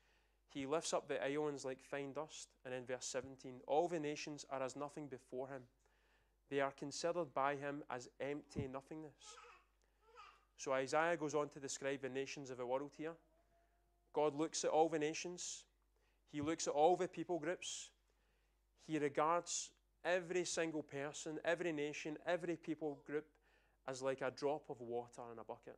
He 0.54 0.66
lifts 0.66 0.94
up 0.94 1.08
the 1.08 1.24
islands 1.24 1.66
like 1.66 1.82
fine 1.82 2.14
dust. 2.14 2.50
And 2.66 2.74
in 2.74 2.86
verse 2.86 3.06
17, 3.06 3.62
all 3.68 3.88
the 3.88 4.00
nations 4.00 4.46
are 4.50 4.62
as 4.62 4.76
nothing 4.76 5.08
before 5.08 5.48
him. 5.48 5.62
They 6.50 6.60
are 6.60 6.72
considered 6.72 7.34
by 7.34 7.56
him 7.56 7.84
as 7.90 8.10
empty 8.20 8.68
nothingness. 8.72 9.16
So 10.58 10.74
Isaiah 10.74 11.18
goes 11.18 11.34
on 11.34 11.50
to 11.50 11.60
describe 11.60 12.02
the 12.02 12.10
nations 12.10 12.52
of 12.52 12.58
the 12.58 12.66
world 12.66 12.92
here. 12.96 13.14
God 14.14 14.36
looks 14.36 14.64
at 14.64 14.70
all 14.70 14.90
the 14.90 15.00
nations, 15.00 15.64
He 16.32 16.42
looks 16.42 16.68
at 16.68 16.74
all 16.74 16.96
the 16.96 17.08
people 17.08 17.40
groups, 17.40 17.90
He 18.86 19.00
regards 19.00 19.72
every 20.04 20.46
single 20.46 20.84
person, 20.84 21.40
every 21.46 21.72
nation, 21.72 22.18
every 22.26 22.56
people 22.56 23.00
group 23.06 23.26
as 23.88 24.02
like 24.02 24.22
a 24.22 24.32
drop 24.32 24.64
of 24.70 24.80
water 24.82 25.22
in 25.32 25.40
a 25.40 25.44
bucket. 25.44 25.78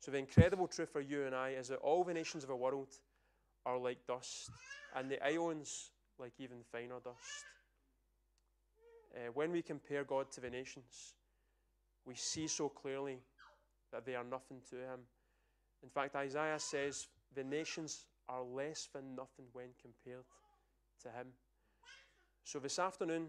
So, 0.00 0.10
the 0.10 0.18
incredible 0.18 0.66
truth 0.66 0.90
for 0.90 1.00
you 1.00 1.24
and 1.26 1.34
I 1.34 1.50
is 1.50 1.68
that 1.68 1.76
all 1.76 2.02
the 2.02 2.14
nations 2.14 2.42
of 2.42 2.48
the 2.48 2.56
world 2.56 2.88
are 3.64 3.78
like 3.78 4.04
dust, 4.06 4.50
and 4.96 5.08
the 5.08 5.24
islands 5.24 5.90
like 6.18 6.32
even 6.38 6.58
finer 6.70 6.98
dust. 7.04 7.44
Uh, 9.14 9.30
when 9.34 9.52
we 9.52 9.62
compare 9.62 10.04
God 10.04 10.30
to 10.32 10.40
the 10.40 10.50
nations, 10.50 11.14
we 12.04 12.14
see 12.14 12.48
so 12.48 12.68
clearly 12.68 13.18
that 13.92 14.04
they 14.04 14.14
are 14.14 14.24
nothing 14.24 14.60
to 14.70 14.76
Him. 14.76 15.00
In 15.82 15.90
fact, 15.90 16.16
Isaiah 16.16 16.58
says 16.58 17.06
the 17.34 17.44
nations 17.44 18.06
are 18.28 18.42
less 18.42 18.88
than 18.92 19.14
nothing 19.14 19.46
when 19.52 19.68
compared 19.80 20.24
to 21.02 21.08
Him. 21.10 21.28
So 22.44 22.58
this 22.58 22.78
afternoon, 22.78 23.28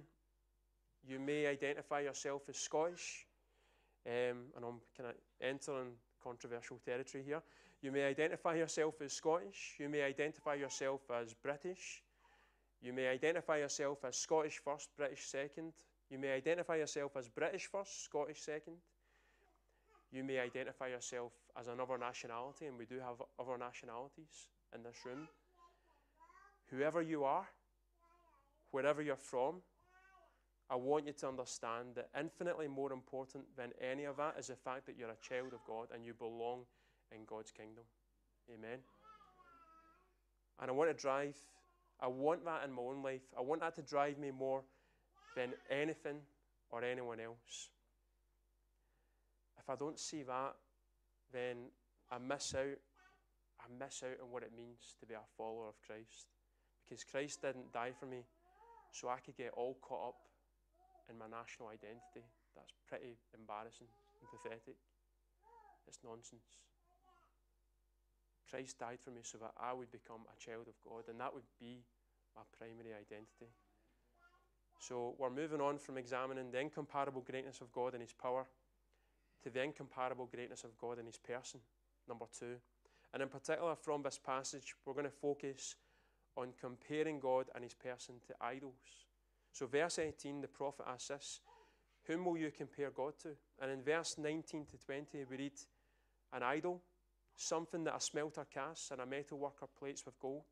you 1.06 1.20
may 1.20 1.46
identify 1.48 2.02
yourself 2.02 2.44
as 2.50 2.58
Scottish, 2.58 3.28
um, 4.08 4.52
and 4.56 4.66
I'm 4.66 4.82
kind 4.98 5.10
of 5.10 5.16
entering 5.42 5.94
controversial 6.24 6.80
territory 6.86 7.24
here. 7.24 7.42
You 7.82 7.92
may 7.92 8.06
identify 8.06 8.56
yourself 8.56 8.96
as 9.02 9.14
Scottish. 9.14 9.76
You 9.78 9.90
may 9.90 10.04
identify 10.04 10.56
yourself 10.56 11.02
as 11.12 11.34
British. 11.34 12.02
You 12.82 12.94
may 12.94 13.08
identify 13.08 13.58
yourself 13.58 14.04
as 14.04 14.18
Scottish 14.18 14.60
first, 14.64 14.90
British 14.98 15.26
second. 15.26 15.74
You 16.10 16.18
may 16.18 16.32
identify 16.32 16.78
yourself 16.78 17.16
as 17.16 17.30
British 17.30 17.68
first, 17.68 18.04
Scottish 18.04 18.42
second. 18.42 18.78
You 20.12 20.24
may 20.24 20.40
identify 20.40 20.88
yourself 20.88 21.34
as 21.60 21.68
another 21.68 21.98
nationality, 21.98 22.66
and 22.66 22.78
we 22.78 22.86
do 22.86 23.00
have 23.00 23.22
other 23.40 23.58
nationalities 23.58 24.48
in 24.74 24.84
this 24.84 24.98
room. 25.06 25.28
Whoever 26.72 27.02
you 27.02 27.24
are, 27.24 27.48
wherever 28.74 29.04
you're 29.04 29.16
from, 29.16 29.62
I 30.70 30.76
want 30.76 31.06
you 31.06 31.14
to 31.14 31.28
understand 31.28 31.96
that 31.96 32.10
infinitely 32.20 32.68
more 32.68 32.92
important 32.92 33.44
than 33.56 33.70
any 33.80 34.06
of 34.06 34.18
that 34.18 34.36
is 34.40 34.48
the 34.48 34.56
fact 34.56 34.88
that 34.88 34.96
you're 34.98 35.10
a 35.10 35.28
child 35.28 35.54
of 35.54 35.60
God 35.68 35.90
and 35.94 36.04
you 36.04 36.14
belong 36.14 36.62
in 37.12 37.20
God's 37.28 37.52
kingdom. 37.52 37.84
Amen. 38.52 38.80
And 40.60 40.72
I 40.72 40.74
want 40.74 40.90
to 40.90 41.00
drive, 41.00 41.38
I 42.02 42.08
want 42.08 42.44
that 42.46 42.64
in 42.66 42.72
my 42.74 42.82
own 42.82 43.04
life. 43.04 43.22
I 43.38 43.42
want 43.42 43.62
that 43.62 43.76
to 43.76 43.84
drive 43.84 44.18
me 44.18 44.32
more 44.32 44.64
than 45.36 45.54
anything 45.70 46.18
or 46.72 46.84
anyone 46.84 47.20
else. 47.20 47.70
If 49.60 49.70
I 49.70 49.76
don't 49.76 50.00
see 50.00 50.24
that, 50.24 50.56
then 51.32 51.58
I 52.12 52.18
miss 52.18 52.56
out. 52.56 52.80
I 53.60 53.86
miss 53.86 54.02
out 54.04 54.18
on 54.22 54.32
what 54.32 54.42
it 54.42 54.52
means 54.58 54.96
to 55.00 55.06
be 55.06 55.14
a 55.14 55.20
follower 55.38 55.68
of 55.68 55.76
Christ. 55.86 56.26
Because 56.84 57.04
Christ 57.04 57.44
didn't 57.44 57.72
die 57.72 57.92
for 57.98 58.08
me 58.08 58.24
so 58.94 59.10
I 59.10 59.18
could 59.18 59.36
get 59.36 59.52
all 59.58 59.76
caught 59.82 60.14
up 60.14 60.22
in 61.10 61.18
my 61.18 61.26
national 61.26 61.74
identity. 61.74 62.30
That's 62.56 62.72
pretty 62.88 63.18
embarrassing 63.34 63.90
and 63.90 64.30
pathetic. 64.30 64.78
It's 65.90 66.00
nonsense. 66.06 66.62
Christ 68.48 68.78
died 68.78 69.02
for 69.04 69.10
me 69.10 69.22
so 69.26 69.40
that 69.40 69.58
I 69.58 69.74
would 69.74 69.92
become 69.92 70.30
a 70.30 70.38
child 70.38 70.70
of 70.70 70.78
God, 70.86 71.10
and 71.10 71.20
that 71.20 71.34
would 71.34 71.50
be 71.60 71.82
my 72.38 72.46
primary 72.56 72.94
identity. 72.94 73.50
So 74.80 75.16
we're 75.18 75.34
moving 75.34 75.60
on 75.60 75.80
from 75.80 75.98
examining 75.98 76.52
the 76.52 76.60
incomparable 76.60 77.22
greatness 77.22 77.62
of 77.62 77.72
God 77.72 77.94
and 77.94 78.02
His 78.02 78.14
power 78.14 78.46
to 79.42 79.50
the 79.50 79.64
incomparable 79.64 80.30
greatness 80.30 80.64
of 80.64 80.78
God 80.78 81.00
and 81.00 81.08
His 81.08 81.18
person, 81.18 81.62
number 82.08 82.26
two. 82.38 82.62
And 83.14 83.24
in 83.24 83.30
particular, 83.30 83.76
from 83.76 84.04
this 84.04 84.20
passage, 84.20 84.76
we're 84.86 84.94
going 84.94 85.06
to 85.06 85.12
focus 85.12 85.76
on 86.36 86.54
comparing 86.60 87.20
God 87.20 87.50
and 87.54 87.64
His 87.64 87.74
person 87.74 88.16
to 88.28 88.34
idols. 88.42 89.06
So, 89.52 89.68
verse 89.68 90.00
18, 90.00 90.42
the 90.42 90.48
prophet 90.48 90.86
asks 90.88 91.10
this 91.10 91.40
Whom 92.06 92.26
will 92.26 92.38
you 92.38 92.52
compare 92.52 92.90
God 92.92 93.14
to? 93.24 93.30
And 93.62 93.72
in 93.72 93.84
verse 93.84 94.18
19 94.18 94.66
to 94.66 94.78
20, 94.78 95.26
we 95.30 95.38
read, 95.38 95.54
An 96.34 96.44
idol, 96.44 96.82
something 97.36 97.84
that 97.84 97.96
a 97.96 98.02
smelter 98.02 98.46
casts 98.52 98.92
and 98.92 99.02
a 99.02 99.06
metal 99.06 99.38
worker 99.38 99.68
plates 99.78 100.06
with 100.06 100.20
gold 100.20 100.44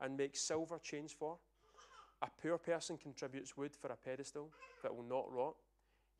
and 0.00 0.16
makes 0.16 0.40
silver 0.40 0.78
chains 0.78 1.12
for. 1.12 1.38
A 2.22 2.28
poor 2.42 2.58
person 2.58 2.96
contributes 2.96 3.56
wood 3.56 3.74
for 3.74 3.88
a 3.88 3.96
pedestal 3.96 4.50
that 4.82 4.94
will 4.94 5.04
not 5.04 5.30
rot. 5.30 5.54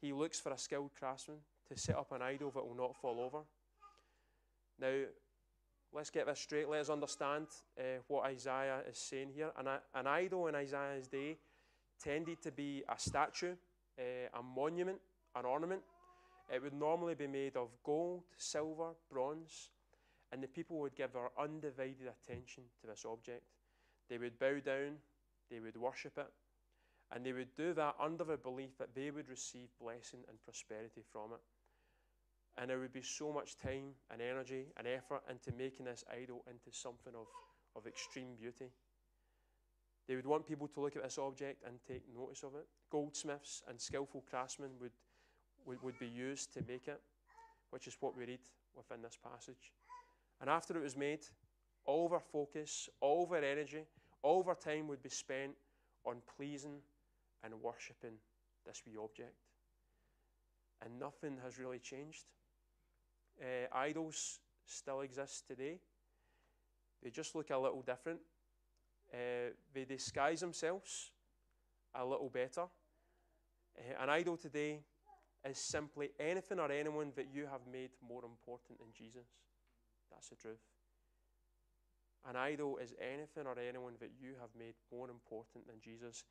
He 0.00 0.12
looks 0.12 0.38
for 0.38 0.52
a 0.52 0.58
skilled 0.58 0.90
craftsman 0.98 1.38
to 1.68 1.78
set 1.78 1.96
up 1.96 2.12
an 2.12 2.22
idol 2.22 2.50
that 2.50 2.66
will 2.66 2.76
not 2.76 2.96
fall 2.96 3.20
over. 3.20 3.44
Now, 4.78 5.04
let's 5.92 6.10
get 6.10 6.26
this 6.26 6.40
straight. 6.40 6.68
Let 6.68 6.80
us 6.80 6.90
understand 6.90 7.46
uh, 7.78 8.00
what 8.08 8.26
Isaiah 8.26 8.80
is 8.88 8.98
saying 8.98 9.30
here. 9.34 9.50
An, 9.58 9.66
an 9.94 10.06
idol 10.06 10.46
in 10.48 10.54
Isaiah's 10.54 11.08
day 11.08 11.38
tended 12.02 12.42
to 12.42 12.52
be 12.52 12.82
a 12.88 12.98
statue, 12.98 13.54
uh, 13.98 14.38
a 14.38 14.42
monument, 14.42 14.98
an 15.34 15.44
ornament. 15.44 15.82
It 16.52 16.62
would 16.62 16.74
normally 16.74 17.14
be 17.14 17.26
made 17.26 17.56
of 17.56 17.68
gold, 17.84 18.22
silver, 18.36 18.90
bronze, 19.10 19.70
and 20.32 20.42
the 20.42 20.48
people 20.48 20.78
would 20.78 20.94
give 20.94 21.12
their 21.12 21.30
undivided 21.38 22.08
attention 22.08 22.64
to 22.80 22.86
this 22.86 23.04
object. 23.04 23.42
They 24.08 24.18
would 24.18 24.38
bow 24.38 24.60
down, 24.60 24.98
they 25.50 25.60
would 25.60 25.76
worship 25.76 26.18
it, 26.18 26.30
and 27.12 27.24
they 27.24 27.32
would 27.32 27.54
do 27.56 27.72
that 27.74 27.96
under 28.00 28.24
the 28.24 28.36
belief 28.36 28.78
that 28.78 28.94
they 28.94 29.10
would 29.10 29.28
receive 29.28 29.68
blessing 29.80 30.20
and 30.28 30.42
prosperity 30.44 31.02
from 31.12 31.32
it. 31.32 31.40
And 32.58 32.70
there 32.70 32.78
would 32.78 32.92
be 32.92 33.02
so 33.02 33.32
much 33.32 33.56
time 33.56 33.92
and 34.10 34.22
energy 34.22 34.66
and 34.78 34.86
effort 34.86 35.22
into 35.30 35.52
making 35.56 35.84
this 35.84 36.04
idol 36.10 36.42
into 36.48 36.76
something 36.76 37.12
of, 37.14 37.26
of 37.76 37.86
extreme 37.86 38.34
beauty. 38.38 38.70
They 40.08 40.16
would 40.16 40.26
want 40.26 40.46
people 40.46 40.68
to 40.68 40.80
look 40.80 40.96
at 40.96 41.02
this 41.02 41.18
object 41.18 41.62
and 41.66 41.78
take 41.86 42.02
notice 42.16 42.42
of 42.44 42.54
it. 42.54 42.66
Goldsmiths 42.90 43.62
and 43.68 43.80
skillful 43.80 44.24
craftsmen 44.28 44.70
would, 44.80 44.92
would, 45.66 45.82
would 45.82 45.98
be 45.98 46.06
used 46.06 46.54
to 46.54 46.62
make 46.66 46.88
it, 46.88 47.00
which 47.70 47.86
is 47.86 47.96
what 48.00 48.16
we 48.16 48.24
read 48.24 48.40
within 48.74 49.02
this 49.02 49.18
passage. 49.22 49.72
And 50.40 50.48
after 50.48 50.76
it 50.76 50.82
was 50.82 50.96
made, 50.96 51.26
all 51.84 52.08
their 52.08 52.20
focus, 52.20 52.88
all 53.00 53.26
their 53.26 53.44
energy, 53.44 53.84
all 54.22 54.42
their 54.42 54.54
time 54.54 54.88
would 54.88 55.02
be 55.02 55.08
spent 55.08 55.52
on 56.04 56.16
pleasing 56.36 56.78
and 57.42 57.54
worshipping 57.62 58.18
this 58.64 58.82
wee 58.86 58.96
object. 59.02 59.34
And 60.84 60.98
nothing 60.98 61.38
has 61.42 61.58
really 61.58 61.78
changed. 61.78 62.32
Uh, 63.40 63.66
idols 63.72 64.40
still 64.64 65.00
exist 65.00 65.46
today. 65.46 65.78
They 67.02 67.10
just 67.10 67.34
look 67.34 67.50
a 67.50 67.58
little 67.58 67.82
different. 67.82 68.20
Uh, 69.12 69.52
they 69.72 69.84
disguise 69.84 70.40
themselves 70.40 71.12
a 71.94 72.04
little 72.04 72.30
better. 72.30 72.62
Uh, 73.78 74.02
an 74.02 74.10
idol 74.10 74.36
today 74.36 74.80
is 75.48 75.58
simply 75.58 76.10
anything 76.18 76.58
or 76.58 76.70
anyone 76.72 77.12
that 77.14 77.28
you 77.32 77.46
have 77.46 77.60
made 77.70 77.90
more 78.06 78.24
important 78.24 78.78
than 78.78 78.88
Jesus. 78.92 79.26
That's 80.10 80.28
the 80.28 80.36
truth. 80.36 80.62
An 82.28 82.36
idol 82.36 82.78
is 82.78 82.92
anything 83.00 83.46
or 83.46 83.56
anyone 83.58 83.94
that 84.00 84.10
you 84.20 84.34
have 84.40 84.50
made 84.58 84.74
more 84.92 85.08
important 85.10 85.66
than 85.66 85.76
Jesus. 85.80 86.24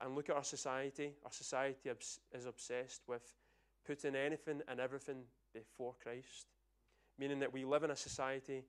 And 0.00 0.14
look 0.14 0.30
at 0.30 0.36
our 0.36 0.44
society. 0.44 1.14
Our 1.24 1.32
society 1.32 1.90
is 2.32 2.46
obsessed 2.46 3.02
with 3.08 3.22
putting 3.86 4.14
anything 4.14 4.60
and 4.68 4.80
everything 4.80 5.24
before 5.52 5.94
Christ, 6.02 6.46
meaning 7.18 7.40
that 7.40 7.52
we 7.52 7.64
live 7.64 7.82
in 7.82 7.90
a 7.90 7.96
society 7.96 8.64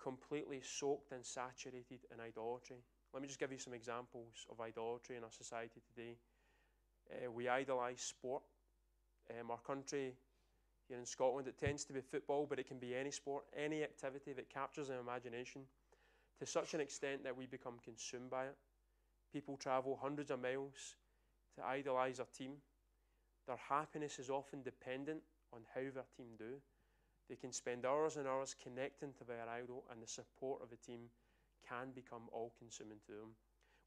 completely 0.00 0.60
soaked 0.62 1.12
and 1.12 1.24
saturated 1.24 2.00
in 2.12 2.20
idolatry. 2.20 2.76
Let 3.12 3.22
me 3.22 3.28
just 3.28 3.40
give 3.40 3.52
you 3.52 3.58
some 3.58 3.74
examples 3.74 4.46
of 4.50 4.60
idolatry 4.60 5.16
in 5.16 5.24
our 5.24 5.32
society 5.32 5.80
today. 5.86 6.16
Uh, 7.10 7.30
we 7.30 7.48
idolize 7.48 8.00
sport. 8.00 8.42
Um, 9.30 9.50
our 9.50 9.58
country 9.58 10.14
here 10.88 10.98
in 10.98 11.06
Scotland, 11.06 11.48
it 11.48 11.58
tends 11.58 11.84
to 11.84 11.92
be 11.92 12.00
football, 12.00 12.46
but 12.48 12.58
it 12.58 12.68
can 12.68 12.78
be 12.78 12.94
any 12.94 13.10
sport, 13.10 13.44
any 13.56 13.82
activity 13.82 14.32
that 14.32 14.50
captures 14.50 14.90
an 14.90 14.98
imagination 14.98 15.62
to 16.38 16.46
such 16.46 16.74
an 16.74 16.80
extent 16.80 17.24
that 17.24 17.36
we 17.36 17.46
become 17.46 17.74
consumed 17.82 18.30
by 18.30 18.44
it. 18.44 18.56
People 19.32 19.56
travel 19.56 19.98
hundreds 20.00 20.30
of 20.30 20.40
miles 20.40 20.96
to 21.56 21.64
idolize 21.64 22.20
a 22.20 22.26
team. 22.36 22.52
Their 23.46 23.56
happiness 23.68 24.18
is 24.18 24.30
often 24.30 24.62
dependent 24.62 25.22
on 25.52 25.60
how 25.74 25.82
their 25.82 26.06
team 26.16 26.36
do. 26.38 26.60
They 27.28 27.36
can 27.36 27.52
spend 27.52 27.84
hours 27.84 28.16
and 28.16 28.26
hours 28.26 28.54
connecting 28.60 29.12
to 29.14 29.24
their 29.24 29.48
idol, 29.48 29.84
and 29.90 30.02
the 30.02 30.06
support 30.06 30.62
of 30.62 30.70
the 30.70 30.76
team 30.76 31.10
can 31.68 31.90
become 31.94 32.22
all 32.32 32.52
consuming 32.58 32.98
to 33.06 33.12
them. 33.12 33.34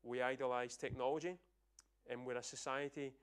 We 0.03 0.21
idolize 0.21 0.77
technology, 0.77 1.37
and 2.09 2.25
we're 2.25 2.37
a 2.37 2.43
society 2.43 3.13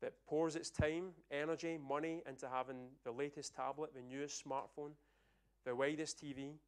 that 0.00 0.12
pours 0.26 0.56
its 0.56 0.70
time, 0.70 1.10
energy, 1.30 1.76
money 1.76 2.22
into 2.26 2.48
having 2.48 2.88
the 3.04 3.10
latest 3.10 3.54
tablet, 3.54 3.94
the 3.94 4.02
newest 4.02 4.44
smartphone, 4.44 4.92
the 5.64 5.74
widest 5.74 6.22
TV, 6.22 6.58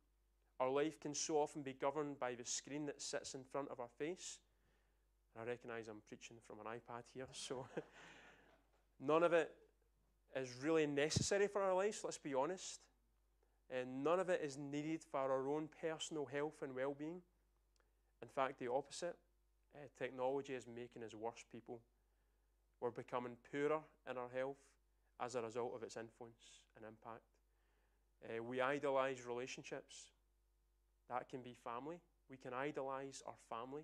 Our 0.58 0.68
life 0.68 1.00
can 1.00 1.14
so 1.14 1.38
often 1.38 1.62
be 1.62 1.72
governed 1.72 2.18
by 2.18 2.34
the 2.34 2.44
screen 2.44 2.84
that 2.86 3.00
sits 3.00 3.34
in 3.34 3.44
front 3.44 3.70
of 3.70 3.80
our 3.80 3.88
face. 3.88 4.38
I 5.40 5.44
recognize 5.44 5.88
I'm 5.88 6.02
preaching 6.06 6.36
from 6.46 6.58
an 6.60 6.66
iPad 6.66 7.04
here, 7.14 7.28
so 7.32 7.66
none 9.00 9.22
of 9.22 9.32
it 9.32 9.50
is 10.36 10.54
really 10.62 10.86
necessary 10.86 11.48
for 11.48 11.62
our 11.62 11.74
lives, 11.74 12.00
let's 12.04 12.18
be 12.18 12.34
honest. 12.34 12.80
And 13.70 14.02
none 14.02 14.18
of 14.18 14.28
it 14.28 14.40
is 14.42 14.56
needed 14.58 15.02
for 15.02 15.20
our 15.20 15.48
own 15.48 15.68
personal 15.80 16.26
health 16.26 16.62
and 16.62 16.74
well 16.74 16.94
being. 16.98 17.22
In 18.22 18.28
fact, 18.28 18.58
the 18.58 18.70
opposite. 18.70 19.16
Uh, 19.74 19.86
technology 19.96 20.52
is 20.54 20.66
making 20.66 21.04
us 21.04 21.14
worse 21.14 21.44
people. 21.50 21.80
We're 22.80 22.90
becoming 22.90 23.36
poorer 23.52 23.80
in 24.10 24.18
our 24.18 24.28
health 24.34 24.56
as 25.20 25.36
a 25.36 25.42
result 25.42 25.72
of 25.76 25.82
its 25.82 25.96
influence 25.96 26.62
and 26.76 26.84
impact. 26.84 27.22
Uh, 28.24 28.42
we 28.42 28.60
idolize 28.60 29.24
relationships. 29.26 30.10
That 31.08 31.28
can 31.28 31.40
be 31.40 31.54
family. 31.64 32.00
We 32.28 32.36
can 32.36 32.52
idolize 32.52 33.22
our 33.26 33.34
family. 33.48 33.82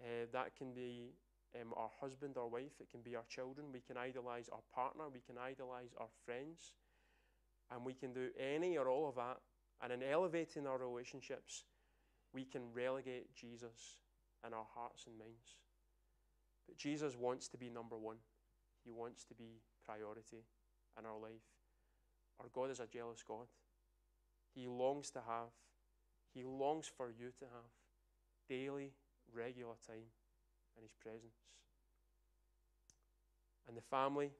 Uh, 0.00 0.26
that 0.32 0.56
can 0.56 0.72
be 0.72 1.12
um, 1.60 1.72
our 1.76 1.90
husband 2.00 2.36
or 2.36 2.48
wife. 2.48 2.80
It 2.80 2.90
can 2.90 3.00
be 3.02 3.16
our 3.16 3.24
children. 3.28 3.68
We 3.72 3.80
can 3.80 3.96
idolize 3.96 4.48
our 4.52 4.64
partner. 4.74 5.04
We 5.12 5.20
can 5.20 5.36
idolize 5.38 5.94
our 5.98 6.08
friends. 6.24 6.72
And 7.70 7.84
we 7.84 7.94
can 7.94 8.12
do 8.12 8.28
any 8.38 8.76
or 8.76 8.88
all 8.88 9.08
of 9.08 9.16
that. 9.16 9.38
And 9.82 9.92
in 9.92 10.02
elevating 10.02 10.66
our 10.66 10.78
relationships, 10.78 11.64
we 12.32 12.44
can 12.44 12.62
relegate 12.72 13.34
Jesus 13.34 13.98
in 14.46 14.52
our 14.52 14.66
hearts 14.74 15.06
and 15.06 15.18
minds. 15.18 15.56
But 16.66 16.76
Jesus 16.76 17.16
wants 17.16 17.48
to 17.48 17.56
be 17.56 17.70
number 17.70 17.96
one, 17.96 18.16
He 18.84 18.90
wants 18.90 19.24
to 19.24 19.34
be 19.34 19.60
priority 19.84 20.44
in 20.98 21.06
our 21.06 21.18
life. 21.18 21.46
Our 22.40 22.46
God 22.52 22.70
is 22.70 22.80
a 22.80 22.86
jealous 22.86 23.22
God. 23.26 23.46
He 24.54 24.66
longs 24.66 25.10
to 25.10 25.20
have, 25.20 25.52
He 26.34 26.42
longs 26.42 26.90
for 26.94 27.10
you 27.10 27.30
to 27.38 27.44
have 27.44 27.70
daily, 28.48 28.92
regular 29.34 29.74
time 29.86 30.10
in 30.76 30.82
His 30.82 30.94
presence. 31.00 31.36
And 33.68 33.76
the 33.76 33.82
family 33.82 34.30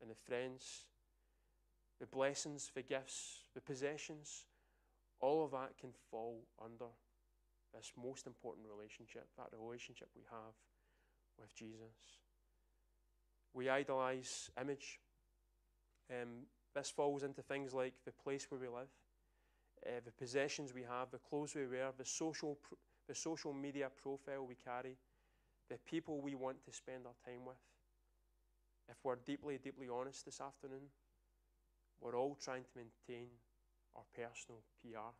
and 0.00 0.10
the 0.10 0.14
friends, 0.14 0.86
the 2.00 2.06
blessings, 2.06 2.70
the 2.74 2.82
gifts, 2.82 3.42
the 3.54 3.60
possessions, 3.60 4.44
all 5.20 5.44
of 5.44 5.50
that 5.50 5.76
can 5.78 5.90
fall 6.10 6.42
under 6.62 6.86
this 7.74 7.92
most 8.02 8.26
important 8.26 8.66
relationship, 8.66 9.28
that 9.36 9.48
relationship 9.58 10.08
we 10.14 10.22
have 10.30 10.54
with 11.38 11.54
Jesus. 11.54 12.18
We 13.52 13.68
idolize 13.68 14.50
image. 14.60 14.98
Um, 16.10 16.46
this 16.74 16.90
falls 16.90 17.22
into 17.22 17.42
things 17.42 17.74
like 17.74 17.94
the 18.04 18.12
place 18.12 18.46
where 18.48 18.60
we 18.60 18.68
live, 18.68 18.88
uh, 19.86 20.00
the 20.04 20.12
possessions 20.12 20.72
we 20.72 20.82
have, 20.82 21.10
the 21.10 21.18
clothes 21.18 21.54
we 21.54 21.66
wear, 21.66 21.90
the 21.96 22.04
social, 22.04 22.58
pr- 22.62 22.74
the 23.08 23.14
social 23.14 23.52
media 23.52 23.88
profile 24.02 24.46
we 24.46 24.54
carry, 24.54 24.96
the 25.70 25.78
people 25.88 26.20
we 26.20 26.34
want 26.34 26.62
to 26.64 26.72
spend 26.72 27.06
our 27.06 27.14
time 27.24 27.46
with. 27.46 27.56
If 28.90 28.96
we're 29.04 29.16
deeply, 29.24 29.58
deeply 29.62 29.86
honest 29.88 30.24
this 30.24 30.40
afternoon, 30.40 30.90
we're 32.00 32.18
all 32.18 32.36
trying 32.42 32.64
to 32.64 32.70
maintain 32.76 33.28
our 33.94 34.02
personal 34.14 34.62
PR. 34.82 35.14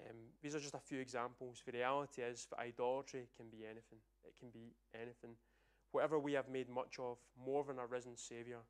Um, 0.00 0.16
these 0.42 0.56
are 0.56 0.60
just 0.60 0.74
a 0.74 0.80
few 0.80 0.98
examples. 0.98 1.62
The 1.64 1.72
reality 1.72 2.22
is 2.22 2.46
that 2.50 2.58
idolatry 2.58 3.28
can 3.36 3.46
be 3.48 3.64
anything. 3.64 4.02
It 4.24 4.34
can 4.38 4.48
be 4.50 4.74
anything. 4.92 5.36
Whatever 5.92 6.18
we 6.18 6.32
have 6.32 6.48
made 6.48 6.68
much 6.68 6.98
of, 6.98 7.18
more 7.40 7.62
than 7.62 7.78
a 7.78 7.86
risen 7.86 8.16
Saviour, 8.16 8.60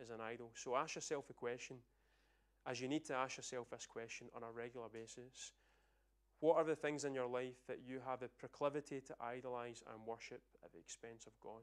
is 0.00 0.08
an 0.08 0.22
idol. 0.22 0.50
So 0.54 0.74
ask 0.74 0.94
yourself 0.94 1.26
a 1.28 1.34
question, 1.34 1.76
as 2.66 2.80
you 2.80 2.88
need 2.88 3.04
to 3.06 3.14
ask 3.14 3.36
yourself 3.36 3.68
this 3.70 3.86
question 3.86 4.28
on 4.34 4.42
a 4.42 4.50
regular 4.50 4.88
basis. 4.88 5.52
What 6.42 6.56
are 6.56 6.64
the 6.64 6.74
things 6.74 7.04
in 7.04 7.14
your 7.14 7.28
life 7.28 7.62
that 7.68 7.78
you 7.86 8.00
have 8.04 8.20
a 8.22 8.28
proclivity 8.28 9.00
to 9.02 9.14
idolize 9.20 9.80
and 9.86 10.04
worship 10.04 10.42
at 10.64 10.72
the 10.72 10.80
expense 10.80 11.24
of 11.24 11.32
God? 11.40 11.62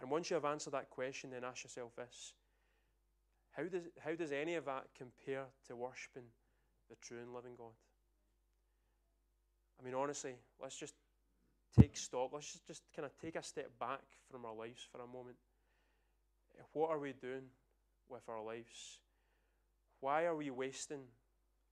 And 0.00 0.10
once 0.10 0.30
you 0.30 0.34
have 0.36 0.46
answered 0.46 0.72
that 0.72 0.88
question, 0.88 1.28
then 1.30 1.44
ask 1.44 1.62
yourself 1.62 1.94
this 1.96 2.32
How 3.52 3.64
does, 3.64 3.82
how 4.02 4.14
does 4.14 4.32
any 4.32 4.54
of 4.54 4.64
that 4.64 4.86
compare 4.96 5.44
to 5.66 5.76
worshipping 5.76 6.22
the 6.88 6.96
true 7.02 7.18
and 7.20 7.34
living 7.34 7.56
God? 7.58 7.76
I 9.78 9.84
mean, 9.84 9.92
honestly, 9.92 10.36
let's 10.58 10.78
just 10.78 10.94
take 11.78 11.94
stock. 11.94 12.30
Let's 12.32 12.50
just, 12.50 12.66
just 12.66 12.82
kind 12.94 13.04
of 13.04 13.12
take 13.20 13.36
a 13.36 13.42
step 13.42 13.70
back 13.78 14.00
from 14.30 14.46
our 14.46 14.54
lives 14.54 14.88
for 14.90 15.02
a 15.02 15.06
moment. 15.06 15.36
What 16.72 16.88
are 16.88 16.98
we 16.98 17.12
doing 17.12 17.50
with 18.08 18.26
our 18.30 18.42
lives? 18.42 19.00
Why 20.00 20.24
are 20.24 20.34
we 20.34 20.48
wasting 20.50 21.02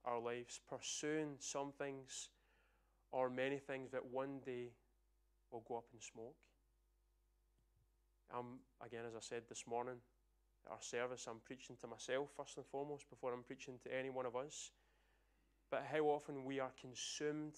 our 0.05 0.19
lives 0.21 0.61
pursuing 0.69 1.37
some 1.39 1.73
things 1.79 2.29
or 3.13 3.31
many 3.31 3.59
things 3.59 3.91
that 3.93 4.05
one 4.05 4.41
day 4.45 4.73
will 5.51 5.65
go 5.67 5.77
up 5.77 5.87
in 5.93 6.01
smoke? 6.01 6.37
Um, 8.37 8.59
again, 8.85 9.05
as 9.07 9.15
I 9.15 9.21
said 9.21 9.43
this 9.49 9.65
morning, 9.67 9.97
our 10.71 10.81
service, 10.81 11.27
I'm 11.29 11.41
preaching 11.45 11.77
to 11.83 11.87
myself 11.87 12.31
first 12.37 12.57
and 12.57 12.67
foremost 12.67 13.09
before 13.11 13.33
I'm 13.33 13.43
preaching 13.43 13.79
to 13.85 13.95
any 13.95 14.11
one 14.11 14.27
of 14.27 14.35
us. 14.35 14.71
But 15.71 15.85
how 15.91 16.05
often 16.07 16.45
we 16.45 16.61
are 16.61 16.73
consumed 16.81 17.55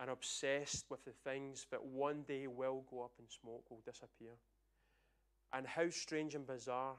and 0.00 0.10
obsessed 0.10 0.86
with 0.90 1.04
the 1.04 1.12
things 1.24 1.66
that 1.70 1.84
one 1.84 2.22
day 2.22 2.46
will 2.46 2.84
go 2.90 3.02
up 3.02 3.12
in 3.18 3.26
smoke, 3.28 3.64
will 3.70 3.82
disappear. 3.84 4.32
And 5.52 5.66
how 5.66 5.90
strange 5.90 6.34
and 6.34 6.46
bizarre 6.46 6.94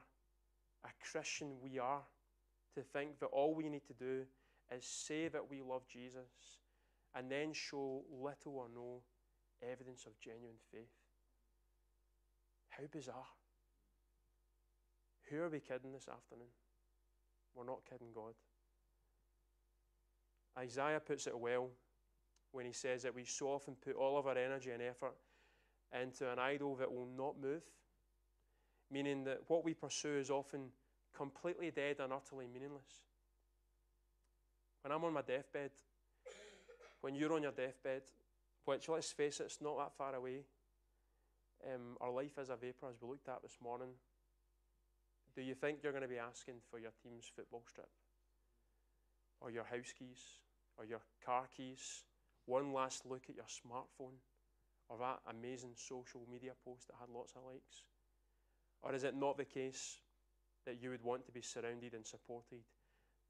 a 0.84 0.88
Christian 1.10 1.56
we 1.60 1.78
are 1.78 2.02
to 2.74 2.82
think 2.82 3.20
that 3.20 3.26
all 3.26 3.54
we 3.54 3.68
need 3.68 3.86
to 3.86 3.94
do 3.94 4.22
is 4.74 4.84
say 4.84 5.28
that 5.28 5.50
we 5.50 5.62
love 5.62 5.86
Jesus 5.86 6.58
and 7.14 7.30
then 7.30 7.52
show 7.52 8.02
little 8.10 8.56
or 8.56 8.66
no 8.74 9.02
evidence 9.62 10.06
of 10.06 10.18
genuine 10.18 10.58
faith. 10.72 10.90
How 12.70 12.84
bizarre. 12.90 13.26
Who 15.30 15.40
are 15.40 15.48
we 15.48 15.60
kidding 15.60 15.92
this 15.92 16.08
afternoon? 16.08 16.48
We're 17.54 17.64
not 17.64 17.82
kidding 17.88 18.08
God. 18.14 18.34
Isaiah 20.58 21.00
puts 21.00 21.26
it 21.26 21.38
well 21.38 21.70
when 22.52 22.66
he 22.66 22.72
says 22.72 23.02
that 23.02 23.14
we 23.14 23.24
so 23.24 23.48
often 23.48 23.74
put 23.74 23.96
all 23.96 24.18
of 24.18 24.26
our 24.26 24.36
energy 24.38 24.70
and 24.70 24.82
effort 24.82 25.14
into 26.00 26.30
an 26.30 26.38
idol 26.38 26.76
that 26.76 26.92
will 26.92 27.08
not 27.16 27.40
move, 27.40 27.62
meaning 28.90 29.24
that 29.24 29.40
what 29.48 29.64
we 29.64 29.74
pursue 29.74 30.16
is 30.16 30.30
often 30.30 30.68
completely 31.16 31.70
dead 31.70 31.96
and 32.00 32.12
utterly 32.12 32.46
meaningless. 32.46 33.04
When 34.82 34.92
I'm 34.92 35.04
on 35.04 35.12
my 35.12 35.22
deathbed, 35.22 35.70
when 37.00 37.14
you're 37.14 37.32
on 37.32 37.42
your 37.42 37.52
deathbed, 37.52 38.02
which 38.64 38.88
let's 38.88 39.12
face 39.12 39.40
it, 39.40 39.44
it's 39.44 39.60
not 39.60 39.78
that 39.78 39.96
far 39.96 40.14
away. 40.14 40.44
Um, 41.64 41.96
our 42.00 42.10
life 42.10 42.38
is 42.38 42.50
a 42.50 42.56
vapour, 42.56 42.90
as 42.90 43.00
we 43.00 43.08
looked 43.08 43.28
at 43.28 43.42
this 43.42 43.56
morning. 43.62 43.90
Do 45.34 45.42
you 45.42 45.54
think 45.54 45.78
you're 45.82 45.92
going 45.92 46.02
to 46.02 46.08
be 46.08 46.18
asking 46.18 46.56
for 46.70 46.78
your 46.78 46.92
team's 47.02 47.30
football 47.34 47.64
strip? 47.68 47.88
Or 49.40 49.50
your 49.50 49.64
house 49.64 49.92
keys? 49.98 50.20
Or 50.76 50.84
your 50.84 51.00
car 51.24 51.44
keys? 51.56 52.04
one 52.46 52.72
last 52.72 53.06
look 53.06 53.24
at 53.28 53.36
your 53.36 53.46
smartphone 53.46 54.16
or 54.88 54.98
that 54.98 55.20
amazing 55.30 55.72
social 55.76 56.26
media 56.30 56.52
post 56.64 56.88
that 56.88 56.96
had 57.00 57.08
lots 57.08 57.32
of 57.36 57.42
likes? 57.46 57.84
Or 58.82 58.94
is 58.94 59.04
it 59.04 59.16
not 59.16 59.38
the 59.38 59.44
case 59.44 59.98
that 60.66 60.80
you 60.80 60.90
would 60.90 61.02
want 61.02 61.26
to 61.26 61.32
be 61.32 61.42
surrounded 61.42 61.94
and 61.94 62.06
supported 62.06 62.64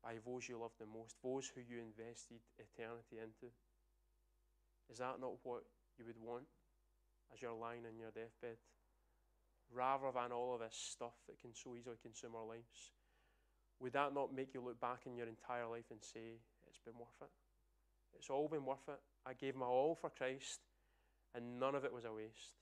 by 0.02 0.14
those 0.24 0.48
you 0.48 0.58
love 0.58 0.76
the 0.78 0.86
most, 0.86 1.16
those 1.22 1.50
who 1.54 1.60
you 1.60 1.80
invested 1.80 2.40
eternity 2.58 3.18
into? 3.18 3.52
Is 4.90 4.98
that 4.98 5.20
not 5.20 5.40
what 5.42 5.64
you 5.98 6.04
would 6.06 6.20
want 6.20 6.44
as 7.32 7.40
you're 7.40 7.56
lying 7.56 7.88
in 7.88 7.98
your 7.98 8.12
deathbed? 8.12 8.58
Rather 9.72 10.12
than 10.12 10.30
all 10.30 10.54
of 10.54 10.60
this 10.60 10.76
stuff 10.76 11.16
that 11.26 11.40
can 11.40 11.54
so 11.54 11.74
easily 11.74 11.96
consume 12.02 12.36
our 12.36 12.46
lives, 12.46 12.92
would 13.80 13.94
that 13.94 14.14
not 14.14 14.34
make 14.34 14.54
you 14.54 14.60
look 14.60 14.80
back 14.80 15.06
in 15.06 15.16
your 15.16 15.26
entire 15.26 15.66
life 15.66 15.88
and 15.90 16.02
say, 16.02 16.38
it's 16.68 16.78
been 16.84 16.98
worth 16.98 17.16
it? 17.22 17.32
It's 18.18 18.30
all 18.30 18.48
been 18.48 18.64
worth 18.64 18.86
it. 18.88 19.00
I 19.26 19.32
gave 19.32 19.56
my 19.56 19.66
all 19.66 19.96
for 19.98 20.10
Christ, 20.10 20.60
and 21.34 21.58
none 21.58 21.74
of 21.74 21.84
it 21.84 21.92
was 21.92 22.04
a 22.04 22.12
waste. 22.12 22.60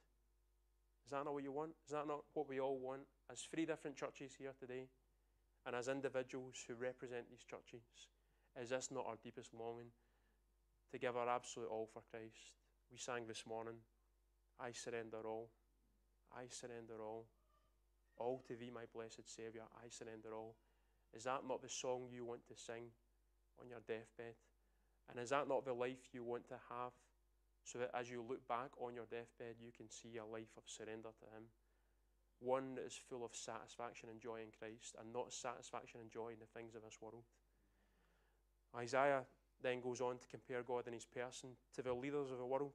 Is 1.04 1.10
that 1.10 1.24
not 1.24 1.34
what 1.34 1.42
you 1.42 1.52
want? 1.52 1.72
Is 1.84 1.92
that 1.92 2.06
not 2.06 2.22
what 2.32 2.48
we 2.48 2.60
all 2.60 2.78
want? 2.78 3.02
As 3.30 3.40
three 3.42 3.66
different 3.66 3.96
churches 3.96 4.34
here 4.38 4.52
today, 4.58 4.88
and 5.66 5.76
as 5.76 5.88
individuals 5.88 6.64
who 6.66 6.74
represent 6.74 7.30
these 7.30 7.44
churches, 7.44 7.82
is 8.60 8.70
this 8.70 8.90
not 8.90 9.06
our 9.06 9.16
deepest 9.22 9.54
longing 9.54 9.92
to 10.90 10.98
give 10.98 11.16
our 11.16 11.28
absolute 11.28 11.70
all 11.70 11.88
for 11.92 12.02
Christ? 12.10 12.52
We 12.90 12.98
sang 12.98 13.26
this 13.26 13.44
morning, 13.46 13.76
I 14.60 14.72
surrender 14.72 15.22
all. 15.24 15.48
I 16.36 16.48
surrender 16.48 17.00
all. 17.00 17.26
All 18.18 18.42
to 18.48 18.54
thee, 18.54 18.70
my 18.72 18.84
blessed 18.94 19.24
Saviour, 19.24 19.64
I 19.82 19.88
surrender 19.88 20.34
all. 20.34 20.56
Is 21.14 21.24
that 21.24 21.46
not 21.46 21.62
the 21.62 21.68
song 21.68 22.08
you 22.10 22.24
want 22.24 22.46
to 22.48 22.56
sing 22.56 22.84
on 23.60 23.68
your 23.68 23.80
deathbed? 23.86 24.34
And 25.10 25.18
is 25.18 25.30
that 25.30 25.48
not 25.48 25.64
the 25.64 25.74
life 25.74 26.08
you 26.12 26.24
want 26.24 26.48
to 26.48 26.56
have? 26.70 26.92
So 27.64 27.78
that 27.78 27.90
as 27.94 28.10
you 28.10 28.24
look 28.26 28.46
back 28.48 28.70
on 28.80 28.94
your 28.94 29.06
deathbed, 29.10 29.56
you 29.60 29.70
can 29.76 29.88
see 29.88 30.16
a 30.16 30.24
life 30.24 30.50
of 30.56 30.64
surrender 30.66 31.10
to 31.20 31.26
Him. 31.36 31.44
One 32.42 32.74
that 32.74 32.84
is 32.86 32.98
full 33.08 33.24
of 33.24 33.34
satisfaction 33.34 34.08
and 34.10 34.20
joy 34.20 34.40
in 34.42 34.50
Christ, 34.58 34.96
and 35.00 35.12
not 35.12 35.32
satisfaction 35.32 36.00
and 36.00 36.10
joy 36.10 36.30
in 36.32 36.40
the 36.40 36.58
things 36.58 36.74
of 36.74 36.82
this 36.82 36.98
world. 37.00 37.24
Isaiah 38.76 39.22
then 39.62 39.80
goes 39.80 40.00
on 40.00 40.18
to 40.18 40.26
compare 40.28 40.62
God 40.62 40.84
and 40.86 40.94
his 40.94 41.04
person 41.04 41.50
to 41.74 41.82
the 41.82 41.92
leaders 41.92 42.30
of 42.30 42.38
the 42.38 42.46
world. 42.46 42.74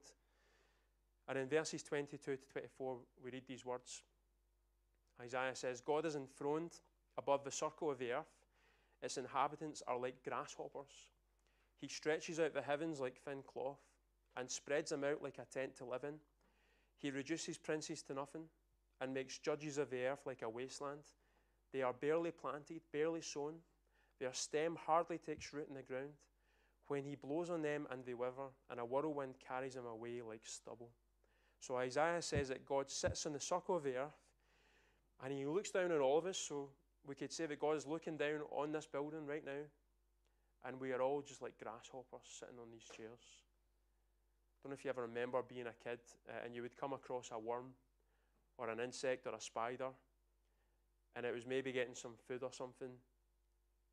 And 1.28 1.36
in 1.36 1.48
verses 1.48 1.82
22 1.82 2.36
to 2.36 2.48
24, 2.50 2.96
we 3.22 3.30
read 3.30 3.46
these 3.46 3.64
words 3.64 4.02
Isaiah 5.20 5.54
says, 5.54 5.80
God 5.80 6.06
is 6.06 6.16
enthroned 6.16 6.72
above 7.18 7.44
the 7.44 7.50
circle 7.50 7.90
of 7.90 7.98
the 7.98 8.12
earth, 8.12 8.38
its 9.02 9.18
inhabitants 9.18 9.82
are 9.86 9.98
like 9.98 10.22
grasshoppers. 10.24 11.10
He 11.80 11.88
stretches 11.88 12.40
out 12.40 12.54
the 12.54 12.62
heavens 12.62 13.00
like 13.00 13.20
thin 13.20 13.42
cloth 13.46 13.80
and 14.36 14.50
spreads 14.50 14.90
them 14.90 15.04
out 15.04 15.22
like 15.22 15.38
a 15.38 15.44
tent 15.44 15.76
to 15.76 15.84
live 15.84 16.04
in. 16.04 16.14
He 16.96 17.10
reduces 17.10 17.58
princes 17.58 18.02
to 18.02 18.14
nothing 18.14 18.44
and 19.00 19.14
makes 19.14 19.38
judges 19.38 19.78
of 19.78 19.90
the 19.90 20.06
earth 20.06 20.26
like 20.26 20.42
a 20.42 20.48
wasteland. 20.48 21.02
They 21.72 21.82
are 21.82 21.92
barely 21.92 22.30
planted, 22.30 22.80
barely 22.92 23.20
sown. 23.20 23.54
Their 24.20 24.32
stem 24.32 24.76
hardly 24.86 25.18
takes 25.18 25.52
root 25.52 25.68
in 25.68 25.74
the 25.74 25.82
ground. 25.82 26.12
When 26.88 27.04
he 27.04 27.14
blows 27.14 27.50
on 27.50 27.62
them 27.62 27.86
and 27.90 28.04
they 28.04 28.14
wither, 28.14 28.50
and 28.70 28.80
a 28.80 28.84
whirlwind 28.84 29.34
carries 29.46 29.74
them 29.74 29.86
away 29.86 30.22
like 30.26 30.40
stubble. 30.44 30.90
So 31.60 31.76
Isaiah 31.76 32.22
says 32.22 32.48
that 32.48 32.64
God 32.64 32.90
sits 32.90 33.26
on 33.26 33.32
the 33.32 33.40
circle 33.40 33.76
of 33.76 33.84
the 33.84 33.96
earth 33.96 34.18
and 35.22 35.32
he 35.32 35.44
looks 35.44 35.70
down 35.70 35.92
on 35.92 36.00
all 36.00 36.18
of 36.18 36.26
us. 36.26 36.38
So 36.38 36.70
we 37.06 37.14
could 37.14 37.32
say 37.32 37.46
that 37.46 37.60
God 37.60 37.76
is 37.76 37.86
looking 37.86 38.16
down 38.16 38.40
on 38.50 38.72
this 38.72 38.86
building 38.86 39.26
right 39.26 39.44
now, 39.44 39.64
and 40.64 40.80
we 40.80 40.92
are 40.92 41.02
all 41.02 41.22
just 41.22 41.42
like 41.42 41.58
grasshoppers 41.62 42.22
sitting 42.24 42.58
on 42.60 42.70
these 42.70 42.84
chairs. 42.96 43.20
I 43.20 44.58
Don't 44.62 44.70
know 44.70 44.74
if 44.74 44.84
you 44.84 44.90
ever 44.90 45.02
remember 45.02 45.42
being 45.46 45.66
a 45.66 45.84
kid 45.84 46.00
uh, 46.28 46.44
and 46.44 46.54
you 46.54 46.62
would 46.62 46.76
come 46.76 46.92
across 46.92 47.30
a 47.32 47.38
worm 47.38 47.74
or 48.58 48.68
an 48.68 48.80
insect 48.80 49.26
or 49.26 49.34
a 49.34 49.40
spider, 49.40 49.88
and 51.16 51.24
it 51.24 51.34
was 51.34 51.46
maybe 51.46 51.72
getting 51.72 51.94
some 51.94 52.12
food 52.26 52.42
or 52.42 52.52
something. 52.52 52.90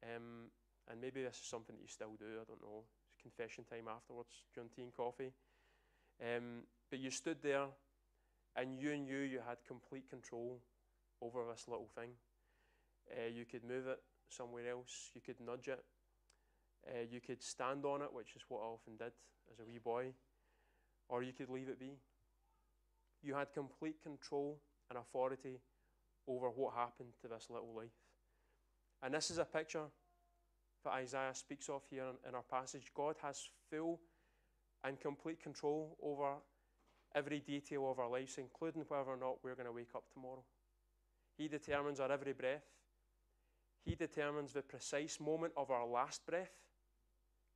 Um, 0.03 0.51
and 0.89 1.01
maybe 1.01 1.23
this 1.23 1.39
is 1.39 1.47
something 1.47 1.75
that 1.75 1.81
you 1.81 1.87
still 1.87 2.15
do, 2.19 2.25
I 2.41 2.45
don't 2.47 2.61
know. 2.61 2.83
It's 3.07 3.21
confession 3.21 3.63
time 3.63 3.87
afterwards, 3.87 4.43
during 4.53 4.69
tea 4.69 4.83
and 4.83 4.93
coffee. 4.93 5.31
Um, 6.21 6.63
but 6.89 6.99
you 6.99 7.09
stood 7.09 7.41
there 7.41 7.65
and 8.55 8.79
you 8.79 8.95
knew 8.97 9.17
you 9.17 9.39
had 9.47 9.57
complete 9.67 10.09
control 10.09 10.59
over 11.21 11.43
this 11.49 11.65
little 11.67 11.89
thing. 11.95 12.11
Uh, 13.11 13.27
you 13.33 13.45
could 13.45 13.63
move 13.63 13.87
it 13.87 13.99
somewhere 14.29 14.69
else, 14.69 15.11
you 15.13 15.21
could 15.21 15.39
nudge 15.39 15.67
it, 15.67 15.83
uh, 16.87 17.03
you 17.09 17.21
could 17.21 17.41
stand 17.41 17.85
on 17.85 18.01
it, 18.01 18.13
which 18.13 18.35
is 18.35 18.43
what 18.47 18.61
I 18.61 18.65
often 18.65 18.97
did 18.97 19.11
as 19.51 19.59
a 19.59 19.65
wee 19.65 19.79
boy, 19.83 20.13
or 21.09 21.23
you 21.23 21.33
could 21.33 21.49
leave 21.49 21.69
it 21.69 21.79
be. 21.79 21.97
You 23.25 23.33
had 23.33 23.51
complete 23.53 24.03
control 24.03 24.59
and 24.89 24.99
authority 24.99 25.59
over 26.27 26.47
what 26.49 26.75
happened 26.75 27.09
to 27.21 27.27
this 27.27 27.47
little 27.49 27.73
life. 27.75 27.97
And 29.01 29.15
this 29.15 29.31
is 29.31 29.39
a 29.39 29.45
picture 29.45 29.85
that 30.83 30.93
Isaiah 30.93 31.33
speaks 31.33 31.67
of 31.67 31.81
here 31.89 32.03
in, 32.03 32.29
in 32.29 32.35
our 32.35 32.43
passage. 32.43 32.91
God 32.93 33.15
has 33.23 33.49
full 33.71 33.99
and 34.83 34.99
complete 34.99 35.41
control 35.41 35.97
over 36.03 36.35
every 37.15 37.39
detail 37.39 37.89
of 37.89 37.97
our 37.97 38.09
lives, 38.09 38.37
including 38.37 38.83
whether 38.87 39.09
or 39.09 39.17
not 39.17 39.37
we're 39.43 39.55
going 39.55 39.65
to 39.65 39.71
wake 39.71 39.95
up 39.95 40.03
tomorrow. 40.13 40.43
He 41.35 41.47
determines 41.47 41.99
our 41.99 42.11
every 42.11 42.33
breath. 42.33 42.63
He 43.83 43.95
determines 43.95 44.53
the 44.53 44.61
precise 44.61 45.19
moment 45.19 45.53
of 45.57 45.71
our 45.71 45.87
last 45.87 46.23
breath. 46.27 46.53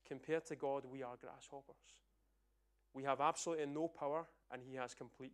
Compared 0.07 0.45
to 0.47 0.55
God, 0.55 0.83
we 0.91 1.03
are 1.03 1.15
grasshoppers. 1.21 1.75
We 2.93 3.03
have 3.03 3.21
absolutely 3.21 3.67
no 3.67 3.87
power, 3.87 4.27
and 4.51 4.61
He 4.67 4.75
has 4.75 4.93
complete, 4.93 5.33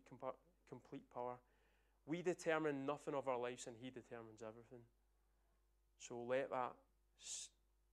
complete 0.68 1.02
power. 1.12 1.36
We 2.06 2.22
determine 2.22 2.86
nothing 2.86 3.14
of 3.14 3.28
our 3.28 3.38
lives, 3.38 3.66
and 3.66 3.76
He 3.80 3.90
determines 3.90 4.42
everything. 4.42 4.80
So 5.98 6.18
let 6.28 6.50
that, 6.50 6.72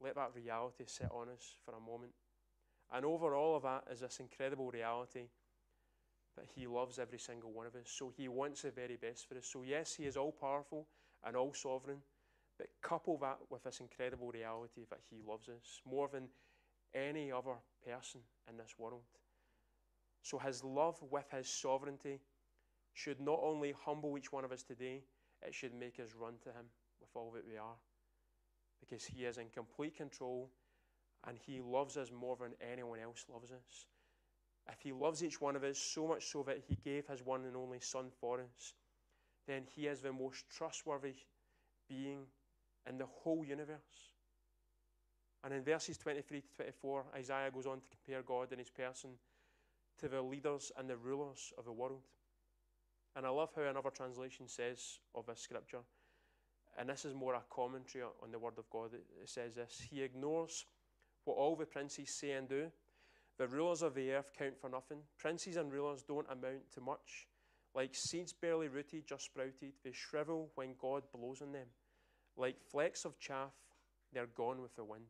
let 0.01 0.15
that 0.15 0.31
reality 0.35 0.83
sit 0.87 1.09
on 1.11 1.29
us 1.29 1.55
for 1.65 1.75
a 1.75 1.79
moment. 1.79 2.13
And 2.91 3.05
over 3.05 3.35
all 3.35 3.55
of 3.55 3.63
that 3.63 3.85
is 3.91 4.01
this 4.01 4.19
incredible 4.19 4.69
reality 4.69 5.27
that 6.35 6.45
He 6.53 6.67
loves 6.67 6.99
every 6.99 7.19
single 7.19 7.51
one 7.51 7.65
of 7.65 7.75
us. 7.75 7.87
So 7.87 8.11
He 8.15 8.27
wants 8.27 8.63
the 8.63 8.71
very 8.71 8.97
best 8.97 9.27
for 9.27 9.37
us. 9.37 9.47
So, 9.51 9.63
yes, 9.63 9.95
He 9.95 10.05
is 10.05 10.17
all 10.17 10.31
powerful 10.31 10.87
and 11.25 11.35
all 11.35 11.53
sovereign, 11.53 11.99
but 12.57 12.67
couple 12.81 13.17
that 13.19 13.37
with 13.49 13.63
this 13.63 13.79
incredible 13.79 14.31
reality 14.31 14.85
that 14.89 14.99
He 15.09 15.21
loves 15.25 15.47
us 15.47 15.81
more 15.89 16.09
than 16.11 16.27
any 16.93 17.31
other 17.31 17.55
person 17.87 18.21
in 18.49 18.57
this 18.57 18.75
world. 18.77 19.01
So, 20.23 20.39
His 20.39 20.63
love 20.63 20.97
with 21.11 21.29
His 21.31 21.47
sovereignty 21.47 22.19
should 22.93 23.21
not 23.21 23.39
only 23.41 23.73
humble 23.85 24.17
each 24.17 24.31
one 24.31 24.43
of 24.43 24.51
us 24.51 24.63
today, 24.63 25.03
it 25.45 25.53
should 25.53 25.73
make 25.73 25.99
us 25.99 26.15
run 26.19 26.33
to 26.43 26.49
Him 26.49 26.65
with 26.99 27.09
all 27.13 27.31
that 27.35 27.47
we 27.47 27.57
are. 27.57 27.77
Because 28.79 29.05
He 29.05 29.25
is 29.25 29.37
in 29.37 29.49
complete 29.49 29.95
control 29.95 30.49
and 31.27 31.37
He 31.37 31.61
loves 31.61 31.95
us 31.97 32.11
more 32.11 32.35
than 32.39 32.53
anyone 32.71 32.99
else 32.99 33.25
loves 33.31 33.51
us 33.51 33.85
if 34.71 34.81
He 34.81 34.91
loves 34.91 35.23
each 35.23 35.41
one 35.41 35.55
of 35.55 35.63
us 35.63 35.77
so 35.77 36.07
much 36.07 36.25
so 36.25 36.43
that 36.43 36.59
He 36.67 36.75
gave 36.75 37.07
His 37.07 37.25
one 37.25 37.45
and 37.45 37.55
only 37.55 37.79
Son 37.79 38.05
for 38.19 38.39
us, 38.39 38.73
then 39.47 39.63
He 39.75 39.87
is 39.87 40.01
the 40.01 40.13
most 40.13 40.49
trustworthy 40.49 41.15
being 41.89 42.19
in 42.87 42.97
the 42.97 43.05
whole 43.05 43.43
universe. 43.43 44.13
And 45.43 45.53
in 45.53 45.63
verses 45.63 45.97
23 45.97 46.41
to 46.41 46.47
24, 46.55 47.05
Isaiah 47.17 47.51
goes 47.53 47.65
on 47.65 47.81
to 47.81 47.89
compare 47.89 48.21
God 48.23 48.53
in 48.53 48.59
His 48.59 48.69
person 48.69 49.11
to 49.99 50.07
the 50.07 50.21
leaders 50.21 50.71
and 50.77 50.89
the 50.89 50.97
rulers 50.97 51.53
of 51.57 51.65
the 51.65 51.71
world. 51.71 52.01
And 53.15 53.25
I 53.25 53.29
love 53.29 53.49
how 53.55 53.63
another 53.63 53.91
translation 53.91 54.47
says 54.47 54.99
of 55.13 55.25
this 55.25 55.41
scripture, 55.41 55.81
and 56.77 56.89
this 56.89 57.05
is 57.05 57.13
more 57.13 57.35
a 57.35 57.43
commentary 57.51 58.03
on 58.03 58.31
the 58.31 58.39
Word 58.39 58.57
of 58.57 58.69
God. 58.71 58.93
It 58.93 59.29
says 59.29 59.55
this 59.55 59.87
He 59.89 60.01
ignores 60.01 60.65
what 61.25 61.35
all 61.35 61.55
the 61.55 61.65
princes 61.65 62.19
say 62.19 62.31
and 62.31 62.49
do 62.49 62.71
the 63.37 63.47
rulers 63.47 63.81
of 63.81 63.95
the 63.95 64.11
earth 64.11 64.31
count 64.37 64.59
for 64.59 64.69
nothing. 64.69 64.99
Princes 65.17 65.57
and 65.57 65.71
rulers 65.71 66.03
don't 66.03 66.29
amount 66.29 66.71
to 66.73 66.81
much. 66.81 67.27
Like 67.73 67.95
seeds 67.95 68.31
barely 68.31 68.67
rooted, 68.67 69.07
just 69.07 69.25
sprouted, 69.25 69.73
they 69.83 69.91
shrivel 69.91 70.51
when 70.55 70.75
God 70.79 71.03
blows 71.11 71.41
on 71.41 71.51
them. 71.51 71.67
Like 72.37 72.61
flecks 72.71 73.05
of 73.05 73.17
chaff, 73.19 73.53
they're 74.13 74.27
gone 74.27 74.61
with 74.61 74.75
the 74.75 74.83
wind. 74.83 75.05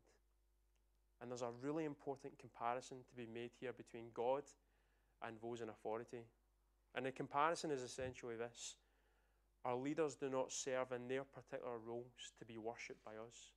And 1.21 1.29
there's 1.29 1.41
a 1.41 1.51
really 1.61 1.83
important 1.83 2.39
comparison 2.39 2.97
to 3.09 3.15
be 3.15 3.27
made 3.31 3.51
here 3.59 3.73
between 3.73 4.05
God 4.13 4.43
and 5.25 5.37
those 5.41 5.61
in 5.61 5.69
authority. 5.69 6.25
And 6.95 7.05
the 7.05 7.11
comparison 7.11 7.71
is 7.71 7.81
essentially 7.81 8.35
this 8.35 8.75
our 9.65 9.75
leaders 9.75 10.15
do 10.15 10.29
not 10.29 10.51
serve 10.51 10.91
in 10.91 11.07
their 11.07 11.23
particular 11.23 11.77
roles 11.77 12.33
to 12.37 12.45
be 12.45 12.57
worshipped 12.57 13.03
by 13.05 13.11
us. 13.11 13.51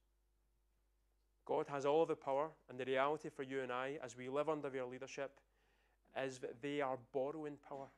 God 1.44 1.66
has 1.68 1.84
all 1.84 2.06
the 2.06 2.16
power, 2.16 2.50
and 2.68 2.78
the 2.78 2.84
reality 2.84 3.28
for 3.28 3.42
you 3.42 3.60
and 3.60 3.72
I, 3.72 3.98
as 4.02 4.16
we 4.16 4.28
live 4.28 4.48
under 4.48 4.70
their 4.70 4.84
leadership, 4.84 5.32
is 6.20 6.38
that 6.38 6.62
they 6.62 6.80
are 6.80 6.98
borrowing 7.12 7.56
power. 7.68 7.88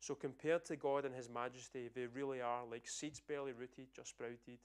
So, 0.00 0.14
compared 0.14 0.64
to 0.66 0.76
God 0.76 1.04
and 1.04 1.14
His 1.14 1.28
majesty, 1.28 1.88
they 1.94 2.06
really 2.06 2.40
are 2.40 2.64
like 2.70 2.88
seeds 2.88 3.20
barely 3.20 3.52
rooted, 3.52 3.86
just 3.94 4.10
sprouted. 4.10 4.58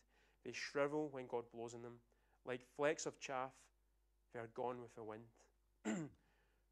They 0.43 0.51
shrivel 0.51 1.09
when 1.11 1.27
God 1.27 1.43
blows 1.53 1.73
on 1.73 1.81
them. 1.83 1.99
Like 2.45 2.61
flecks 2.75 3.05
of 3.05 3.19
chaff, 3.19 3.51
they 4.33 4.39
are 4.39 4.49
gone 4.55 4.81
with 4.81 4.95
the 4.95 5.03
wind. 5.03 6.09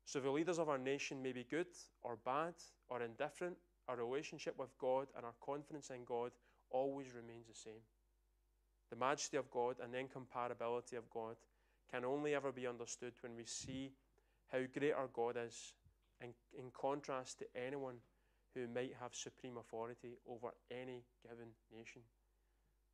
so, 0.05 0.19
the 0.19 0.29
leaders 0.29 0.59
of 0.59 0.69
our 0.69 0.77
nation 0.77 1.23
may 1.23 1.31
be 1.31 1.43
good 1.43 1.65
or 2.03 2.17
bad 2.23 2.53
or 2.89 3.01
indifferent. 3.01 3.57
Our 3.87 3.97
relationship 3.97 4.57
with 4.57 4.77
God 4.77 5.07
and 5.15 5.25
our 5.25 5.33
confidence 5.43 5.89
in 5.89 6.05
God 6.05 6.31
always 6.69 7.07
remains 7.13 7.47
the 7.47 7.55
same. 7.55 7.81
The 8.91 8.95
majesty 8.95 9.37
of 9.37 9.49
God 9.49 9.77
and 9.83 9.93
the 9.93 9.97
incomparability 9.97 10.97
of 10.97 11.09
God 11.09 11.35
can 11.91 12.05
only 12.05 12.35
ever 12.35 12.51
be 12.51 12.67
understood 12.67 13.13
when 13.21 13.35
we 13.35 13.45
see 13.45 13.91
how 14.51 14.59
great 14.77 14.93
our 14.93 15.09
God 15.11 15.37
is 15.43 15.73
in, 16.21 16.29
in 16.57 16.71
contrast 16.79 17.39
to 17.39 17.45
anyone 17.55 17.95
who 18.53 18.67
might 18.67 18.93
have 19.01 19.13
supreme 19.13 19.57
authority 19.57 20.17
over 20.29 20.53
any 20.71 21.03
given 21.23 21.49
nation. 21.75 22.01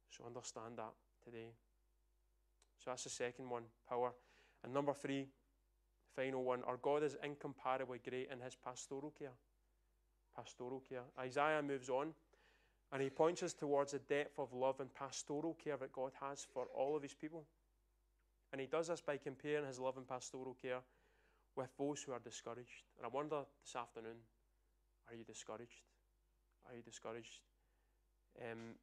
So 0.09 0.23
understand 0.25 0.77
that 0.77 0.93
today. 1.23 1.51
So 2.79 2.89
that's 2.89 3.03
the 3.03 3.09
second 3.09 3.49
one 3.49 3.63
power. 3.87 4.13
And 4.63 4.73
number 4.73 4.93
three, 4.93 5.27
final 6.15 6.43
one 6.43 6.63
our 6.63 6.77
God 6.77 7.03
is 7.03 7.17
incomparably 7.23 7.99
great 8.07 8.29
in 8.31 8.39
his 8.39 8.55
pastoral 8.55 9.13
care. 9.17 9.33
Pastoral 10.35 10.81
care. 10.87 11.03
Isaiah 11.19 11.61
moves 11.61 11.89
on 11.89 12.13
and 12.91 13.01
he 13.01 13.09
points 13.09 13.43
us 13.43 13.53
towards 13.53 13.93
the 13.93 13.99
depth 13.99 14.37
of 14.37 14.53
love 14.53 14.79
and 14.79 14.93
pastoral 14.93 15.57
care 15.63 15.77
that 15.77 15.93
God 15.93 16.11
has 16.21 16.45
for 16.53 16.65
all 16.75 16.95
of 16.95 17.03
his 17.03 17.13
people. 17.13 17.45
And 18.51 18.59
he 18.59 18.67
does 18.67 18.87
this 18.89 19.01
by 19.01 19.17
comparing 19.17 19.65
his 19.65 19.79
love 19.79 19.97
and 19.97 20.07
pastoral 20.07 20.57
care 20.61 20.81
with 21.55 21.69
those 21.77 22.03
who 22.03 22.11
are 22.11 22.19
discouraged. 22.19 22.83
And 22.97 23.05
I 23.05 23.09
wonder 23.09 23.41
this 23.63 23.75
afternoon 23.75 24.17
are 25.09 25.15
you 25.15 25.23
discouraged? 25.23 25.83
Are 26.67 26.75
you 26.75 26.81
discouraged? 26.81 27.39
Um, 28.39 28.75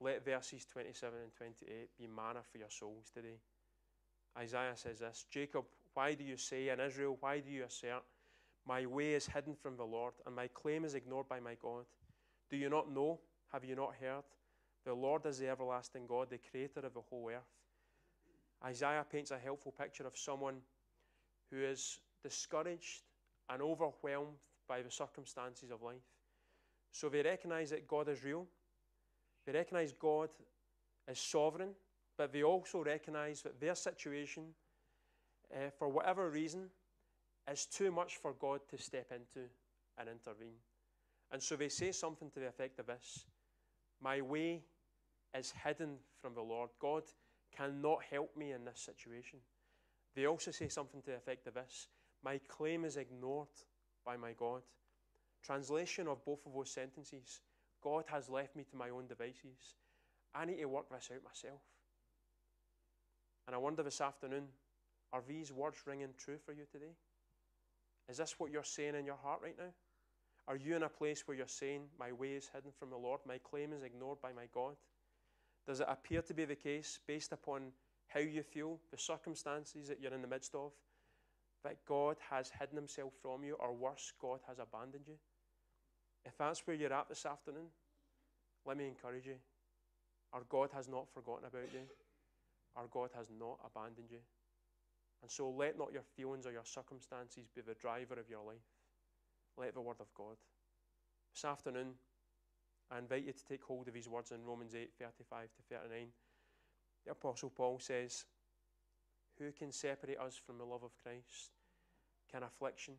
let 0.00 0.24
verses 0.24 0.64
27 0.64 1.18
and 1.22 1.34
28 1.34 1.90
be 1.98 2.06
manna 2.06 2.40
for 2.50 2.58
your 2.58 2.70
souls 2.70 3.10
today. 3.12 3.38
Isaiah 4.38 4.76
says 4.76 5.00
this 5.00 5.26
Jacob, 5.30 5.64
why 5.94 6.14
do 6.14 6.24
you 6.24 6.36
say, 6.36 6.68
and 6.68 6.80
Israel, 6.80 7.16
why 7.20 7.40
do 7.40 7.50
you 7.50 7.64
assert, 7.64 8.02
My 8.66 8.86
way 8.86 9.14
is 9.14 9.26
hidden 9.26 9.54
from 9.54 9.76
the 9.76 9.84
Lord, 9.84 10.14
and 10.26 10.34
my 10.34 10.48
claim 10.48 10.84
is 10.84 10.94
ignored 10.94 11.28
by 11.28 11.40
my 11.40 11.56
God? 11.60 11.84
Do 12.50 12.56
you 12.56 12.68
not 12.68 12.92
know? 12.92 13.20
Have 13.52 13.64
you 13.64 13.74
not 13.74 13.94
heard? 14.00 14.24
The 14.84 14.94
Lord 14.94 15.26
is 15.26 15.38
the 15.38 15.48
everlasting 15.48 16.06
God, 16.06 16.30
the 16.30 16.38
creator 16.38 16.80
of 16.80 16.94
the 16.94 17.00
whole 17.00 17.30
earth. 17.30 17.42
Isaiah 18.64 19.04
paints 19.10 19.30
a 19.30 19.38
helpful 19.38 19.72
picture 19.72 20.06
of 20.06 20.16
someone 20.16 20.56
who 21.50 21.58
is 21.58 21.98
discouraged 22.22 23.02
and 23.48 23.62
overwhelmed 23.62 24.36
by 24.68 24.82
the 24.82 24.90
circumstances 24.90 25.70
of 25.70 25.82
life. 25.82 25.96
So 26.92 27.08
they 27.08 27.22
recognize 27.22 27.70
that 27.70 27.88
God 27.88 28.08
is 28.08 28.24
real, 28.24 28.46
they 29.46 29.52
recognize 29.52 29.92
God 29.92 30.28
is 31.08 31.18
sovereign, 31.18 31.70
but 32.16 32.32
they 32.32 32.42
also 32.42 32.84
recognize 32.84 33.42
that 33.42 33.60
their 33.60 33.74
situation, 33.74 34.44
uh, 35.54 35.70
for 35.78 35.88
whatever 35.88 36.30
reason, 36.30 36.68
is 37.50 37.66
too 37.66 37.90
much 37.90 38.16
for 38.16 38.34
God 38.34 38.60
to 38.70 38.78
step 38.78 39.10
into 39.10 39.48
and 39.98 40.08
intervene. 40.08 40.58
And 41.32 41.42
so 41.42 41.56
they 41.56 41.68
say 41.68 41.92
something 41.92 42.30
to 42.30 42.40
the 42.40 42.48
effect 42.48 42.78
of 42.78 42.86
this 42.86 43.24
My 44.02 44.20
way 44.20 44.62
is 45.36 45.52
hidden 45.64 45.96
from 46.20 46.34
the 46.34 46.42
Lord. 46.42 46.70
God 46.80 47.02
cannot 47.56 47.98
help 48.10 48.36
me 48.36 48.52
in 48.52 48.64
this 48.64 48.80
situation. 48.80 49.38
They 50.14 50.26
also 50.26 50.50
say 50.50 50.68
something 50.68 51.02
to 51.02 51.10
the 51.10 51.16
effect 51.16 51.46
of 51.46 51.54
this 51.54 51.88
My 52.22 52.38
claim 52.48 52.84
is 52.84 52.96
ignored 52.96 53.48
by 54.04 54.16
my 54.16 54.32
God. 54.32 54.62
Translation 55.42 56.06
of 56.06 56.24
both 56.24 56.44
of 56.46 56.52
those 56.52 56.70
sentences 56.70 57.40
God 57.82 58.04
has 58.08 58.28
left 58.28 58.56
me 58.56 58.64
to 58.70 58.76
my 58.76 58.90
own 58.90 59.06
devices. 59.06 59.76
I 60.34 60.44
need 60.44 60.58
to 60.58 60.66
work 60.66 60.90
this 60.90 61.10
out 61.12 61.24
myself. 61.24 61.60
And 63.46 63.56
I 63.56 63.58
wonder 63.58 63.82
this 63.82 64.00
afternoon 64.00 64.44
are 65.12 65.22
these 65.26 65.52
words 65.52 65.78
ringing 65.86 66.14
true 66.16 66.38
for 66.44 66.52
you 66.52 66.64
today? 66.70 66.94
Is 68.08 68.18
this 68.18 68.34
what 68.38 68.50
you're 68.50 68.64
saying 68.64 68.94
in 68.94 69.06
your 69.06 69.16
heart 69.16 69.40
right 69.42 69.56
now? 69.58 69.72
Are 70.48 70.56
you 70.56 70.74
in 70.74 70.82
a 70.82 70.88
place 70.88 71.26
where 71.26 71.36
you're 71.36 71.46
saying, 71.46 71.82
My 71.98 72.12
way 72.12 72.30
is 72.30 72.50
hidden 72.52 72.72
from 72.78 72.90
the 72.90 72.96
Lord, 72.96 73.20
my 73.26 73.38
claim 73.38 73.72
is 73.72 73.82
ignored 73.82 74.18
by 74.20 74.32
my 74.32 74.46
God? 74.52 74.74
Does 75.66 75.80
it 75.80 75.86
appear 75.88 76.22
to 76.22 76.34
be 76.34 76.44
the 76.44 76.56
case 76.56 76.98
based 77.06 77.32
upon 77.32 77.72
how 78.08 78.20
you 78.20 78.42
feel, 78.42 78.78
the 78.90 78.98
circumstances 78.98 79.88
that 79.88 80.00
you're 80.00 80.14
in 80.14 80.22
the 80.22 80.28
midst 80.28 80.54
of, 80.54 80.72
that 81.62 81.84
God 81.86 82.16
has 82.30 82.50
hidden 82.58 82.76
himself 82.76 83.12
from 83.22 83.44
you, 83.44 83.54
or 83.60 83.72
worse, 83.72 84.12
God 84.20 84.40
has 84.48 84.58
abandoned 84.58 85.04
you? 85.06 85.14
If 86.24 86.36
that's 86.36 86.66
where 86.66 86.76
you're 86.76 86.92
at 86.92 87.08
this 87.08 87.24
afternoon, 87.24 87.68
let 88.66 88.76
me 88.76 88.86
encourage 88.86 89.26
you. 89.26 89.36
Our 90.32 90.42
God 90.48 90.70
has 90.74 90.88
not 90.88 91.08
forgotten 91.12 91.46
about 91.46 91.72
you. 91.72 91.80
Our 92.76 92.86
God 92.90 93.10
has 93.16 93.26
not 93.38 93.58
abandoned 93.64 94.08
you. 94.10 94.18
And 95.22 95.30
so 95.30 95.50
let 95.50 95.78
not 95.78 95.92
your 95.92 96.02
feelings 96.16 96.46
or 96.46 96.52
your 96.52 96.64
circumstances 96.64 97.48
be 97.54 97.60
the 97.60 97.74
driver 97.74 98.14
of 98.14 98.28
your 98.28 98.44
life. 98.44 98.64
Let 99.58 99.74
the 99.74 99.80
Word 99.80 100.00
of 100.00 100.12
God. 100.14 100.36
This 101.34 101.44
afternoon, 101.44 101.94
I 102.90 102.98
invite 102.98 103.24
you 103.24 103.32
to 103.32 103.44
take 103.44 103.62
hold 103.62 103.86
of 103.86 103.94
these 103.94 104.08
words 104.08 104.32
in 104.32 104.44
Romans 104.44 104.74
8 104.74 104.90
35 104.98 105.48
to 105.52 105.74
39. 105.74 106.06
The 107.04 107.12
Apostle 107.12 107.50
Paul 107.50 107.78
says, 107.78 108.24
Who 109.38 109.52
can 109.52 109.70
separate 109.70 110.18
us 110.18 110.36
from 110.36 110.58
the 110.58 110.64
love 110.64 110.82
of 110.82 110.96
Christ? 111.02 111.52
Can 112.32 112.42
affliction, 112.42 112.94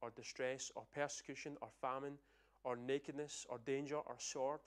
or 0.00 0.10
distress, 0.10 0.70
or 0.74 0.84
persecution, 0.94 1.56
or 1.60 1.68
famine, 1.80 2.18
or 2.64 2.76
nakedness, 2.76 3.46
or 3.48 3.58
danger, 3.58 3.96
or 3.96 4.16
sword? 4.18 4.60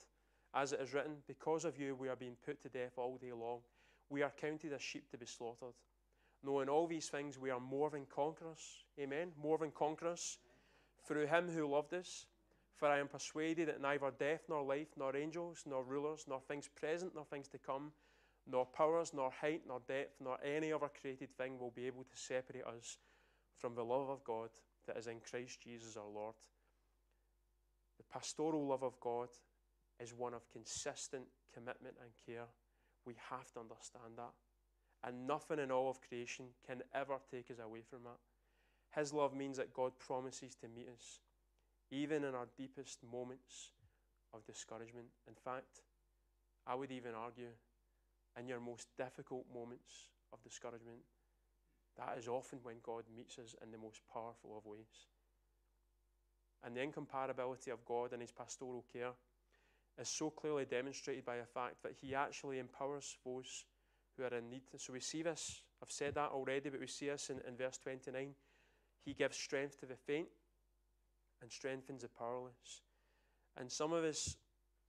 As 0.54 0.72
it 0.72 0.80
is 0.80 0.94
written, 0.94 1.18
Because 1.28 1.66
of 1.66 1.78
you 1.78 1.96
we 1.96 2.10
are 2.10 2.16
being 2.16 2.38
put 2.46 2.62
to 2.62 2.70
death 2.70 2.94
all 2.98 3.18
day 3.18 3.32
long. 3.32 3.60
We 4.10 4.22
are 4.22 4.34
counted 4.40 4.74
as 4.74 4.82
sheep 4.82 5.10
to 5.12 5.18
be 5.18 5.26
slaughtered. 5.26 5.74
No, 6.44 6.60
in 6.60 6.70
all 6.70 6.88
these 6.88 7.08
things 7.08 7.40
we 7.40 7.50
are 7.50 7.60
more 7.60 7.90
than 7.90 8.06
conquerors. 8.06 8.84
Amen. 9.00 9.32
More 9.42 9.58
than 9.58 9.72
conquerors 9.72 10.38
through 11.08 11.28
him 11.28 11.50
who 11.50 11.68
loved 11.68 11.94
us. 11.94 12.26
For 12.76 12.88
I 12.88 13.00
am 13.00 13.08
persuaded 13.08 13.68
that 13.70 13.82
neither 13.82 14.12
death, 14.12 14.42
nor 14.50 14.64
life, 14.64 14.90
nor 14.98 15.16
angels, 15.16 15.64
nor 15.66 15.84
rulers, 15.84 16.26
nor 16.28 16.42
things 16.42 16.68
present, 16.68 17.14
nor 17.16 17.24
things 17.24 17.48
to 17.50 17.58
come, 17.58 17.92
nor 18.48 18.66
powers, 18.66 19.14
nor 19.14 19.32
height, 19.32 19.62
nor 19.68 19.80
depth, 19.88 20.16
nor 20.20 20.38
any 20.44 20.74
other 20.74 20.90
created 21.00 21.30
thing 21.38 21.60
will 21.60 21.72
be 21.72 21.86
able 21.86 22.04
to 22.04 22.18
separate 22.18 22.66
us 22.66 22.98
from 23.56 23.76
the 23.76 23.84
love 23.84 24.10
of 24.10 24.24
God 24.24 24.50
that 24.88 24.98
is 24.98 25.08
in 25.08 25.20
Christ 25.20 25.62
Jesus 25.62 25.96
our 25.96 26.10
Lord. 26.10 26.36
The 27.98 28.04
pastoral 28.12 28.68
love 28.68 28.84
of 28.84 29.00
God 29.00 29.30
is 30.00 30.14
one 30.14 30.34
of 30.34 30.50
consistent 30.52 31.26
commitment 31.54 31.96
and 32.02 32.12
care. 32.26 32.48
We 33.06 33.16
have 33.30 33.52
to 33.54 33.60
understand 33.60 34.18
that. 34.18 34.34
And 35.04 35.28
nothing 35.28 35.60
in 35.60 35.72
all 35.72 35.90
of 35.90 36.00
creation 36.02 36.46
can 36.66 36.82
ever 36.96 37.16
take 37.30 37.52
us 37.52 37.58
away 37.64 37.82
from 37.90 38.04
that. 38.04 39.00
His 39.00 39.12
love 39.12 39.34
means 39.36 39.58
that 39.58 39.74
God 39.74 39.92
promises 40.00 40.56
to 40.56 40.68
meet 40.68 40.88
us, 40.88 41.20
even 41.92 42.24
in 42.24 42.36
our 42.36 42.48
deepest 42.58 43.00
moments 43.12 43.72
of 44.34 44.46
discouragement. 44.46 45.08
In 45.28 45.34
fact, 45.34 45.82
I 46.66 46.76
would 46.76 46.92
even 46.92 47.14
argue, 47.16 47.52
in 48.40 48.48
your 48.48 48.60
most 48.60 48.88
difficult 48.98 49.46
moments 49.54 50.10
of 50.32 50.42
discouragement, 50.44 51.00
that 51.98 52.18
is 52.18 52.28
often 52.28 52.60
when 52.64 52.78
God 52.82 53.04
meets 53.16 53.38
us 53.40 53.56
in 53.62 53.72
the 53.72 53.78
most 53.78 54.02
powerful 54.12 54.58
of 54.58 54.66
ways. 54.66 55.08
And 56.64 56.76
the 56.76 56.82
incomparability 56.82 57.74
of 57.74 57.84
God 57.86 58.14
and 58.14 58.22
His 58.22 58.32
pastoral 58.32 58.86
care 58.94 59.12
is 60.00 60.08
so 60.08 60.30
clearly 60.30 60.66
demonstrated 60.66 61.26
by 61.26 61.38
the 61.38 61.46
fact 61.46 61.84
that 61.84 61.94
He 62.00 62.16
actually 62.16 62.60
empowers 62.60 63.18
those 63.26 63.66
who 64.18 64.24
are 64.24 64.38
in 64.38 64.50
need. 64.50 64.64
So 64.78 64.94
we 64.94 65.00
see 65.00 65.22
this, 65.22 65.62
I've 65.82 65.92
said 65.92 66.16
that 66.16 66.32
already, 66.32 66.70
but 66.70 66.80
we 66.80 66.88
see 66.88 67.08
this 67.08 67.30
in, 67.30 67.40
in 67.48 67.56
verse 67.56 67.78
29. 67.78 68.30
He 69.06 69.14
gives 69.14 69.38
strength 69.38 69.80
to 69.80 69.86
the 69.86 69.96
faint 69.96 70.28
and 71.42 71.52
strengthens 71.52 72.04
the 72.04 72.08
powerless. 72.08 72.82
And 73.58 73.72
some 73.72 73.94
of 73.94 74.04
us 74.04 74.38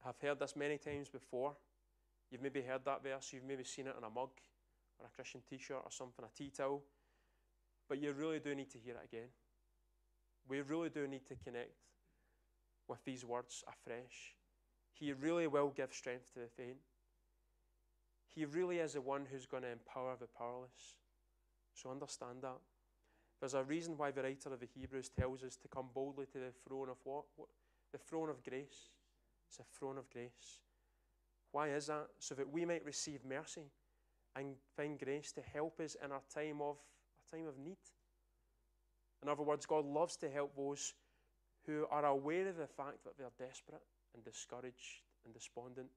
have 0.05 0.17
heard 0.21 0.39
this 0.39 0.57
many 0.57 0.79
times 0.79 1.09
before. 1.09 1.55
You've 2.31 2.43
maybe 2.43 2.63
heard 2.63 2.85
that 2.85 3.03
verse, 3.03 3.33
you've 3.33 3.45
maybe 3.45 3.65
seen 3.65 3.87
it 3.87 3.95
on 3.97 4.05
a 4.05 4.11
mug 4.11 4.31
or 4.99 5.07
a 5.07 5.15
Christian 5.15 5.43
t 5.49 5.59
shirt 5.59 5.83
or 5.85 5.91
something, 5.91 6.25
a 6.25 6.37
tea 6.37 6.51
towel. 6.51 6.83
But 7.89 8.01
you 8.01 8.13
really 8.13 8.39
do 8.39 8.55
need 8.55 8.71
to 8.71 8.79
hear 8.79 8.95
it 8.95 9.09
again. 9.13 9.29
We 10.49 10.61
really 10.61 10.91
do 10.91 11.07
need 11.07 11.27
to 11.27 11.35
connect 11.37 11.75
with 12.89 13.05
these 13.05 13.25
words 13.25 13.65
afresh. 13.67 14.35
He 14.93 15.13
really 15.13 15.47
will 15.47 15.73
give 15.75 15.93
strength 15.93 16.33
to 16.35 16.41
the 16.41 16.49
faint. 16.57 16.77
He 18.35 18.45
really 18.45 18.79
is 18.79 18.95
the 18.95 19.01
one 19.01 19.27
who's 19.31 19.47
going 19.47 19.63
to 19.63 19.71
empower 19.71 20.17
the 20.19 20.27
powerless. 20.27 20.97
So 21.75 21.91
understand 21.91 22.43
that. 22.43 22.59
There's 23.41 23.55
a 23.55 23.63
reason 23.63 23.97
why 23.97 24.11
the 24.11 24.23
writer 24.23 24.53
of 24.53 24.61
the 24.61 24.69
Hebrews 24.75 25.11
tells 25.11 25.43
us 25.43 25.57
to 25.57 25.69
come 25.69 25.87
boldly 25.95 26.27
to 26.27 26.39
the 26.39 26.53
throne 26.67 26.89
of 26.89 26.97
what? 27.05 27.25
what? 27.37 27.49
The 27.93 27.99
throne 27.99 28.31
of 28.31 28.43
grace. 28.43 28.91
It's 29.49 29.59
a 29.59 29.79
throne 29.79 29.99
of 29.99 30.11
grace. 30.11 30.61
Why 31.53 31.69
is 31.69 31.87
that? 31.87 32.09
So 32.19 32.35
that 32.35 32.51
we 32.51 32.65
might 32.65 32.85
receive 32.85 33.21
mercy 33.25 33.71
and 34.35 34.55
find 34.77 34.99
grace 34.99 35.31
to 35.33 35.41
help 35.41 35.79
us 35.81 35.97
in 36.03 36.11
our 36.11 36.23
time 36.35 36.61
of 36.61 36.77
a 37.33 37.37
time 37.37 37.47
of 37.47 37.59
need. 37.59 37.77
In 39.23 39.29
other 39.29 39.43
words, 39.43 39.67
God 39.67 39.85
loves 39.85 40.17
to 40.17 40.31
help 40.31 40.57
those 40.57 40.95
who 41.67 41.87
are 41.91 42.05
aware 42.05 42.49
of 42.49 42.57
the 42.57 42.67
fact 42.67 43.05
that 43.05 43.17
they're 43.17 43.47
desperate 43.47 43.83
and 44.15 44.25
discouraged 44.25 45.03
and 45.25 45.33
despondent. 45.33 45.89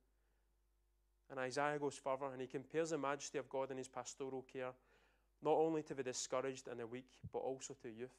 And 1.30 1.40
Isaiah 1.40 1.80
goes 1.80 1.96
further 1.96 2.32
and 2.32 2.42
he 2.42 2.48
compares 2.48 2.92
the 2.92 2.98
majesty 2.98 3.38
of 3.38 3.50
God 3.50 3.72
in 3.72 3.78
his 3.78 3.88
pastoral 3.88 4.46
care 4.52 4.72
not 5.44 5.56
only 5.56 5.84
to 5.84 5.94
the 5.94 6.04
discouraged 6.04 6.68
and 6.68 6.80
the 6.80 6.88
weak, 6.88 7.12
but 7.32 7.40
also 7.40 7.76
to 7.82 7.90
youth. 7.90 8.16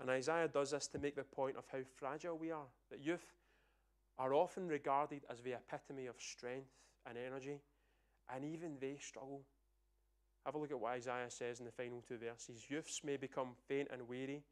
And 0.00 0.10
Isaiah 0.10 0.48
does 0.48 0.70
this 0.70 0.88
to 0.88 0.98
make 0.98 1.16
the 1.16 1.24
point 1.24 1.56
of 1.56 1.64
how 1.70 1.80
fragile 1.96 2.36
we 2.36 2.50
are, 2.50 2.66
that 2.90 3.04
youth 3.04 3.34
are 4.18 4.34
often 4.34 4.68
regarded 4.68 5.22
as 5.30 5.40
the 5.40 5.52
epitome 5.52 6.06
of 6.06 6.16
strength 6.18 6.70
and 7.06 7.18
energy, 7.18 7.60
and 8.34 8.44
even 8.44 8.76
they 8.80 8.96
struggle. 9.00 9.42
Have 10.44 10.54
a 10.54 10.58
look 10.58 10.70
at 10.70 10.80
what 10.80 10.92
Isaiah 10.92 11.30
says 11.30 11.60
in 11.60 11.66
the 11.66 11.72
final 11.72 12.02
two 12.06 12.18
verses. 12.18 12.66
Youths 12.68 13.02
may 13.04 13.16
become 13.16 13.50
faint 13.68 13.88
and 13.92 14.08
weary, 14.08 14.42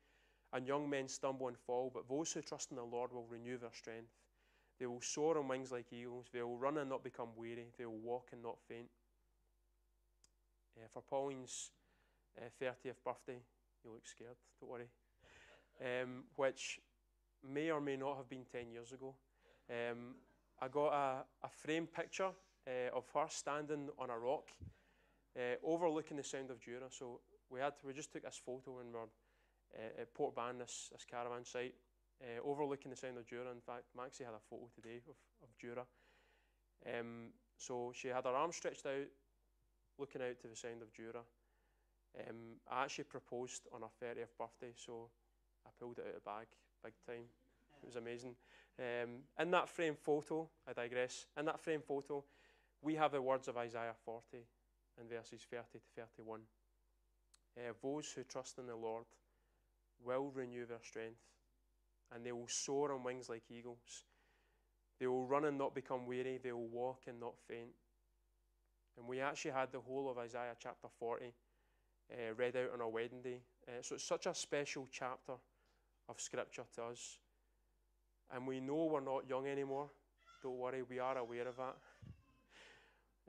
and 0.53 0.67
young 0.67 0.89
men 0.89 1.09
stumble 1.09 1.49
and 1.49 1.59
fall, 1.59 1.91
but 1.93 2.09
those 2.09 2.33
who 2.33 2.43
trust 2.43 2.71
in 2.71 2.77
the 2.77 2.85
Lord 2.85 3.13
will 3.13 3.27
renew 3.29 3.59
their 3.59 3.73
strength. 3.73 4.11
They 4.79 4.87
will 4.87 5.01
soar 5.01 5.39
on 5.39 5.49
wings 5.49 5.71
like 5.71 5.93
eagles. 5.93 6.27
They 6.33 6.43
will 6.43 6.59
run 6.59 6.79
and 6.79 6.91
not 6.91 7.05
become 7.05 7.29
weary. 7.37 7.67
They 7.79 7.87
will 7.87 7.99
walk 7.99 8.29
and 8.33 8.43
not 8.43 8.57
faint. 8.69 8.89
Uh, 10.77 10.89
for 10.93 11.03
Pauline's 11.03 11.71
uh, 12.39 12.49
30th 12.61 12.97
birthday, 13.05 13.39
you 13.85 13.91
look 13.91 14.07
scared, 14.07 14.37
don't 14.61 14.71
worry, 14.71 14.89
um, 15.81 16.25
which 16.37 16.81
may 17.47 17.71
or 17.71 17.81
may 17.81 17.97
not 17.97 18.17
have 18.17 18.29
been 18.29 18.45
10 18.51 18.71
years 18.71 18.93
ago. 18.93 19.15
Um, 19.69 20.15
I 20.61 20.69
got 20.69 20.93
a, 20.93 21.47
a 21.47 21.51
framed 21.51 21.93
picture 21.93 22.31
uh, 22.67 22.97
of 22.97 23.05
her 23.15 23.27
standing 23.29 23.91
on 23.99 24.11
a 24.11 24.19
rock 24.19 24.49
overlooking 25.65 26.17
the 26.19 26.23
Sound 26.23 26.51
of 26.51 26.61
Jura. 26.61 26.91
So 26.91 27.21
we 27.51 27.61
had 27.61 27.79
to, 27.79 27.87
we 27.87 27.93
just 27.93 28.13
took 28.13 28.23
this 28.23 28.41
photo 28.45 28.81
and 28.81 28.93
we're 28.93 29.01
uh, 29.01 30.03
at 30.03 30.15
Portban, 30.15 30.59
this, 30.59 30.89
this 30.93 31.05
caravan 31.05 31.45
site, 31.45 31.75
uh, 32.23 32.49
overlooking 32.49 32.91
the 32.91 32.97
Sound 32.97 33.19
of 33.19 33.27
Jura. 33.27 33.51
In 33.51 33.61
fact, 33.61 33.85
Maxie 33.97 34.25
had 34.25 34.35
a 34.35 34.49
photo 34.49 34.69
today 34.75 35.03
of, 35.09 35.17
of 35.43 35.57
Jura. 35.59 35.85
Um, 36.87 37.31
so 37.57 37.93
she 37.95 38.09
had 38.09 38.25
her 38.25 38.31
arms 38.31 38.57
stretched 38.57 38.87
out, 38.87 39.11
looking 39.99 40.23
out 40.23 40.41
to 40.41 40.49
the 40.49 40.57
Sound 40.57 40.83
of 40.83 40.93
Jura. 40.93 41.23
Um, 42.19 42.61
I 42.71 42.85
actually 42.85 43.05
proposed 43.05 43.69
on 43.73 43.83
her 43.83 44.07
30th 44.07 44.37
birthday, 44.39 44.75
so 44.75 45.09
I 45.67 45.71
pulled 45.81 45.99
it 45.99 46.05
out 46.07 46.15
of 46.17 46.23
the 46.23 46.31
bag 46.31 46.47
big 46.83 46.95
time. 47.07 47.25
It 47.83 47.87
was 47.87 47.97
amazing. 47.97 48.35
Um, 48.79 49.23
in 49.39 49.51
that 49.51 49.69
frame 49.69 49.95
photo, 49.95 50.49
I 50.69 50.73
digress, 50.73 51.27
in 51.39 51.45
that 51.47 51.61
frame 51.61 51.83
photo, 51.87 52.25
we 52.81 52.95
have 52.97 53.13
the 53.13 53.23
words 53.23 53.49
of 53.49 53.57
Isaiah 53.57 53.95
40 54.05 54.39
in 55.01 55.09
verses 55.09 55.47
30 55.49 55.65
to 55.73 55.79
31. 55.97 56.41
Uh, 57.57 57.73
those 57.83 58.11
who 58.13 58.25
trust 58.25 58.59
in 58.59 58.67
the 58.67 58.75
Lord 58.77 59.05
will 60.05 60.31
renew 60.35 60.67
their 60.67 60.83
strength, 60.83 61.21
and 62.15 62.25
they 62.25 62.33
will 62.33 62.49
soar 62.49 62.93
on 62.93 63.03
wings 63.03 63.29
like 63.29 63.43
eagles. 63.51 64.05
They 64.99 65.07
will 65.07 65.27
run 65.27 65.45
and 65.45 65.59
not 65.59 65.75
become 65.75 66.07
weary, 66.07 66.39
they 66.43 66.53
will 66.53 66.69
walk 66.69 67.03
and 67.07 67.19
not 67.19 67.35
faint. 67.49 67.73
And 68.97 69.09
we 69.09 69.21
actually 69.21 69.53
had 69.53 69.73
the 69.73 69.81
whole 69.81 70.11
of 70.11 70.19
Isaiah 70.19 70.55
chapter 70.59 70.89
40 70.99 71.33
uh, 72.13 72.35
read 72.37 72.57
out 72.57 72.73
on 72.75 72.81
our 72.81 72.89
wedding 72.89 73.23
day. 73.23 73.41
Uh, 73.67 73.81
so 73.81 73.95
it's 73.95 74.05
such 74.05 74.27
a 74.27 74.35
special 74.35 74.87
chapter 74.91 75.33
of 76.09 76.21
Scripture 76.21 76.65
to 76.77 76.85
us. 76.85 77.19
And 78.35 78.47
we 78.47 78.61
know 78.61 78.85
we're 78.85 79.01
not 79.01 79.29
young 79.29 79.47
anymore. 79.47 79.91
Don't 80.43 80.59
worry, 80.59 80.83
we 80.83 80.99
are 80.99 81.19
aware 81.19 81.49
of 81.49 81.57
that. 81.57 81.77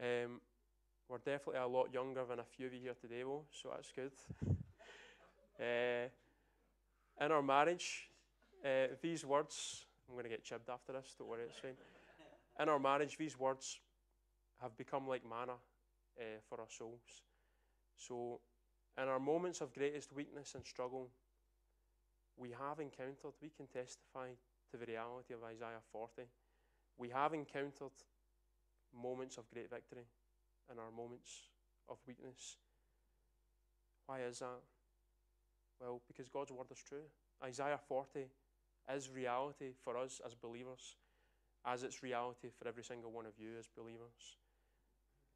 Um, 0.01 0.41
we're 1.07 1.17
definitely 1.19 1.61
a 1.61 1.67
lot 1.67 1.93
younger 1.93 2.25
than 2.25 2.39
a 2.39 2.43
few 2.43 2.67
of 2.67 2.73
you 2.73 2.79
here 2.81 2.95
today, 2.99 3.21
though, 3.21 3.43
so 3.51 3.69
that's 3.73 3.91
good. 3.91 4.11
uh, 5.59 6.09
in 7.23 7.31
our 7.31 7.43
marriage, 7.43 8.09
uh, 8.63 8.87
these 9.01 9.25
words, 9.25 9.85
I'm 10.07 10.15
going 10.15 10.23
to 10.23 10.29
get 10.29 10.43
chibbed 10.43 10.69
after 10.69 10.93
this, 10.93 11.15
don't 11.17 11.27
worry, 11.27 11.43
it's 11.43 11.59
fine. 11.59 11.75
In 12.59 12.69
our 12.69 12.79
marriage, 12.79 13.17
these 13.17 13.37
words 13.39 13.79
have 14.61 14.77
become 14.77 15.07
like 15.07 15.23
manna 15.27 15.57
uh, 16.19 16.39
for 16.47 16.59
our 16.59 16.69
souls. 16.69 17.23
So, 17.97 18.39
in 19.01 19.07
our 19.07 19.19
moments 19.19 19.61
of 19.61 19.73
greatest 19.73 20.13
weakness 20.13 20.55
and 20.55 20.65
struggle, 20.65 21.09
we 22.37 22.51
have 22.51 22.79
encountered, 22.79 23.33
we 23.41 23.49
can 23.49 23.67
testify 23.67 24.29
to 24.71 24.77
the 24.77 24.85
reality 24.85 25.33
of 25.33 25.43
Isaiah 25.43 25.81
40. 25.91 26.23
We 26.97 27.09
have 27.09 27.33
encountered 27.33 27.93
moments 28.95 29.37
of 29.37 29.49
great 29.51 29.69
victory 29.69 30.05
in 30.71 30.79
our 30.79 30.91
moments 30.91 31.49
of 31.89 31.97
weakness. 32.07 32.57
Why 34.05 34.21
is 34.21 34.39
that? 34.39 34.61
Well, 35.79 36.01
because 36.07 36.29
God's 36.29 36.51
word 36.51 36.67
is 36.71 36.79
true. 36.79 37.05
Isaiah 37.43 37.79
40 37.87 38.27
is 38.93 39.09
reality 39.09 39.71
for 39.83 39.97
us 39.97 40.21
as 40.25 40.33
believers, 40.35 40.95
as 41.65 41.83
it's 41.83 42.03
reality 42.03 42.49
for 42.49 42.67
every 42.67 42.83
single 42.83 43.11
one 43.11 43.25
of 43.25 43.33
you 43.37 43.51
as 43.59 43.67
believers. 43.67 44.37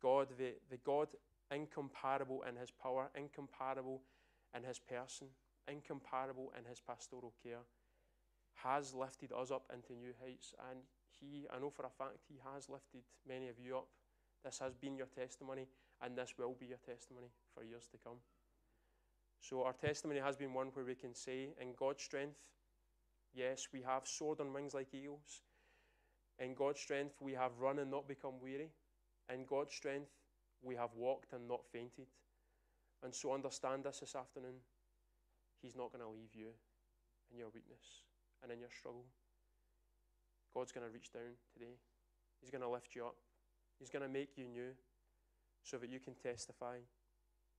God, 0.01 0.27
the, 0.37 0.53
the 0.69 0.77
God 0.77 1.07
incomparable 1.51 2.43
in 2.47 2.55
his 2.55 2.71
power, 2.71 3.09
incomparable 3.15 4.01
in 4.55 4.63
his 4.63 4.79
person, 4.79 5.27
incomparable 5.67 6.51
in 6.57 6.65
his 6.65 6.79
pastoral 6.79 7.33
care, 7.43 7.63
has 8.55 8.93
lifted 8.93 9.31
us 9.31 9.51
up 9.51 9.65
into 9.73 9.93
new 9.93 10.13
heights. 10.23 10.53
And 10.69 10.79
he, 11.19 11.47
I 11.53 11.59
know 11.59 11.69
for 11.69 11.85
a 11.85 11.89
fact, 11.89 12.25
he 12.27 12.39
has 12.53 12.69
lifted 12.69 13.03
many 13.27 13.47
of 13.49 13.59
you 13.59 13.77
up. 13.77 13.87
This 14.43 14.59
has 14.59 14.75
been 14.75 14.95
your 14.95 15.07
testimony, 15.07 15.67
and 16.01 16.15
this 16.15 16.33
will 16.37 16.55
be 16.59 16.67
your 16.67 16.79
testimony 16.85 17.27
for 17.53 17.63
years 17.63 17.87
to 17.91 17.97
come. 18.03 18.17
So, 19.39 19.63
our 19.63 19.73
testimony 19.73 20.19
has 20.19 20.35
been 20.35 20.53
one 20.53 20.67
where 20.73 20.85
we 20.85 20.95
can 20.95 21.13
say, 21.13 21.49
in 21.61 21.73
God's 21.77 22.03
strength, 22.03 22.37
yes, 23.33 23.67
we 23.73 23.81
have 23.81 24.05
soared 24.05 24.41
on 24.41 24.53
wings 24.53 24.73
like 24.73 24.93
eagles. 24.93 25.41
In 26.39 26.53
God's 26.53 26.79
strength, 26.79 27.15
we 27.19 27.33
have 27.33 27.57
run 27.59 27.79
and 27.79 27.89
not 27.89 28.07
become 28.07 28.39
weary. 28.41 28.69
In 29.33 29.45
God's 29.45 29.73
strength, 29.73 30.11
we 30.61 30.75
have 30.75 30.93
walked 30.95 31.33
and 31.33 31.47
not 31.47 31.61
fainted. 31.71 32.07
And 33.03 33.13
so, 33.13 33.33
understand 33.33 33.83
this 33.83 33.99
this 33.99 34.15
afternoon. 34.15 34.61
He's 35.61 35.75
not 35.75 35.91
going 35.91 36.03
to 36.03 36.09
leave 36.09 36.33
you 36.33 36.49
in 37.31 37.37
your 37.37 37.49
weakness 37.53 38.05
and 38.43 38.51
in 38.51 38.59
your 38.59 38.69
struggle. 38.69 39.05
God's 40.53 40.71
going 40.71 40.85
to 40.85 40.93
reach 40.93 41.11
down 41.11 41.37
today. 41.53 41.77
He's 42.39 42.51
going 42.51 42.61
to 42.61 42.69
lift 42.69 42.95
you 42.95 43.05
up. 43.05 43.15
He's 43.79 43.89
going 43.89 44.03
to 44.03 44.09
make 44.09 44.37
you 44.37 44.47
new 44.47 44.71
so 45.63 45.77
that 45.77 45.89
you 45.89 45.99
can 45.99 46.13
testify 46.15 46.77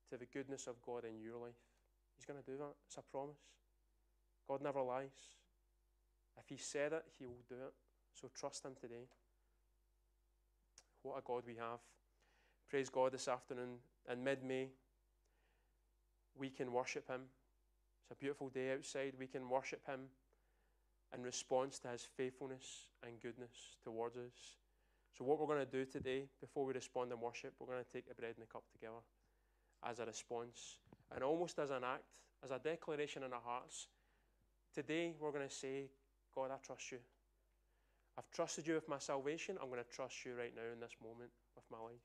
to 0.09 0.17
the 0.17 0.25
goodness 0.25 0.67
of 0.67 0.81
God 0.81 1.03
in 1.05 1.21
your 1.21 1.37
life. 1.37 1.61
He's 2.15 2.25
going 2.25 2.41
to 2.41 2.45
do 2.45 2.57
that. 2.57 2.73
It's 2.87 2.97
a 2.97 3.01
promise. 3.01 3.39
God 4.47 4.61
never 4.61 4.81
lies. 4.81 5.38
If 6.41 6.49
He 6.49 6.57
said 6.57 6.93
it, 6.93 7.05
He 7.17 7.25
will 7.25 7.43
do 7.47 7.55
it. 7.55 7.73
So 8.13 8.29
trust 8.33 8.65
Him 8.65 8.73
today. 8.79 9.07
What 11.03 11.17
a 11.17 11.21
God 11.23 11.43
we 11.45 11.55
have. 11.55 11.79
Praise 12.69 12.89
God 12.89 13.13
this 13.13 13.27
afternoon 13.27 13.77
in 14.11 14.23
mid 14.23 14.43
May. 14.43 14.69
We 16.37 16.49
can 16.49 16.71
worship 16.71 17.07
Him. 17.07 17.21
It's 18.01 18.11
a 18.11 18.15
beautiful 18.15 18.49
day 18.49 18.73
outside. 18.73 19.13
We 19.17 19.27
can 19.27 19.49
worship 19.49 19.85
Him 19.87 20.01
in 21.15 21.23
response 21.23 21.79
to 21.79 21.89
His 21.89 22.07
faithfulness 22.17 22.87
and 23.05 23.21
goodness 23.21 23.77
towards 23.83 24.17
us. 24.17 24.57
So, 25.17 25.25
what 25.25 25.39
we're 25.39 25.47
going 25.47 25.65
to 25.65 25.71
do 25.71 25.85
today, 25.85 26.25
before 26.39 26.65
we 26.65 26.73
respond 26.73 27.11
in 27.11 27.19
worship, 27.19 27.53
we're 27.59 27.67
going 27.67 27.83
to 27.83 27.91
take 27.91 28.07
the 28.07 28.15
bread 28.15 28.35
and 28.37 28.43
the 28.43 28.51
cup 28.51 28.63
together 28.71 29.01
as 29.83 29.99
a 29.99 30.05
response 30.05 30.77
and 31.13 31.23
almost 31.23 31.59
as 31.59 31.71
an 31.71 31.83
act, 31.83 32.19
as 32.43 32.51
a 32.51 32.59
declaration 32.59 33.23
in 33.23 33.33
our 33.33 33.41
hearts. 33.43 33.87
Today, 34.73 35.15
we're 35.19 35.31
going 35.31 35.47
to 35.47 35.53
say, 35.53 35.89
God, 36.35 36.51
I 36.51 36.57
trust 36.65 36.91
you. 36.91 36.99
I've 38.17 38.29
trusted 38.31 38.67
you 38.67 38.73
with 38.73 38.89
my 38.89 38.99
salvation. 38.99 39.57
I'm 39.61 39.69
going 39.69 39.83
to 39.83 39.89
trust 39.89 40.25
you 40.25 40.33
right 40.35 40.53
now 40.55 40.73
in 40.73 40.79
this 40.79 40.95
moment 41.01 41.31
of 41.55 41.63
my 41.71 41.79
life. 41.79 42.03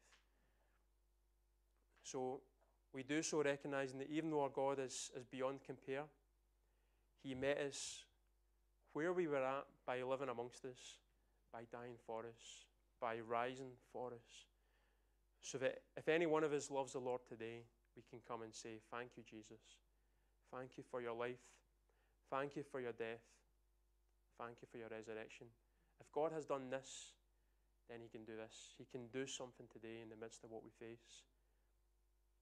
So, 2.02 2.40
we 2.92 3.02
do 3.02 3.22
so 3.22 3.42
recognizing 3.42 3.98
that 3.98 4.08
even 4.08 4.30
though 4.30 4.42
our 4.42 4.48
God 4.48 4.78
is, 4.78 5.10
is 5.16 5.24
beyond 5.24 5.60
compare, 5.66 6.04
He 7.22 7.34
met 7.34 7.58
us 7.58 8.04
where 8.92 9.12
we 9.12 9.26
were 9.26 9.44
at 9.44 9.64
by 9.84 10.02
living 10.02 10.28
amongst 10.28 10.64
us, 10.64 10.98
by 11.52 11.62
dying 11.72 11.96
for 12.06 12.20
us, 12.20 12.66
by 13.00 13.18
rising 13.18 13.72
for 13.92 14.08
us. 14.08 14.46
So 15.40 15.58
that 15.58 15.78
if 15.96 16.08
any 16.08 16.26
one 16.26 16.44
of 16.44 16.52
us 16.52 16.70
loves 16.70 16.92
the 16.92 17.00
Lord 17.00 17.22
today, 17.28 17.64
we 17.96 18.02
can 18.08 18.20
come 18.26 18.42
and 18.42 18.54
say, 18.54 18.80
Thank 18.90 19.10
you, 19.16 19.24
Jesus. 19.28 19.60
Thank 20.54 20.76
you 20.76 20.84
for 20.88 21.00
your 21.00 21.14
life. 21.14 21.42
Thank 22.30 22.56
you 22.56 22.62
for 22.62 22.80
your 22.80 22.92
death. 22.92 23.20
Thank 24.38 24.62
you 24.62 24.68
for 24.70 24.78
your 24.78 24.88
resurrection. 24.88 25.46
If 26.00 26.10
God 26.12 26.32
has 26.32 26.44
done 26.44 26.70
this, 26.70 27.14
then 27.88 27.98
He 28.00 28.08
can 28.08 28.24
do 28.24 28.36
this. 28.36 28.74
He 28.78 28.84
can 28.84 29.06
do 29.12 29.26
something 29.26 29.66
today 29.72 30.02
in 30.02 30.08
the 30.08 30.16
midst 30.16 30.42
of 30.44 30.50
what 30.50 30.64
we 30.64 30.70
face. 30.70 31.22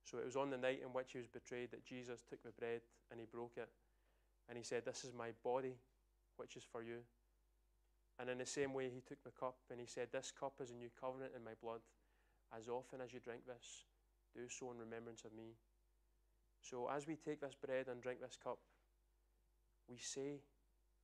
So 0.05 0.19
it 0.19 0.25
was 0.25 0.37
on 0.37 0.51
the 0.51 0.59
night 0.59 0.81
in 0.83 0.93
which 0.93 1.13
He 1.13 1.19
was 1.19 1.29
betrayed 1.29 1.71
that 1.71 1.85
Jesus 1.85 2.23
took 2.23 2.43
the 2.43 2.53
bread 2.59 2.81
and 3.11 3.21
He 3.21 3.27
broke 3.27 3.57
it. 3.57 3.69
And 4.49 4.57
He 4.57 4.65
said, 4.65 4.85
This 4.85 5.05
is 5.05 5.13
my 5.13 5.31
body, 5.45 5.77
which 6.37 6.57
is 6.57 6.65
for 6.65 6.83
you. 6.83 7.05
And 8.19 8.29
in 8.31 8.39
the 8.39 8.47
same 8.47 8.75
way, 8.75 8.91
he 8.93 9.01
took 9.01 9.23
the 9.25 9.31
cup 9.31 9.57
and 9.71 9.81
he 9.81 9.87
said, 9.87 10.09
This 10.13 10.33
cup 10.33 10.55
is 10.61 10.71
a 10.71 10.75
new 10.75 10.91
covenant 11.01 11.33
in 11.37 11.45
my 11.45 11.59
blood. 11.63 11.81
As 12.57 12.69
often 12.69 13.01
as 13.01 13.13
you 13.13 13.21
drink 13.21 13.43
this, 13.47 13.85
do 14.35 14.49
so 14.49 14.71
in 14.71 14.79
remembrance 14.79 15.25
of 15.25 15.33
me. 15.33 15.57
So 16.61 16.89
as 16.89 17.07
we 17.07 17.17
take 17.17 17.41
this 17.41 17.55
bread 17.55 17.89
and 17.89 18.03
drink 18.03 18.21
this 18.21 18.39
cup, 18.43 18.59
we 19.89 19.97
say, 19.99 20.43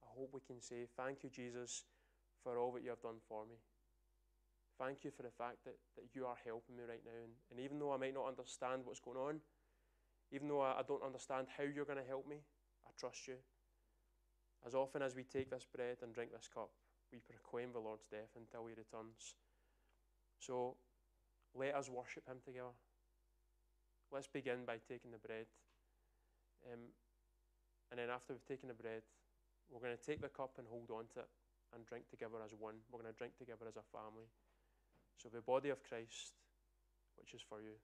I 0.09 0.16
hope 0.16 0.30
we 0.32 0.40
can 0.40 0.61
say, 0.61 0.88
Thank 0.96 1.22
you, 1.22 1.28
Jesus, 1.28 1.84
for 2.42 2.56
all 2.56 2.72
that 2.72 2.82
you 2.82 2.88
have 2.88 3.02
done 3.02 3.20
for 3.28 3.44
me. 3.44 3.61
Thank 4.80 5.04
you 5.04 5.11
for 5.11 5.22
the 5.22 5.34
fact 5.36 5.59
that, 5.64 5.76
that 5.96 6.06
you 6.14 6.24
are 6.24 6.38
helping 6.46 6.76
me 6.76 6.84
right 6.88 7.02
now. 7.04 7.18
And, 7.20 7.34
and 7.50 7.61
even 7.61 7.78
though 7.78 7.92
I 7.92 7.98
might 7.98 8.14
not 8.14 8.28
understand 8.28 8.82
what's 8.84 9.00
going 9.00 9.18
on, 9.18 9.40
even 10.32 10.48
though 10.48 10.61
I, 10.61 10.80
I 10.80 10.82
don't 10.86 11.02
understand 11.02 11.48
how 11.50 11.64
you're 11.64 11.84
going 11.84 11.98
to 11.98 12.06
help 12.06 12.28
me, 12.28 12.40
I 12.86 12.90
trust 12.96 13.26
you. 13.26 13.34
As 14.66 14.74
often 14.74 15.02
as 15.02 15.14
we 15.14 15.24
take 15.24 15.50
this 15.50 15.66
bread 15.66 15.98
and 16.02 16.14
drink 16.14 16.32
this 16.32 16.48
cup, 16.48 16.70
we 17.12 17.18
proclaim 17.18 17.72
the 17.72 17.82
Lord's 17.82 18.06
death 18.06 18.30
until 18.36 18.66
he 18.66 18.74
returns. 18.74 19.34
So 20.38 20.76
let 21.54 21.74
us 21.74 21.90
worship 21.90 22.26
him 22.26 22.38
together. 22.44 22.74
Let's 24.12 24.26
begin 24.26 24.64
by 24.66 24.78
taking 24.88 25.11
the 25.11 25.18
bread. 25.18 25.46
Um, 26.72 26.94
and 27.90 27.98
then 27.98 28.11
after 28.11 28.32
we've 28.32 28.46
taken 28.46 28.68
the 28.68 28.74
bread, 28.74 29.02
we're 29.70 29.84
going 29.84 29.96
to 29.96 30.04
take 30.04 30.20
the 30.20 30.32
cup 30.32 30.56
and 30.58 30.66
hold 30.68 30.90
on 30.90 31.04
to 31.14 31.20
it 31.20 31.30
and 31.74 31.84
drink 31.84 32.08
together 32.08 32.40
as 32.44 32.52
one. 32.56 32.80
We're 32.90 33.00
going 33.00 33.12
to 33.12 33.18
drink 33.18 33.36
together 33.36 33.68
as 33.68 33.76
a 33.76 33.86
family. 33.92 34.28
So 35.20 35.28
the 35.28 35.42
body 35.42 35.68
of 35.68 35.82
Christ, 35.82 36.32
which 37.16 37.34
is 37.34 37.42
for 37.44 37.60
you. 37.60 37.76